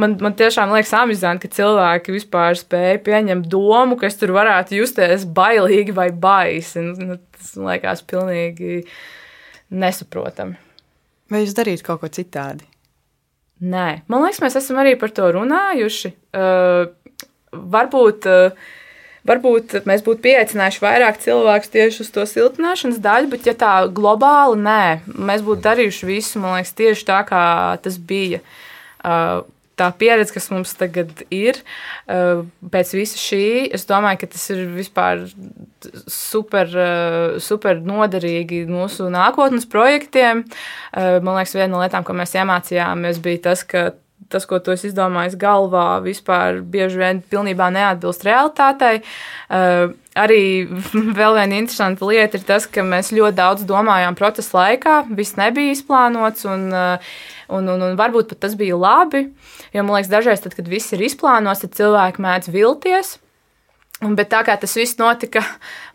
man, 0.00 0.16
man 0.24 0.36
tiešām 0.38 0.74
liekas 0.74 0.94
amizanti, 1.00 1.48
ka 1.48 1.60
cilvēki 1.60 2.16
vispār 2.16 2.58
spēja 2.60 3.02
pieņemt 3.06 3.50
domu, 3.52 4.00
ka 4.00 4.08
es 4.10 4.18
tur 4.20 4.34
varētu 4.36 4.80
justies 4.80 5.28
bailīgi 5.28 5.96
vai 5.96 6.08
baisi. 6.10 6.84
Nu, 6.84 7.20
tas 7.36 7.54
man 7.58 7.74
liekas 7.74 8.04
pilnīgi 8.08 8.80
nesaprotami. 9.74 10.56
Vai 11.32 11.42
jūs 11.44 11.56
darītu 11.56 11.86
kaut 11.86 12.02
ko 12.02 12.10
citādi? 12.12 12.66
Nē, 13.64 14.04
man 14.10 14.24
liekas, 14.24 14.42
mēs 14.42 14.58
esam 14.60 14.80
arī 14.82 14.94
par 15.00 15.12
to 15.14 15.28
runājuši. 15.36 16.10
Uh, 16.36 16.90
varbūt, 17.54 18.26
uh, 18.28 18.74
varbūt 19.28 19.76
mēs 19.88 20.04
būtu 20.04 20.24
pieaicinājuši 20.26 20.82
vairāk 20.82 21.20
cilvēku 21.22 21.70
tieši 21.72 22.02
uz 22.04 22.12
to 22.12 22.26
siltināšanas 22.28 23.00
daļu, 23.04 23.30
bet, 23.32 23.48
ja 23.48 23.54
tā 23.58 23.72
globāli, 23.94 24.60
nē, 24.66 24.82
mēs 25.30 25.46
būtu 25.46 25.64
darījuši 25.64 26.10
visu, 26.10 26.42
man 26.42 26.58
liekas, 26.58 26.74
tieši 26.76 27.08
tā, 27.08 27.22
kā 27.30 27.44
tas 27.84 27.98
bija. 28.10 28.42
Uh, 29.04 29.46
tā 29.78 29.88
pieredze, 29.98 30.34
kas 30.34 30.50
mums 30.52 30.74
tagad 30.78 31.24
ir, 31.34 31.58
eh, 32.06 32.42
pēc 32.70 32.92
visa 32.94 33.18
šī, 33.18 33.72
es 33.74 33.86
domāju, 33.86 34.20
ka 34.20 34.26
tas 34.34 34.50
ir 34.50 34.66
vispār 34.74 35.26
super, 36.06 36.66
eh, 36.66 37.38
super 37.38 37.80
noderīgi 37.80 38.66
mūsu 38.70 39.10
nākotnes 39.10 39.66
projektiem. 39.66 40.44
Eh, 40.92 41.20
man 41.20 41.36
liekas, 41.36 41.54
viena 41.58 41.70
no 41.70 41.82
lietām, 41.82 42.04
ko 42.04 42.12
mēs 42.12 42.34
iemācījāmies, 42.38 43.20
bija 43.20 43.42
tas, 43.42 43.64
ka 43.64 43.92
tas, 44.34 44.46
ko 44.50 44.58
tu 44.62 44.74
esi 44.74 44.90
izdomājis 44.90 45.38
galvā, 45.40 46.00
vispār 46.04 46.60
bieži 46.60 47.00
vien 47.00 47.22
pilnībā 47.30 47.70
neatbilst 47.74 48.26
realitātei. 48.26 49.00
Uh, 49.48 49.94
arī 50.18 50.42
vēl 51.20 51.38
viena 51.38 51.60
interesanta 51.60 52.08
lieta 52.10 52.40
ir 52.40 52.46
tas, 52.48 52.68
ka 52.70 52.84
mēs 52.86 53.14
ļoti 53.14 53.38
daudz 53.40 53.66
domājām 53.68 54.18
procesa 54.18 54.60
laikā, 54.60 55.00
viss 55.14 55.38
nebija 55.40 55.74
izplānots, 55.74 56.46
un, 56.50 56.68
uh, 56.74 57.12
un, 57.48 57.68
un, 57.74 57.88
un 57.90 57.98
varbūt 58.00 58.34
pat 58.34 58.44
tas 58.46 58.58
bija 58.58 58.78
labi. 58.78 59.28
Jo 59.74 59.82
man 59.82 59.98
liekas, 59.98 60.12
dažreiz, 60.12 60.44
tad, 60.44 60.56
kad 60.58 60.70
viss 60.70 60.94
ir 60.94 61.02
izplānots, 61.06 61.64
tad 61.64 61.78
cilvēki 61.78 62.22
mēdz 62.24 62.52
vilties. 62.54 63.16
Bet 64.12 64.28
tā 64.32 64.42
kā 64.44 64.56
tas 64.60 64.74
viss 64.76 64.98
notika 65.00 65.40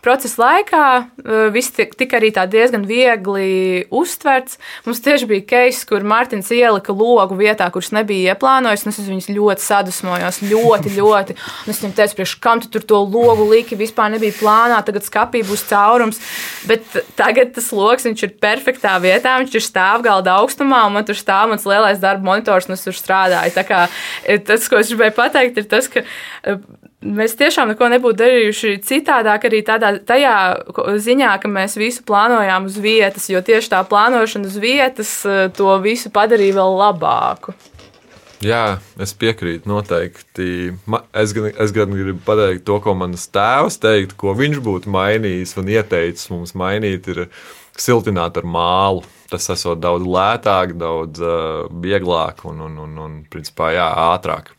procesa 0.01 0.41
laikā, 0.41 0.85
eh, 1.25 1.49
viss 1.53 1.71
tika 1.75 2.17
arī 2.17 2.31
tā 2.33 2.45
diezgan 2.49 2.85
viegli 2.87 3.85
uztverts. 3.91 4.57
Mums 4.85 5.01
tieši 5.03 5.27
bija 5.27 5.45
keis, 5.45 5.83
kur 5.85 6.01
Mārtiņš 6.07 6.49
ielika 6.55 6.95
logu 6.95 7.37
vietā, 7.37 7.69
kurš 7.71 7.91
nebija 7.91 8.33
ieplānojis. 8.33 8.87
Es 8.87 8.99
viņus 8.99 9.29
ļoti 9.35 9.65
sadusmojos, 9.65 10.41
ļoti, 10.49 10.93
ļoti. 10.97 11.35
Un 11.65 11.73
es 11.73 11.81
viņam 11.83 11.95
teicu, 11.99 12.15
priekš, 12.15 12.39
kam 12.41 12.63
tu 12.63 12.71
tur 12.71 12.81
to 12.81 13.03
logu 13.03 13.45
liki, 13.51 13.77
vispār 13.77 14.11
nebija 14.15 14.33
plānā, 14.39 14.79
tagad 14.85 15.03
skapī 15.03 15.43
būs 15.43 15.67
caurums. 15.69 16.19
Bet 16.65 16.83
tagad 17.15 17.53
tas 17.53 17.71
loks 17.71 18.05
ir 18.05 18.33
perfektā 18.39 18.95
vietā, 19.03 19.37
viņš 19.39 19.55
ir 19.55 19.65
stāvgalda 19.67 20.39
augstumā, 20.39 20.85
un 20.87 20.93
man 20.93 21.05
tur 21.05 21.15
stāv 21.15 21.49
mans 21.49 21.65
lielais 21.65 21.99
darba 21.99 22.23
monitors, 22.23 22.67
un 22.67 22.73
es 22.73 22.83
tur 22.83 22.93
strādāju. 22.93 23.87
Eh, 24.23 24.37
tas, 24.37 24.67
ko 24.67 24.79
es 24.79 24.89
gribēju 24.89 25.15
pateikt, 25.15 25.57
ir 25.57 25.67
tas, 25.69 25.87
ka 25.87 26.01
eh, 26.01 26.57
Mēs 26.99 27.37
tiešām 27.39 27.69
neko 27.71 27.87
nebūtu 27.93 28.19
darījuši 28.19 28.73
citādāk, 28.83 29.45
arī 29.47 29.61
tādā 29.63 29.93
ziņā, 30.99 31.29
ka 31.39 31.47
mēs 31.47 31.77
visu 31.79 32.03
plānojām 32.03 32.67
uz 32.67 32.75
vietas, 32.83 33.29
jo 33.31 33.39
tieši 33.39 33.71
tā 33.71 33.79
plānošana 33.87 34.49
uz 34.49 34.57
vietas 34.59 35.13
eh, 35.23 35.45
to 35.55 35.77
visu 35.79 36.11
padarīja 36.11 36.57
vēl 36.57 36.75
labāku. 36.81 37.55
Jā, 38.43 38.79
es 38.99 39.15
piekrītu 39.19 39.67
noteikti. 39.67 40.49
Es 41.15 41.31
gan, 41.35 41.49
es 41.59 41.73
gan 41.75 41.95
gribu 41.95 42.19
pateikt 42.27 42.67
to, 42.67 42.77
ko 42.83 42.95
mans 42.99 43.27
tēvs 43.31 43.79
teikt, 43.83 44.17
ko 44.19 44.35
viņš 44.35 44.59
būtu 44.63 44.91
mainījis 44.91 45.55
un 45.59 45.71
ieteicis 45.71 46.31
mums 46.31 46.55
mainīt, 46.55 47.07
ir 47.11 47.25
siltināt 47.79 48.39
ar 48.39 48.47
mālu. 48.47 49.03
Tas 49.31 49.47
esot 49.53 49.79
daudz 49.83 50.07
lētāk, 50.07 50.71
daudz 50.79 51.19
uh, 51.21 51.67
vieglāk 51.83 52.41
un, 52.49 52.63
un, 52.65 52.79
un, 52.87 52.95
un 53.03 53.19
principā, 53.29 53.73
jā, 53.75 53.91
ātrāk. 54.15 54.55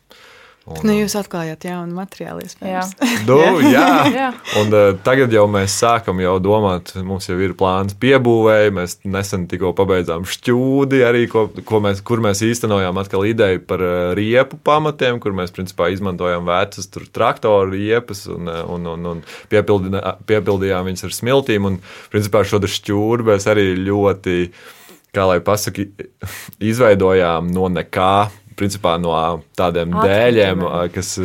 Un, 0.71 0.87
nu, 0.87 0.95
jūs 0.95 1.15
atklājāt 1.19 1.65
jaunu 1.67 1.95
materiālu, 1.97 2.45
iespējams. 2.45 2.93
Jā, 2.97 3.19
nu, 3.29 3.37
jā. 3.65 3.87
jā. 4.13 4.29
Un, 4.61 4.71
uh, 4.73 4.89
tagad 5.05 5.33
jau 5.35 5.45
mēs 5.51 5.75
sākam 5.81 6.21
jau 6.23 6.37
domāt, 6.43 6.93
mums 7.05 7.29
jau 7.29 7.37
ir 7.43 7.55
plāns 7.59 7.95
piebūvēja. 8.01 8.73
Mēs 8.77 8.97
nesen 9.03 9.47
tikko 9.51 9.73
pabeidzām 9.77 10.25
šķūdi, 10.29 11.03
arī, 11.07 11.25
ko, 11.31 11.47
ko 11.67 11.81
mēs, 11.83 12.03
kur 12.07 12.23
mēs 12.23 12.43
īstenojām 12.47 12.99
atkal 13.01 13.27
ideju 13.29 13.63
par 13.69 13.85
uh, 13.85 14.01
riepu 14.17 14.59
pamatiem, 14.65 15.21
kur 15.23 15.35
mēs 15.37 15.53
principā 15.55 15.91
izmantojam 15.93 16.47
vecas 16.49 16.89
traktoru 16.91 17.75
riepas 17.75 18.25
un, 18.31 18.51
uh, 18.51 18.63
un, 18.71 18.91
un, 18.95 19.09
un 19.15 19.23
piepildījām 19.51 20.91
viņas 20.91 21.07
ar 21.07 21.17
smiltīm. 21.21 21.71
Un, 21.71 21.81
principā 22.13 22.45
šo 22.47 22.61
šķūri 22.61 23.27
mēs 23.31 23.49
arī 23.51 23.71
ļoti 23.79 24.37
kā 25.11 25.25
lai 25.27 25.39
pasaki, 25.43 25.89
izveidojām 26.71 27.49
no 27.51 27.67
nekā 27.71 28.15
principā 28.61 28.95
no 29.01 29.17
tādiem 29.57 29.97
dēļiem, 29.97 30.63
kas 30.93 31.17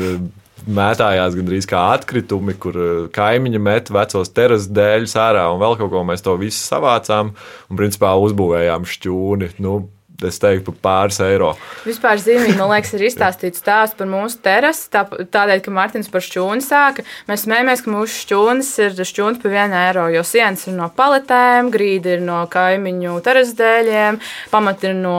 mētājās 0.67 1.37
gandrīz 1.37 1.69
kā 1.71 1.83
atkritumi, 1.95 2.57
kur 2.59 2.79
kaimiņi 3.15 3.61
met 3.63 3.91
vecos 3.95 4.33
terases 4.35 4.71
dēļus 4.75 5.17
ārā 5.21 5.47
un 5.53 5.61
vēl 5.63 5.77
kaut 5.79 5.93
ko. 5.93 6.03
Mēs 6.09 6.25
to 6.27 6.35
visu 6.41 6.63
savācām 6.65 7.35
un 7.71 7.79
principā 7.79 8.15
uzbūvējām 8.25 8.89
šķūni. 8.89 9.53
Nu, 9.63 9.79
es 10.25 10.39
teiktu, 10.41 10.73
pāris 10.83 11.19
eiro. 11.25 11.53
Vispār 11.87 12.21
zīmīgi, 12.21 12.57
man 12.59 12.71
liekas, 12.73 12.93
ir 12.97 13.05
izstāstīts 13.09 13.61
stāsts 13.61 13.97
par 13.99 14.09
mūsu 14.11 14.39
terasi. 14.45 14.87
Tā, 14.93 15.03
tādēļ, 15.07 15.63
ka 15.65 15.75
Mārtiņš 15.77 16.11
par 16.13 16.25
šķūni 16.25 16.65
sāka, 16.65 17.05
mēs 17.29 17.45
smējamies, 17.45 17.83
ka 17.85 17.93
mūsu 17.93 18.21
šķūnis 18.23 18.71
ir 18.85 18.97
šķūnis 19.11 19.43
par 19.43 19.55
vienu 19.55 19.79
eiro, 19.81 20.07
jo 20.15 20.25
sienas 20.27 20.67
ir 20.71 20.77
no 20.79 20.89
paletēm, 20.97 21.71
grīdi 21.75 22.17
ir 22.17 22.25
no 22.25 22.43
kaimiņu 22.53 23.17
terases 23.27 23.57
dēļiem, 23.59 24.21
pamat 24.53 24.87
ir 24.89 24.97
no, 24.99 25.17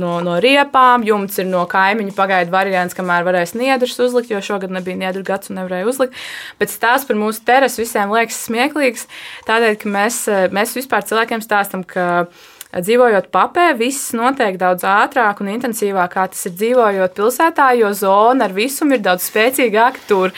no, 0.00 0.16
no 0.26 0.38
riepām, 0.42 1.06
jumts 1.06 1.40
ir 1.42 1.50
no 1.50 1.64
kaimiņu 1.70 2.14
pagaidu 2.18 2.54
variants, 2.54 2.96
kamēr 2.98 3.26
varēs 3.28 3.56
niedrus 3.58 3.98
uzlikt, 4.02 4.32
jo 4.32 4.42
šogad 4.44 4.74
nebija 4.74 4.98
niedru 5.00 5.24
gads 5.26 5.52
un 5.52 5.60
nevarēja 5.60 5.88
uzlikt. 5.90 6.16
Bet 6.60 6.72
stāsts 6.72 7.08
par 7.08 7.18
mūsu 7.20 7.44
terasi 7.46 7.84
visiem 7.84 8.12
liekas 8.14 8.44
smieklīgs, 8.48 9.06
tādēļ, 9.48 9.76
ka 9.80 9.92
mēs, 9.92 10.24
mēs 10.54 10.74
vispār 10.78 11.06
cilvēkiem 11.06 11.44
stāstam, 11.44 11.86
ka 11.86 12.26
dzīvojot 12.74 13.30
papē, 13.34 13.70
viss 13.78 14.12
notiek 14.14 14.54
daudz 14.60 14.84
ātrāk 14.86 15.40
un 15.42 15.50
intensīvāk, 15.50 16.12
kā 16.14 16.26
tas 16.30 16.46
ir 16.46 16.54
dzīvojot 16.54 17.16
pilsētā, 17.16 17.70
jo 17.80 17.90
zona 17.96 18.46
ar 18.46 18.54
visumu 18.54 18.94
ir 18.94 19.02
daudz 19.02 19.26
spēcīgāka 19.26 20.04
tur. 20.06 20.34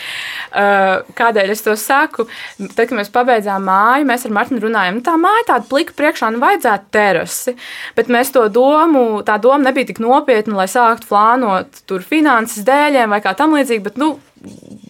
Uh, 0.53 1.05
kādēļ 1.19 1.53
es 1.53 1.65
to 1.65 1.77
saku? 1.77 2.27
Tad, 2.63 2.87
kad 2.87 2.97
mēs 2.97 3.13
pabeidzām 3.13 3.67
māju, 3.69 4.09
mēs 4.09 4.27
ar 4.29 4.35
Martinu 4.39 4.65
runājam, 4.65 4.99
nu, 4.99 5.05
tā 5.05 5.19
māja 5.21 5.47
tāda 5.53 5.69
plika 5.69 5.97
priekšā, 5.99 6.33
nu 6.33 6.41
vajadzētu 6.43 6.93
terasi. 6.97 7.57
Bet 7.99 8.09
mēs 8.13 8.33
to 8.33 8.47
domu, 8.53 9.05
tā 9.27 9.37
doma 9.43 9.69
nebija 9.69 9.93
tik 9.93 10.01
nopietna, 10.05 10.63
lai 10.63 10.69
sāktu 10.73 11.11
plānot 11.13 11.85
tur 11.89 12.05
finanses 12.07 12.65
dēļiem 12.69 13.13
vai 13.13 13.21
kā 13.25 13.37
tam 13.37 13.57
līdzīgi, 13.59 13.85
bet, 13.85 14.01
nu, 14.01 14.15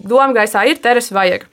doma 0.06 0.30
gaisā 0.36 0.64
ir 0.70 0.78
terasi 0.82 1.14
vajag. 1.16 1.46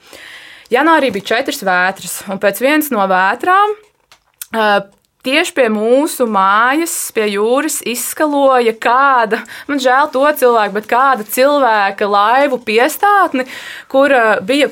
Janvārī 0.70 1.10
bija 1.10 1.32
četras 1.32 1.64
vētras, 1.66 2.20
un 2.30 2.38
pēc 2.42 2.62
vienas 2.62 2.92
no 2.94 3.02
vētrām 3.10 3.74
uh, 3.74 4.86
Tieši 5.20 5.52
pie 5.52 5.66
mūsu 5.68 6.24
mājas, 6.32 6.94
pie 7.12 7.26
jūras 7.28 7.82
izskaloja 7.84 8.72
kāda, 8.80 9.42
man 9.68 9.82
žēl 9.84 10.08
to 10.14 10.22
cilvēku, 10.40 10.72
bet 10.78 10.86
kāda 10.88 11.26
cilvēka 11.28 12.08
laivu 12.08 12.56
piestātni, 12.64 13.44
kur 13.92 14.14
bija 14.48 14.70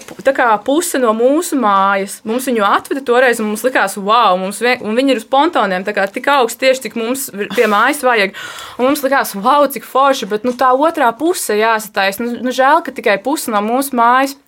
puse 0.65 1.03
no 1.03 1.13
mūsu 1.13 1.59
mājas. 1.61 2.23
Mums 2.25 2.49
viņu 2.49 2.65
atveda 2.65 3.05
toreiz, 3.05 3.43
un 3.45 3.51
mums 3.51 3.67
likās, 3.67 3.99
wow, 4.01 4.41
mums 4.41 4.63
vien, 4.65 4.81
un 4.81 4.97
viņi 4.97 5.19
ir 5.19 5.21
uz 5.21 5.29
pontoniem, 5.29 5.85
tā 5.85 5.93
kā 5.93 6.09
tik 6.09 6.33
augsts 6.33 6.63
tieši, 6.65 6.87
cik 6.87 6.97
mums 6.97 7.29
pie 7.53 7.69
mājas 7.69 8.01
vajag. 8.09 8.33
Un 8.81 8.89
mums 8.89 9.05
likās, 9.05 9.37
wow, 9.37 9.69
cik 9.69 9.85
forši, 9.85 10.33
bet 10.33 10.49
nu, 10.49 10.57
tā 10.57 10.73
otrā 10.73 11.13
puse 11.13 11.61
jāsataisa. 11.61 12.25
Nu, 12.25 12.41
nu, 12.49 12.57
žēl, 12.57 12.81
ka 12.87 12.97
tikai 12.97 13.21
puse 13.21 13.53
no 13.53 13.61
mūsu 13.69 14.01
mājas. 14.01 14.39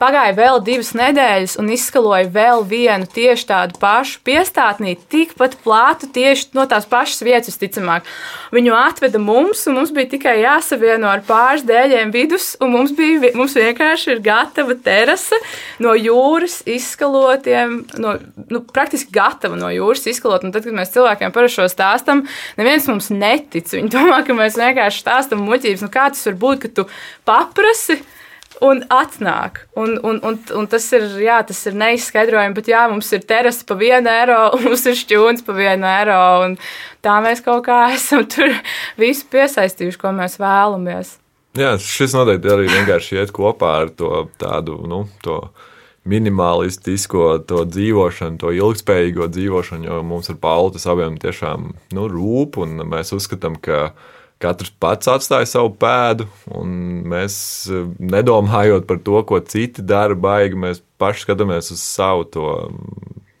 Pagāja 0.00 0.34
vēl 0.34 0.58
divas 0.66 0.90
nedēļas 0.98 1.54
un 1.62 1.68
izskaloja 1.70 2.26
vēl 2.34 2.64
vienu 2.66 3.06
tieši 3.10 3.46
tādu 3.46 3.78
pašu 3.80 4.18
piestātnī, 4.26 4.96
tikpat 5.10 5.54
plātu 5.62 6.08
tieši 6.14 6.50
no 6.56 6.64
tās 6.70 6.88
pašas 6.90 7.22
vietas, 7.22 7.52
visticamāk. 7.54 8.08
Viņu 8.54 8.74
atveda 8.74 9.20
mums, 9.22 9.62
un 9.70 9.78
mums 9.78 9.92
bija 9.94 10.10
tikai 10.16 10.36
jāsavieno 10.42 11.06
ar 11.10 11.22
pāris 11.26 11.62
dēļiem 11.68 12.10
vidus, 12.14 12.52
un 12.62 12.74
mums, 12.74 12.94
bija, 12.98 13.30
mums 13.38 13.54
vienkārši 13.58 14.16
ir 14.16 14.22
gatava 14.24 14.74
terase 14.84 15.38
no 15.84 15.94
jūras 15.94 16.60
izskalotiem, 16.66 17.78
no, 18.02 18.16
nu, 18.50 18.64
praktiski 18.74 19.14
gatava 19.14 19.58
no 19.60 19.70
jūras 19.72 20.08
izskalot. 20.10 20.44
Un 20.44 20.54
tad, 20.54 20.66
kad 20.66 20.74
mēs 20.74 20.92
cilvēkiem 20.94 21.34
par 21.34 21.48
šo 21.52 21.68
stāstam, 21.70 22.24
neviens 22.58 22.90
mums 22.90 23.12
netic. 23.14 23.70
Viņi 23.70 23.94
domā, 23.94 24.24
ka 24.26 24.36
mēs 24.36 24.58
vienkārši 24.58 25.06
stāstam 25.06 25.46
muļķības. 25.46 25.86
Nu, 25.86 25.92
kā 25.94 26.10
tas 26.10 26.26
var 26.28 26.38
būt, 26.42 26.66
ka 26.66 26.74
tu 26.80 26.88
paprasti? 27.28 28.02
Un 28.62 28.84
atnāk. 28.92 29.64
Un, 29.78 29.96
un, 30.06 30.20
un, 30.22 30.38
un 30.58 30.68
tas 30.70 30.86
ir, 30.94 31.06
jā, 31.24 31.40
tas 31.46 31.60
ir 31.68 31.76
neizskaidrojami, 31.80 32.54
bet 32.56 32.70
jā, 32.70 32.84
mums 32.90 33.10
ir 33.16 33.24
terasa 33.26 33.66
pa 33.66 33.76
vienu 33.80 34.10
eiro, 34.12 34.38
un 34.56 34.64
mums 34.68 34.86
ir 34.90 34.98
šķūns 35.00 35.44
pa 35.46 35.56
vienu 35.56 35.88
eiro. 35.90 36.22
Tā 37.04 37.18
mēs 37.24 37.44
kaut 37.44 37.66
kā 37.68 37.84
esam 37.96 38.24
tur 38.30 38.54
visu 39.00 39.28
piesaistījuši, 39.32 40.00
ko 40.00 40.14
mēs 40.16 40.38
vēlamies. 40.42 41.18
Jā, 41.54 41.76
šis 41.78 42.16
noteikti 42.16 42.50
arī 42.50 42.66
vienkārši 42.66 43.20
iet 43.20 43.30
kopā 43.34 43.76
ar 43.84 43.92
to 43.94 44.24
tādu, 44.40 44.80
nu, 44.90 45.04
to 45.22 45.38
minimalistisko 46.04 47.38
to 47.48 47.62
dzīvošanu, 47.68 48.40
to 48.42 48.50
ilgspējīgo 48.52 49.28
dzīvošanu, 49.30 49.86
jo 49.88 50.00
mums 50.04 50.28
ar 50.32 50.40
Paulu 50.42 50.74
tas 50.74 50.88
abiem 50.90 51.14
tiešām 51.22 51.70
nu, 51.96 52.08
rūp, 52.10 52.58
un 52.60 52.82
mēs 52.90 53.14
uzskatām, 53.16 53.56
ka 53.62 53.94
katrs 54.44 54.72
pats 54.80 55.08
atstāja 55.10 55.48
savu 55.48 55.72
pēdu, 55.80 56.28
un 56.54 56.76
mēs 57.10 57.36
eh, 57.72 57.88
nedomājot 58.14 58.86
par 58.90 59.00
to, 59.06 59.18
ko 59.28 59.40
citi 59.40 59.84
dara, 59.84 60.16
baigi 60.16 60.60
mēs 60.60 60.82
paši 61.00 61.26
skatāmies 61.26 61.72
uz 61.74 61.82
savu 61.82 62.28
to. 62.36 62.54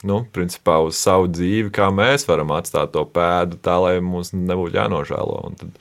Nu, 0.04 0.18
principā 0.36 0.82
uz 0.84 0.98
savu 1.00 1.30
dzīvi, 1.32 1.70
kā 1.72 1.86
mēs 1.88 2.26
varam 2.28 2.50
atstāt 2.52 2.90
to 2.92 3.06
pēdu, 3.08 3.56
tā 3.64 3.78
lai 3.80 3.94
mums 4.04 4.34
nebūtu 4.36 4.76
jānožēlo. 4.76 5.38
Un 5.48 5.56
tad, 5.56 5.78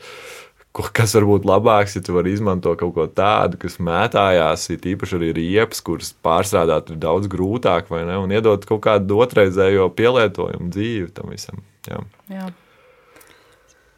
kas 0.95 1.17
var 1.17 1.27
būt 1.27 1.49
labāks, 1.49 1.97
ja 1.97 2.03
tu 2.07 2.15
vari 2.15 2.31
izmantot 2.31 2.79
kaut 2.79 2.95
ko 2.95 3.09
tādu, 3.11 3.59
kas 3.59 3.75
mētājās, 3.83 4.69
ir 4.71 4.89
īpaši 4.93 5.19
arī 5.19 5.35
riepas, 5.41 5.83
kuras 5.83 6.15
pārstrādāt 6.23 6.95
ir 6.95 7.03
daudz 7.03 7.27
grūtāk, 7.35 7.91
vai 7.91 8.05
ne? 8.07 8.15
Un 8.23 8.31
iedot 8.31 8.63
kaut 8.69 8.85
kādu 8.87 9.19
otrreizējo 9.25 9.91
pielietojumu 9.99 10.71
dzīvi 10.71 11.11
tam 11.19 11.35
visam. 11.35 11.59
Jā. 11.91 11.99
Jā 12.31 12.47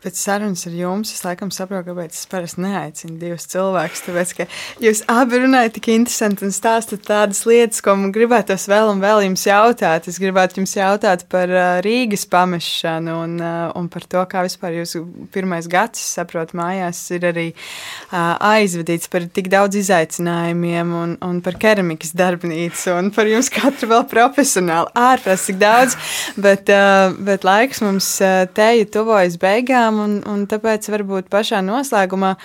pēc 0.05 0.19
sarunas 0.21 0.65
ar 0.69 0.75
jums, 0.77 1.11
es 1.15 1.23
laikam 1.25 1.49
saprotu, 1.53 1.89
kāpēc 1.89 2.13
es 2.13 2.27
parasti 2.29 2.61
neaicinu 2.61 3.17
divus 3.21 3.47
cilvēkus. 3.49 4.03
Tāpēc, 4.05 4.33
ka 4.37 4.45
jūs 4.83 5.01
abi 5.11 5.41
runājat 5.41 5.75
tik 5.77 5.89
interesanti 5.95 6.45
un 6.45 6.53
stāstat 6.53 7.05
tādas 7.07 7.41
lietas, 7.49 7.81
ko 7.85 7.95
man 7.97 8.13
gribētos 8.15 8.67
vēl 8.69 8.91
un 8.93 9.01
vēl 9.03 9.23
jums 9.25 9.45
jautāt. 9.47 10.09
Es 10.11 10.19
gribētu 10.21 10.61
jums 10.61 10.75
jautāt 10.77 11.25
par 11.31 11.51
uh, 11.51 11.79
Rīgas 11.85 12.27
pamešanu 12.29 13.15
un, 13.23 13.35
uh, 13.41 13.71
un 13.79 13.89
par 13.91 14.05
to, 14.11 14.21
kā 14.29 14.45
vispār 14.45 14.77
jūsu 14.81 15.01
pirmais 15.33 15.69
gads, 15.71 16.03
saprotu, 16.15 16.57
mājās 16.59 17.01
ir 17.15 17.25
arī 17.31 17.47
uh, 17.55 18.35
aizvadīts 18.53 19.09
par 19.11 19.25
tik 19.33 19.49
daudz 19.53 19.79
izaicinājumiem 19.81 20.93
un, 21.01 21.17
un 21.25 21.41
par 21.45 21.57
keramikas 21.61 22.13
darbnīcu 22.17 22.93
un 22.93 23.11
par 23.15 23.29
jums 23.31 23.49
katru 23.53 23.89
vēl 23.95 24.05
profesionāli. 24.11 24.93
Ārprātīgi 24.95 25.59
daudz, 25.61 25.97
bet, 26.37 26.69
bet 27.25 27.45
laiks 27.47 27.81
mums 27.83 28.07
teju 28.55 28.87
tuvojas 28.93 29.37
beigām 29.41 29.94
lietām, 29.95 30.03
un, 30.03 30.21
un 30.27 30.45
tāpēc 30.47 30.89
varbūt 30.89 31.29
pašā 31.29 31.61
noslēgumā 31.63 32.35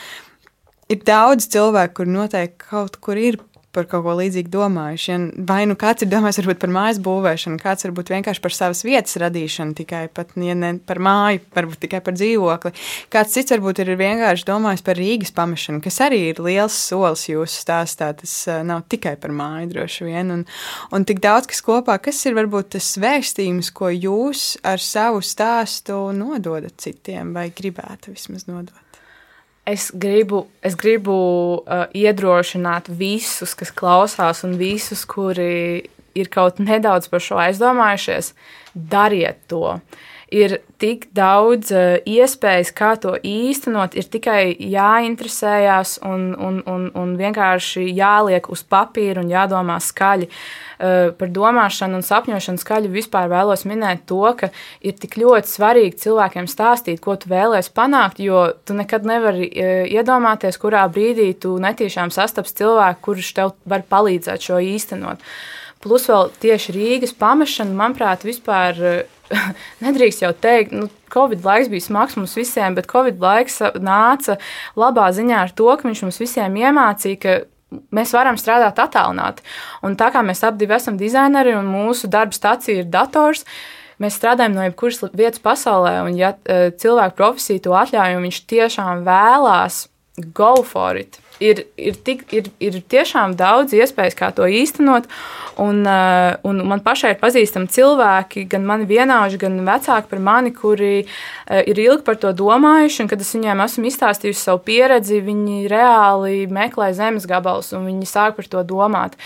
ir 0.90 1.02
daudz 1.04 1.48
cilvēku, 1.48 1.94
kur 2.00 2.06
noteikti 2.06 2.68
kaut 2.70 2.96
kur 3.00 3.16
ir 3.16 3.38
par 3.74 3.86
kaut 3.90 4.02
ko 4.06 4.14
līdzīgu 4.18 4.50
domājuši. 4.50 5.16
Vai 5.46 5.62
nu 5.70 5.76
kāds 5.78 6.04
ir 6.04 6.10
domājis 6.10 6.40
varbūt 6.40 6.60
par 6.62 6.72
mājas 6.74 6.98
būvēšanu, 7.04 7.60
kāds 7.62 7.86
varbūt 7.86 8.10
vienkārši 8.14 8.42
par 8.42 8.54
savas 8.56 8.82
vietas 8.86 9.18
radīšanu, 9.22 9.76
tikai 9.78 10.02
pat, 10.14 10.34
ja 10.40 10.56
ne 10.58 10.72
par 10.86 10.98
māju, 11.02 11.42
varbūt 11.54 11.82
tikai 11.86 12.02
par 12.04 12.16
dzīvokli. 12.18 12.74
Kāds 13.14 13.36
cits 13.36 13.54
varbūt 13.54 13.82
ir 13.84 13.92
vienkārši 14.00 14.48
domājis 14.48 14.84
par 14.86 14.98
Rīgas 14.98 15.34
pamešanu, 15.36 15.82
kas 15.84 16.00
arī 16.06 16.20
ir 16.32 16.42
liels 16.42 16.76
solis 16.90 17.28
jūsu 17.30 17.62
stāstā. 17.62 18.10
Tas 18.20 18.36
uh, 18.50 18.60
nav 18.66 18.84
tikai 18.90 19.14
par 19.20 19.34
māju 19.34 19.70
droši 19.74 20.08
vien. 20.08 20.34
Un, 20.34 20.44
un 20.90 21.06
tik 21.06 21.22
daudz 21.22 21.50
kas 21.50 21.62
kopā, 21.64 22.00
kas 22.02 22.20
ir 22.26 22.38
varbūt 22.38 22.74
tas 22.76 22.92
vēstījums, 23.00 23.70
ko 23.76 23.92
jūs 23.94 24.54
ar 24.66 24.82
savu 24.82 25.22
stāstu 25.24 26.02
nododat 26.16 26.80
citiem 26.82 27.34
vai 27.36 27.50
gribētu 27.54 28.16
vismaz 28.16 28.48
nodot? 28.50 28.89
Es 29.68 29.90
gribu, 29.92 30.46
es 30.64 30.74
gribu 30.78 31.14
uh, 31.60 31.84
iedrošināt 31.94 32.88
visus, 32.88 33.52
kas 33.54 33.70
klausās, 33.76 34.44
un 34.46 34.56
visus, 34.58 35.04
kuri 35.04 35.84
ir 36.16 36.30
kaut 36.32 36.58
nedaudz 36.62 37.10
par 37.10 37.22
šo 37.22 37.38
aizdomājušies, 37.42 38.32
dariet 38.74 39.42
to. 39.50 39.78
Ir 40.30 40.60
tik 40.78 41.08
daudz 41.16 41.72
uh, 41.74 41.98
iespējas, 42.06 42.70
kā 42.76 42.92
to 43.02 43.16
īstenot, 43.18 43.96
ir 43.98 44.06
tikai 44.06 44.54
jāinteresējas 44.54 45.98
un, 46.06 46.30
un, 46.38 46.60
un, 46.70 46.88
un 46.94 47.14
vienkārši 47.18 47.88
jāliek 47.90 48.46
uz 48.52 48.62
papīra 48.62 49.24
un 49.24 49.32
jādomā 49.32 49.80
skaļi. 49.82 50.30
Uh, 50.30 50.60
par 51.18 51.28
domāšanu 51.28 51.98
un 51.98 52.04
sapņošanu 52.04 52.60
skaļi 52.60 52.90
vispār 52.92 53.28
vēlos 53.30 53.66
minēt 53.68 54.06
to, 54.08 54.22
ka 54.38 54.48
ir 54.80 54.96
tik 55.00 55.18
ļoti 55.20 55.50
svarīgi 55.50 55.98
cilvēkiem 56.06 56.48
stāstīt, 56.50 57.02
ko 57.04 57.16
tu 57.20 57.30
vēlēsies 57.32 57.72
panākt, 57.76 58.22
jo 58.24 58.46
tu 58.64 58.76
nekad 58.78 59.06
nevari 59.08 59.48
eh, 59.50 59.84
iedomāties, 59.92 60.58
kurā 60.60 60.86
brīdī 60.92 61.32
tu 61.40 61.56
netīšām 61.60 62.12
sastaps 62.14 62.56
cilvēku, 62.56 63.02
kurš 63.10 63.32
tev 63.36 63.54
var 63.68 63.84
palīdzēt 63.90 64.50
šo 64.50 64.60
īstenot. 64.64 65.20
Plus 65.80 66.04
vēl 66.10 66.28
tieši 66.42 66.74
Rīgas 66.76 67.14
pamešana, 67.16 67.72
manuprāt, 67.76 68.26
vispār 68.28 68.80
eh, 68.84 69.20
nedrīkst 69.84 70.26
jau 70.26 70.34
teikt, 70.36 70.74
nu, 70.76 70.90
Covid 71.10 71.46
laiks 71.46 71.70
bija 71.72 71.86
smags 71.86 72.18
mums 72.18 72.36
visiem, 72.38 72.76
bet 72.76 72.90
Covid 72.90 73.18
laiks 73.22 73.58
nāca 73.82 74.36
labā 74.78 75.08
ziņā 75.16 75.40
ar 75.46 75.54
to, 75.56 75.66
ka 75.74 75.88
viņš 75.88 76.04
mums 76.06 76.20
visiem 76.22 76.58
iemācīja, 76.60 77.20
ka 77.22 77.38
mēs 77.94 78.14
varam 78.14 78.38
strādāt 78.40 78.80
attālināti. 78.82 79.44
Un 79.86 79.96
tā 79.98 80.10
kā 80.14 80.22
mēs 80.26 80.42
abi 80.46 80.68
esam 80.70 80.98
dizaineri 81.00 81.54
un 81.58 81.70
mūsu 81.70 82.10
darba 82.10 82.36
stācija 82.36 82.82
ir 82.82 82.90
dators, 82.90 83.44
mēs 84.02 84.16
strādājam 84.18 84.56
no 84.56 84.66
jebkuras 84.66 85.02
vietas 85.12 85.42
pasaulē. 85.44 85.96
Un, 86.06 86.18
ja 86.18 86.34
e, 86.44 86.70
cilvēku 86.80 87.18
profesija 87.18 87.64
to 87.64 87.76
atļauj, 87.78 88.16
un 88.18 88.26
viņš 88.28 88.42
tiešām 88.50 89.04
vēlās 89.06 89.84
go 90.34 90.54
for 90.66 90.98
it, 91.00 91.19
ir, 91.40 91.64
ir, 91.80 91.96
tik, 92.04 92.24
ir, 92.36 92.48
ir 92.62 92.78
tiešām 92.92 93.34
daudz 93.38 93.74
iespējas, 93.76 94.16
kā 94.18 94.30
to 94.36 94.46
īstenot. 94.46 95.08
Un, 95.60 95.82
uh, 95.88 96.36
un 96.46 96.62
man 96.68 96.82
pašai 96.84 97.14
ir 97.14 97.20
pazīstami 97.20 97.68
cilvēki, 97.72 98.46
gan 98.50 98.64
mani 98.68 98.86
vienādi, 98.88 99.40
gan 99.40 99.58
vecāki 99.66 100.08
par 100.12 100.22
mani, 100.24 100.52
kuri 100.56 100.92
uh, 101.02 101.60
ir 101.60 101.80
ilgi 101.80 102.04
par 102.06 102.20
to 102.20 102.32
domājuši. 102.36 103.08
Kad 103.10 103.24
es 103.24 103.32
viņiem 103.36 103.64
esmu 103.66 103.88
izstāstījusi 103.90 104.44
savu 104.44 104.62
pieredzi, 104.68 105.22
viņi 105.24 105.64
reāli 105.72 106.44
meklē 106.52 106.92
zemes 106.96 107.28
gabalus 107.28 107.72
un 107.76 107.88
viņi 107.90 108.08
sāk 108.08 108.38
par 108.38 108.50
to 108.52 108.64
domāt. 108.68 109.16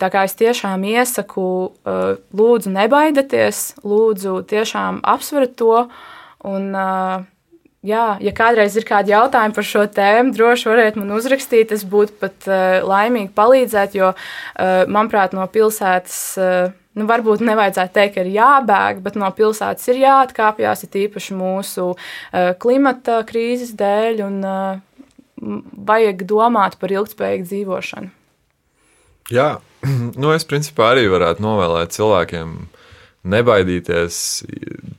Tā 0.00 0.08
kā 0.12 0.24
es 0.24 0.32
tiešām 0.36 0.84
iesaku, 0.88 1.42
uh, 1.84 2.14
lūdzu, 2.36 2.72
nebaidieties, 2.72 3.66
lūdzu, 3.84 4.40
tiešām 4.48 5.04
apsveriet 5.04 5.58
to. 5.60 5.84
Un, 6.48 6.72
uh, 6.72 7.28
Jā, 7.80 8.18
ja 8.20 8.32
kādreiz 8.36 8.74
ir 8.76 8.84
kādi 8.84 9.14
jautājumi 9.14 9.56
par 9.56 9.64
šo 9.64 9.86
tēmu, 9.88 10.34
droši 10.36 10.68
variet 10.68 10.98
man 11.00 11.14
uzrakstīt. 11.16 11.70
Es 11.72 11.86
būtu 11.88 12.12
pat 12.20 12.44
uh, 12.44 12.82
laimīgi 12.84 13.32
palīdzēt, 13.32 13.96
jo, 13.96 14.10
uh, 14.12 14.82
manuprāt, 14.84 15.32
no 15.32 15.46
pilsētas, 15.48 16.18
uh, 16.36 16.74
nu, 17.00 17.06
varbūt 17.08 17.40
nevajadzētu 17.48 17.96
teikt, 17.96 18.18
ka 18.18 18.26
ir 18.26 18.34
jābēg, 18.34 19.00
bet 19.06 19.16
no 19.16 19.32
pilsētas 19.32 19.88
ir 19.88 20.02
jāatkāpjas, 20.02 20.84
ir 20.84 20.92
tīpaši 20.92 21.38
mūsu 21.40 21.88
uh, 21.94 22.52
klimata 22.60 23.22
krīzes 23.24 23.72
dēļ, 23.80 24.22
un 24.28 24.38
uh, 24.44 25.16
vajag 25.88 26.26
domāt 26.28 26.76
par 26.80 26.92
ilgspējīgu 26.92 27.48
dzīvošanu. 27.48 28.12
Jā, 29.32 29.54
nu 30.20 30.36
es 30.36 30.44
principā 30.44 30.92
arī 30.92 31.08
varētu 31.08 31.48
novēlēt 31.48 31.96
cilvēkiem 31.96 32.58
nebaidīties 33.30 34.20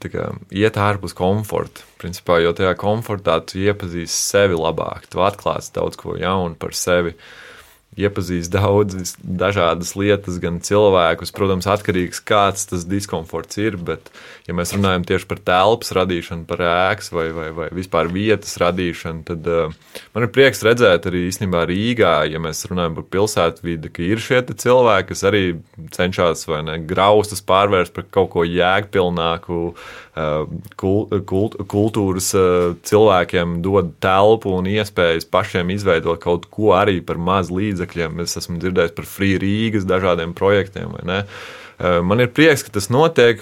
kā, 0.10 0.32
iet 0.50 0.80
ārpus 0.82 1.14
komforta. 1.14 1.86
Principā, 2.02 2.40
jo 2.42 2.56
tajā 2.58 2.74
komfortā 2.82 3.38
tu 3.46 3.62
iepazīsti 3.62 4.18
sevi 4.18 4.58
labāk, 4.58 5.06
tu 5.12 5.22
atklāsi 5.22 5.76
daudz 5.78 6.00
ko 6.02 6.18
jaunu 6.18 6.58
par 6.58 6.74
sevi. 6.74 7.14
Uh, 7.14 7.51
iepazīst 8.00 8.54
daudzas 8.54 9.18
dažādas 9.20 9.94
lietas, 10.00 10.38
gan 10.40 10.62
cilvēkus. 10.64 11.34
Protams, 11.36 11.68
atkarīgs 11.68 12.22
kāds 12.24 12.64
tas 12.70 12.86
diskomforts 12.88 13.60
ir, 13.60 13.76
bet, 13.76 14.08
ja 14.48 14.56
mēs 14.56 14.72
runājam 14.78 15.04
tieši 15.10 15.28
par 15.28 15.42
telpas 15.44 15.92
radīšanu, 15.98 16.46
par 16.48 16.64
ēkas 16.68 17.12
vai, 17.12 17.28
vai, 17.36 17.50
vai 17.58 17.68
vispār 17.76 18.08
vietas 18.14 18.56
radīšanu, 18.62 19.26
tad 19.28 19.50
uh, 19.52 19.76
man 20.16 20.28
ir 20.28 20.32
prieks 20.32 20.64
redzēt 20.68 21.10
arī 21.12 21.26
īstenībā 21.28 21.66
Rīgā, 21.68 22.14
ja 22.32 22.40
mēs 22.44 22.64
runājam 22.72 22.96
par 23.02 23.10
pilsētvidi, 23.18 23.92
ka 23.92 24.08
ir 24.08 24.24
šie 24.24 24.40
cilvēki, 24.52 25.12
kas 25.12 25.26
arī 25.28 25.44
cenšas 25.92 26.48
vai 26.48 26.64
ne 26.68 26.80
graustas 26.88 27.44
pārvērst 27.44 27.96
par 27.98 28.08
kaut 28.08 28.32
ko 28.38 28.48
jēgpilnāku, 28.48 29.74
kult, 30.76 31.14
kult, 31.30 31.56
kultūras 31.72 32.34
uh, 32.36 32.74
cilvēkiem 32.84 33.62
dod 33.64 33.94
telpu 34.04 34.58
un 34.58 34.68
iespējas 34.68 35.30
pašiem 35.32 35.72
izveidot 35.72 36.20
kaut 36.20 36.50
ko 36.52 36.74
arī 36.76 37.00
par 37.06 37.20
maz 37.22 37.52
līdzekļiem. 37.54 38.20
Es 38.26 38.36
esmu 38.42 38.60
dzirdējis 38.60 38.98
par 38.98 39.08
Free 39.08 39.40
Rīgas 39.42 39.88
dažādiem 39.88 40.36
projektiem. 40.38 40.98
Eh, 41.82 42.02
man 42.06 42.22
ir 42.22 42.30
prieks, 42.36 42.66
ka 42.66 42.76
tas 42.78 42.92
notiek. 42.94 43.42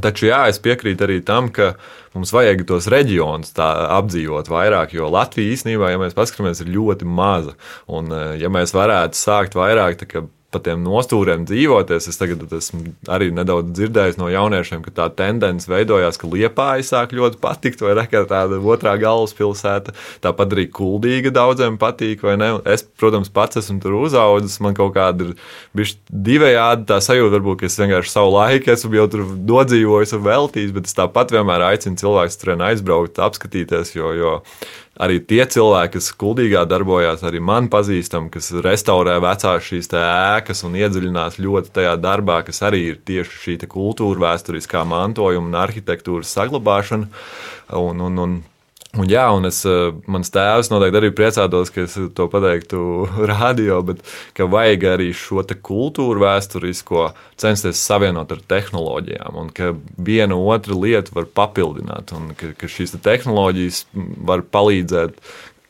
Taču 0.00 0.28
jā, 0.28 0.44
es 0.48 0.60
piekrītu 0.62 1.02
arī 1.04 1.18
tam, 1.26 1.48
ka 1.52 1.74
mums 2.14 2.30
vajag 2.32 2.62
tos 2.68 2.86
reģionus 2.88 3.50
apdzīvot 3.58 4.48
vairāk, 4.48 4.94
jo 4.94 5.08
Latvija 5.10 5.50
īstenībā, 5.56 5.90
ja 5.90 5.98
mēs 6.00 6.14
paskatāmies, 6.16 6.62
ir 6.62 6.70
ļoti 6.76 7.08
maza. 7.10 7.56
Un, 7.90 8.12
eh, 8.14 8.38
ja 8.40 8.48
mēs 8.48 8.72
varētu 8.76 9.18
sākt 9.18 9.58
vairāk 9.58 10.06
pa 10.50 10.58
tiem 10.62 10.82
nostūriem 10.82 11.44
dzīvoties. 11.46 12.08
Es 12.10 12.18
tagad 12.18 12.42
esmu 12.56 12.94
arī 13.10 13.30
nedaudz 13.34 13.70
dzirdējis 13.76 14.18
no 14.18 14.30
jauniešiem, 14.32 14.82
ka 14.82 14.92
tā 14.96 15.06
tendence 15.20 15.70
veidojās, 15.70 16.18
ka 16.18 16.30
Liepāja 16.30 16.86
sāk 16.86 17.14
ļoti 17.16 17.38
patikt, 17.42 17.84
vai 17.84 17.94
ne, 17.98 18.06
kā 18.10 18.24
tāda 18.30 18.58
otrā 18.58 18.96
galvaspilsēta. 19.00 19.94
Tāpat 20.24 20.56
arī 20.56 20.66
kuldīga 20.74 21.32
daudziem 21.34 21.78
patīk, 21.80 22.24
vai 22.26 22.36
ne? 22.40 22.50
Es, 22.68 22.82
protams, 22.82 23.30
pats 23.32 23.62
esmu 23.62 23.78
tur 23.82 24.00
uzaudzis, 24.02 24.58
man 24.64 24.74
kaut 24.78 24.96
kāda 24.98 25.30
ir 25.30 25.32
bijusi 25.76 26.00
divējādi 26.10 26.88
tā 26.90 26.98
sajūta, 27.04 27.36
varbūt, 27.38 27.62
ka 27.62 27.70
es 27.70 27.78
vienkārši 27.80 28.14
savu 28.14 28.34
laiku 28.34 28.74
esmu 28.74 28.98
jau 28.98 29.06
tur 29.14 29.26
nodzīvojis 29.54 30.16
un 30.18 30.26
veltījis, 30.26 30.74
bet 30.76 30.90
es 30.90 30.98
tāpat 30.98 31.34
vienmēr 31.36 31.70
aicinu 31.70 32.00
cilvēkus 32.00 32.42
turien 32.42 32.66
aizbraukt, 32.70 33.22
apskatīties, 33.22 33.94
jo, 33.94 34.14
jo 34.18 34.36
arī 35.00 35.20
tie 35.24 35.40
cilvēki, 35.48 35.94
kas 35.96 36.10
kuldīgā 36.20 36.66
darbojās, 36.68 37.24
arī 37.26 37.40
man 37.44 37.70
pazīstami, 37.72 38.30
kas 38.32 38.52
restaurē 38.64 39.16
vecās 39.24 39.66
šīs 39.66 39.90
ēkas 39.96 40.64
un 40.68 40.76
iedziļinās 40.80 41.40
ļoti 41.40 41.74
tajā 41.78 41.96
darbā, 42.00 42.40
kas 42.46 42.62
arī 42.68 42.82
ir 42.92 43.00
tieši 43.08 43.42
šī 43.44 43.58
kultūra, 43.70 44.26
vēsturiskā 44.28 44.84
mantojuma 44.88 45.48
un 45.50 45.58
arhitektūras 45.62 46.32
saglabāšana. 46.36 47.10
Un, 47.80 48.00
un, 48.06 48.22
un 48.24 48.38
Un, 48.98 49.06
jā, 49.06 49.22
un 49.30 49.46
es, 49.46 49.60
eh, 49.70 49.92
mans 50.10 50.32
tēvs 50.34 50.72
noteikti 50.72 50.98
arī 50.98 51.10
priecātos, 51.14 51.70
ka 51.70 51.84
es 51.84 51.92
to 52.16 52.24
pateiktu 52.30 52.80
radio, 53.30 53.78
bet 53.86 54.00
ka 54.34 54.48
vajag 54.50 54.86
arī 54.96 55.12
šo 55.14 55.44
kultūru 55.46 56.24
vēsturisko 56.24 57.12
censties 57.38 57.78
savienot 57.86 58.34
ar 58.34 58.40
tehnoloģijām, 58.50 59.38
un 59.38 59.52
ka 59.54 59.76
viena 59.94 60.34
otra 60.34 60.74
lieta 60.74 61.14
var 61.14 61.30
papildināt, 61.30 62.10
un 62.18 62.34
ka, 62.34 62.50
ka 62.58 62.66
šīs 62.66 62.96
te 62.96 63.02
tehnoloģijas 63.06 63.84
var 64.26 64.42
palīdzēt 64.42 65.22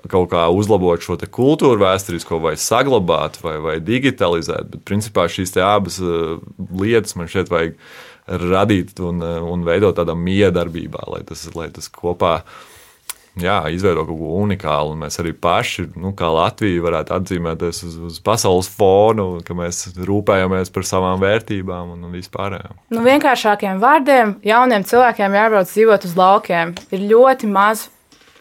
kaut 0.09 0.31
kā 0.33 0.47
uzlabot 0.49 1.05
šo 1.05 1.19
kultūru 1.21 1.77
vēsturisko, 1.83 2.41
vai 2.41 2.55
saglabāt, 2.57 3.37
vai, 3.45 3.59
vai 3.61 3.77
digitalizēt. 3.85 4.73
Bet 4.73 4.87
principā 4.89 5.29
šīs 5.29 5.53
abas 5.61 6.01
eh, 6.01 6.39
lietas 6.73 7.21
man 7.21 7.29
šeit 7.29 7.53
vajag 7.53 7.77
radīt 8.49 8.97
un, 9.05 9.21
eh, 9.21 9.39
un 9.45 9.69
veidot 9.69 10.01
tādā 10.01 10.17
miedarbībā, 10.17 11.05
lai 11.13 11.21
tas, 11.29 11.45
lai 11.53 11.69
tas 11.69 11.93
kopā 11.93 12.39
jā, 13.45 13.59
izveido 13.75 14.05
kaut 14.09 14.19
ko 14.21 14.33
unikālu. 14.41 14.97
Mēs 15.01 15.21
arī 15.23 15.33
paši, 15.37 15.87
nu, 16.01 16.13
kā 16.17 16.31
Latvija, 16.33 16.83
varētu 16.85 17.15
atzīmēties 17.17 17.83
uz, 17.89 17.97
uz 18.11 18.19
pasaules 18.25 18.71
fonu, 18.71 19.29
ka 19.47 19.57
mēs 19.57 19.89
rūpējamies 20.09 20.73
par 20.75 20.89
savām 20.89 21.23
vērtībām 21.23 21.95
un, 21.97 22.05
un 22.09 22.19
vispārējām. 22.19 22.77
Nu, 22.95 23.05
vienkāršākiem 23.07 23.81
vārdiem, 23.83 24.37
jauniem 24.47 24.87
cilvēkiem 24.89 25.39
jābrauc 25.41 25.73
dzīvot 25.73 26.07
uz 26.09 26.19
laukiem. 26.19 26.77
Ir 26.95 27.09
ļoti 27.13 27.51
maz 27.51 27.89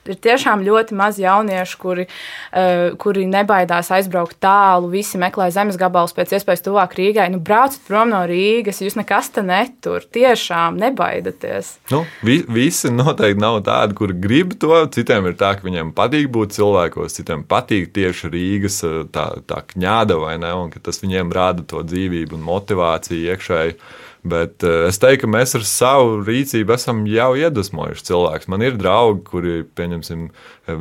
ir 0.09 0.19
tiešām 0.19 0.63
ļoti 0.65 0.97
maz 0.97 1.19
jauniešu, 1.21 1.79
kuri, 1.81 2.05
uh, 2.07 2.97
kuri 3.01 3.25
nebaidās 3.29 3.91
aizbraukt 3.95 4.39
tālu. 4.43 4.89
Visi 4.93 5.19
meklē 5.21 5.49
zemes 5.53 5.79
gabalus 5.79 6.15
pēc 6.17 6.35
iespējas 6.37 6.65
tuvāk 6.65 6.95
Rīgai. 6.99 7.29
Nu, 7.33 7.41
braucat 7.43 7.79
prom 7.87 8.13
no 8.13 8.21
Rīgas, 8.29 8.81
jūs 8.83 8.97
nekas 8.99 9.31
te 9.35 9.43
netur. 9.45 10.05
Tiešām 10.05 10.79
nebaidieties. 10.81 11.75
Nu, 11.93 12.03
vi, 12.25 12.41
visi 12.49 12.91
noteikti 12.93 13.43
nav 13.43 13.61
tādi, 13.67 13.97
kuri 13.99 14.17
grib 14.19 14.57
to. 14.61 14.75
Citiem 14.93 15.29
ir 15.31 15.37
tā, 15.39 15.53
ka 15.57 15.67
viņiem 15.67 15.93
patīk 15.97 16.29
būt 16.33 16.57
cilvēkos, 16.57 17.19
citiem 17.19 17.45
patīk 17.49 17.93
tieši 17.95 18.33
Rīgas 18.33 18.81
tā, 19.13 19.29
tā 19.47 19.63
kņāda 19.73 20.19
vai 20.19 20.37
ne, 20.41 20.53
un 20.57 20.71
tas 20.73 21.01
viņiem 21.03 21.33
rada 21.35 21.65
to 21.67 21.83
dzīvību 21.85 22.37
un 22.37 22.45
motivāciju 22.47 23.33
iekšēji. 23.33 23.77
Bet 24.19 24.65
uh, 24.67 24.89
es 24.89 24.99
teiktu, 24.99 25.23
ka 25.23 25.31
mēs 25.31 25.55
ar 25.55 25.63
savu 25.63 26.17
rīcību 26.27 26.73
esam 26.75 27.05
jau 27.07 27.29
iedvesmojuši 27.39 28.03
cilvēkus. 28.09 28.49
Man 28.51 28.65
ir 28.65 28.75
draugi, 28.79 29.21
kuri, 29.29 29.53
pieņemsim, 29.79 30.25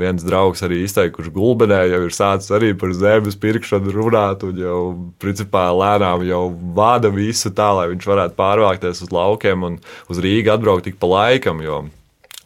viens 0.00 0.24
draugs 0.26 0.64
arī 0.66 0.80
izteica, 0.82 1.12
kurš 1.14 1.30
gulbenē 1.36 1.84
jau 1.86 2.00
ir 2.08 2.14
sācis 2.14 2.50
arī 2.54 2.72
par 2.78 2.90
zemes 2.98 3.38
pirkšanu 3.38 3.94
runāt, 3.94 4.42
un 4.48 4.58
jau 4.58 4.80
principā 5.22 5.68
lēnām 5.70 6.26
jau 6.26 6.42
vada 6.74 7.12
visu 7.14 7.54
tā, 7.54 7.70
lai 7.78 7.86
viņš 7.92 8.08
varētu 8.10 8.38
pārvākties 8.38 9.04
uz 9.06 9.14
laukiem 9.14 9.68
un 9.70 9.78
uz 10.10 10.18
Rīgu 10.24 10.56
atbraukt 10.56 10.88
tik 10.90 10.98
pa 10.98 11.12
laikam. 11.12 11.62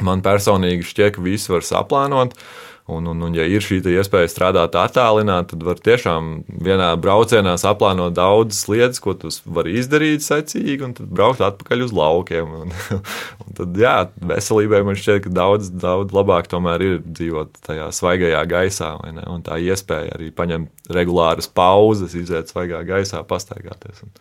Man 0.02 0.20
personīgi 0.20 0.84
šķiet, 0.84 1.16
ka 1.16 1.24
visu 1.24 1.56
var 1.56 1.64
saplānot. 1.64 2.36
Uh, 2.36 2.71
Un, 2.90 3.06
un, 3.06 3.20
un, 3.22 3.34
ja 3.34 3.44
ir 3.46 3.62
šī 3.62 3.78
iespēja 3.92 4.30
strādāt 4.30 4.74
attālināti, 4.74 5.52
tad 5.52 5.62
var 5.68 5.78
tiešām 5.86 6.30
vienā 6.66 6.88
braucienā 6.98 7.54
saplānot 7.60 8.16
daudzas 8.16 8.64
lietas, 8.66 8.98
ko 9.02 9.14
tu 9.14 9.30
vari 9.46 9.76
izdarīt 9.78 10.24
secīgi, 10.26 10.80
un 10.82 10.96
tad 10.98 11.12
braukt 11.14 11.44
atpakaļ 11.46 11.86
uz 11.86 11.94
laukiem. 11.94 12.50
Un, 12.64 12.74
un 13.44 13.56
tad, 13.60 13.78
jā, 13.78 13.94
veselībai 14.32 14.82
man 14.88 14.98
šķiet, 14.98 15.22
ka 15.28 15.34
daudz, 15.38 15.70
daudz 15.70 16.16
labāk 16.16 16.50
tomēr 16.50 16.86
ir 16.88 16.98
dzīvot 17.06 17.62
tajā 17.68 17.86
svaigajā 17.94 18.42
gaisā, 18.50 18.96
un 19.30 19.46
tā 19.46 19.62
iespēja 19.62 20.18
arī 20.18 20.32
paņemt 20.34 20.92
regulāras 20.98 21.46
pauzes, 21.46 22.18
iziet 22.18 22.50
svaigā 22.50 22.82
gaisā, 22.88 23.22
pastaigāties. 23.30 24.02
Un, 24.02 24.16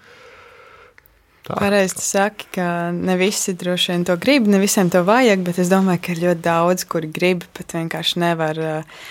Pareizi 1.60 1.98
tu 1.98 2.03
saki, 2.06 2.48
ka 2.56 2.68
ne 2.95 3.15
visi 3.19 3.53
droši 3.57 3.94
vien 3.94 4.06
to 4.07 4.18
grib, 4.22 4.48
ne 4.49 4.60
visiem 4.61 4.91
to 4.94 5.03
vajag, 5.07 5.44
bet 5.48 5.60
es 5.61 5.72
domāju, 5.72 6.03
ka 6.06 6.14
ir 6.14 6.23
ļoti 6.26 6.45
daudz, 6.45 6.86
kuri 6.90 7.10
grib, 7.11 7.44
bet 7.57 7.76
vienkārši 7.78 8.22
nevar. 8.22 8.60
Eh, 8.60 9.02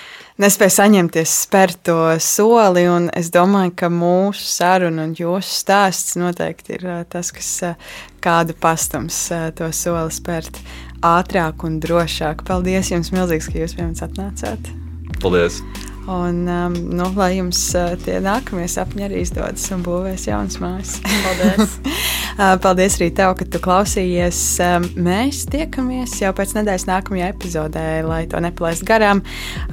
nespēja 0.40 0.76
saņemties, 0.78 1.34
spērt 1.46 1.82
to 1.90 1.98
soli. 2.22 2.86
Es 3.18 3.32
domāju, 3.34 3.74
ka 3.82 3.90
mūsu 3.92 4.46
saruna 4.52 5.08
un 5.08 5.14
jūsu 5.18 5.60
stāsts 5.60 6.16
noteikti 6.20 6.78
ir 6.78 6.86
eh, 6.86 7.04
tas, 7.10 7.32
kas 7.36 7.52
eh, 7.66 7.92
kādu 8.24 8.56
pastums 8.56 9.26
to 9.58 9.70
soli 9.76 10.14
spērt 10.14 10.62
ātrāk 11.04 11.64
un 11.68 11.80
drošāk. 11.82 12.44
Paldies 12.48 12.92
jums 12.92 13.12
milzīgs, 13.14 13.52
ka 13.52 13.64
jūs 13.64 13.76
pie 13.76 13.86
mums 13.86 14.04
atnācāt. 14.06 14.74
Paldies! 15.20 15.62
Un, 16.10 16.48
um, 16.48 16.74
nu, 16.74 17.06
lai 17.14 17.36
jums 17.36 17.58
uh, 17.78 17.92
tie 18.02 18.16
nākamie 18.24 18.66
sapņi 18.70 19.04
arī 19.06 19.20
izdodas 19.22 19.68
un 19.70 19.84
būvēs 19.86 20.26
jaunas 20.30 20.58
mājas. 20.62 20.98
Paldies! 21.06 21.76
Uh, 22.40 22.54
paldies 22.62 22.94
arī 22.96 23.10
tev, 23.12 23.34
ka 23.36 23.44
tu 23.52 23.58
klausījies. 23.60 24.38
Um, 24.64 24.86
mēs 25.04 25.42
tiekamies 25.50 26.14
jau 26.22 26.30
pēc 26.38 26.54
nedēļas 26.56 26.86
nākamajā 26.88 27.28
epizodē, 27.34 27.84
lai 28.06 28.22
to 28.30 28.40
nepalaistu 28.40 28.88
garām. 28.88 29.20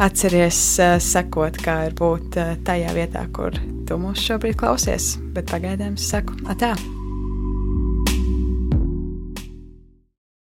Atceries 0.04 0.60
uh, 0.84 0.98
sekot, 1.00 1.62
kā 1.64 1.78
ir 1.88 1.96
būt 1.96 2.36
tajā 2.68 2.92
vietā, 2.98 3.24
kur 3.32 3.56
tu 3.88 4.02
mūs 4.02 4.28
šobrīd 4.28 4.60
klausies. 4.60 5.16
Bet 5.38 5.54
pagaidām 5.54 5.96
es 5.96 6.12
saku, 6.12 6.36
atā! 6.52 6.76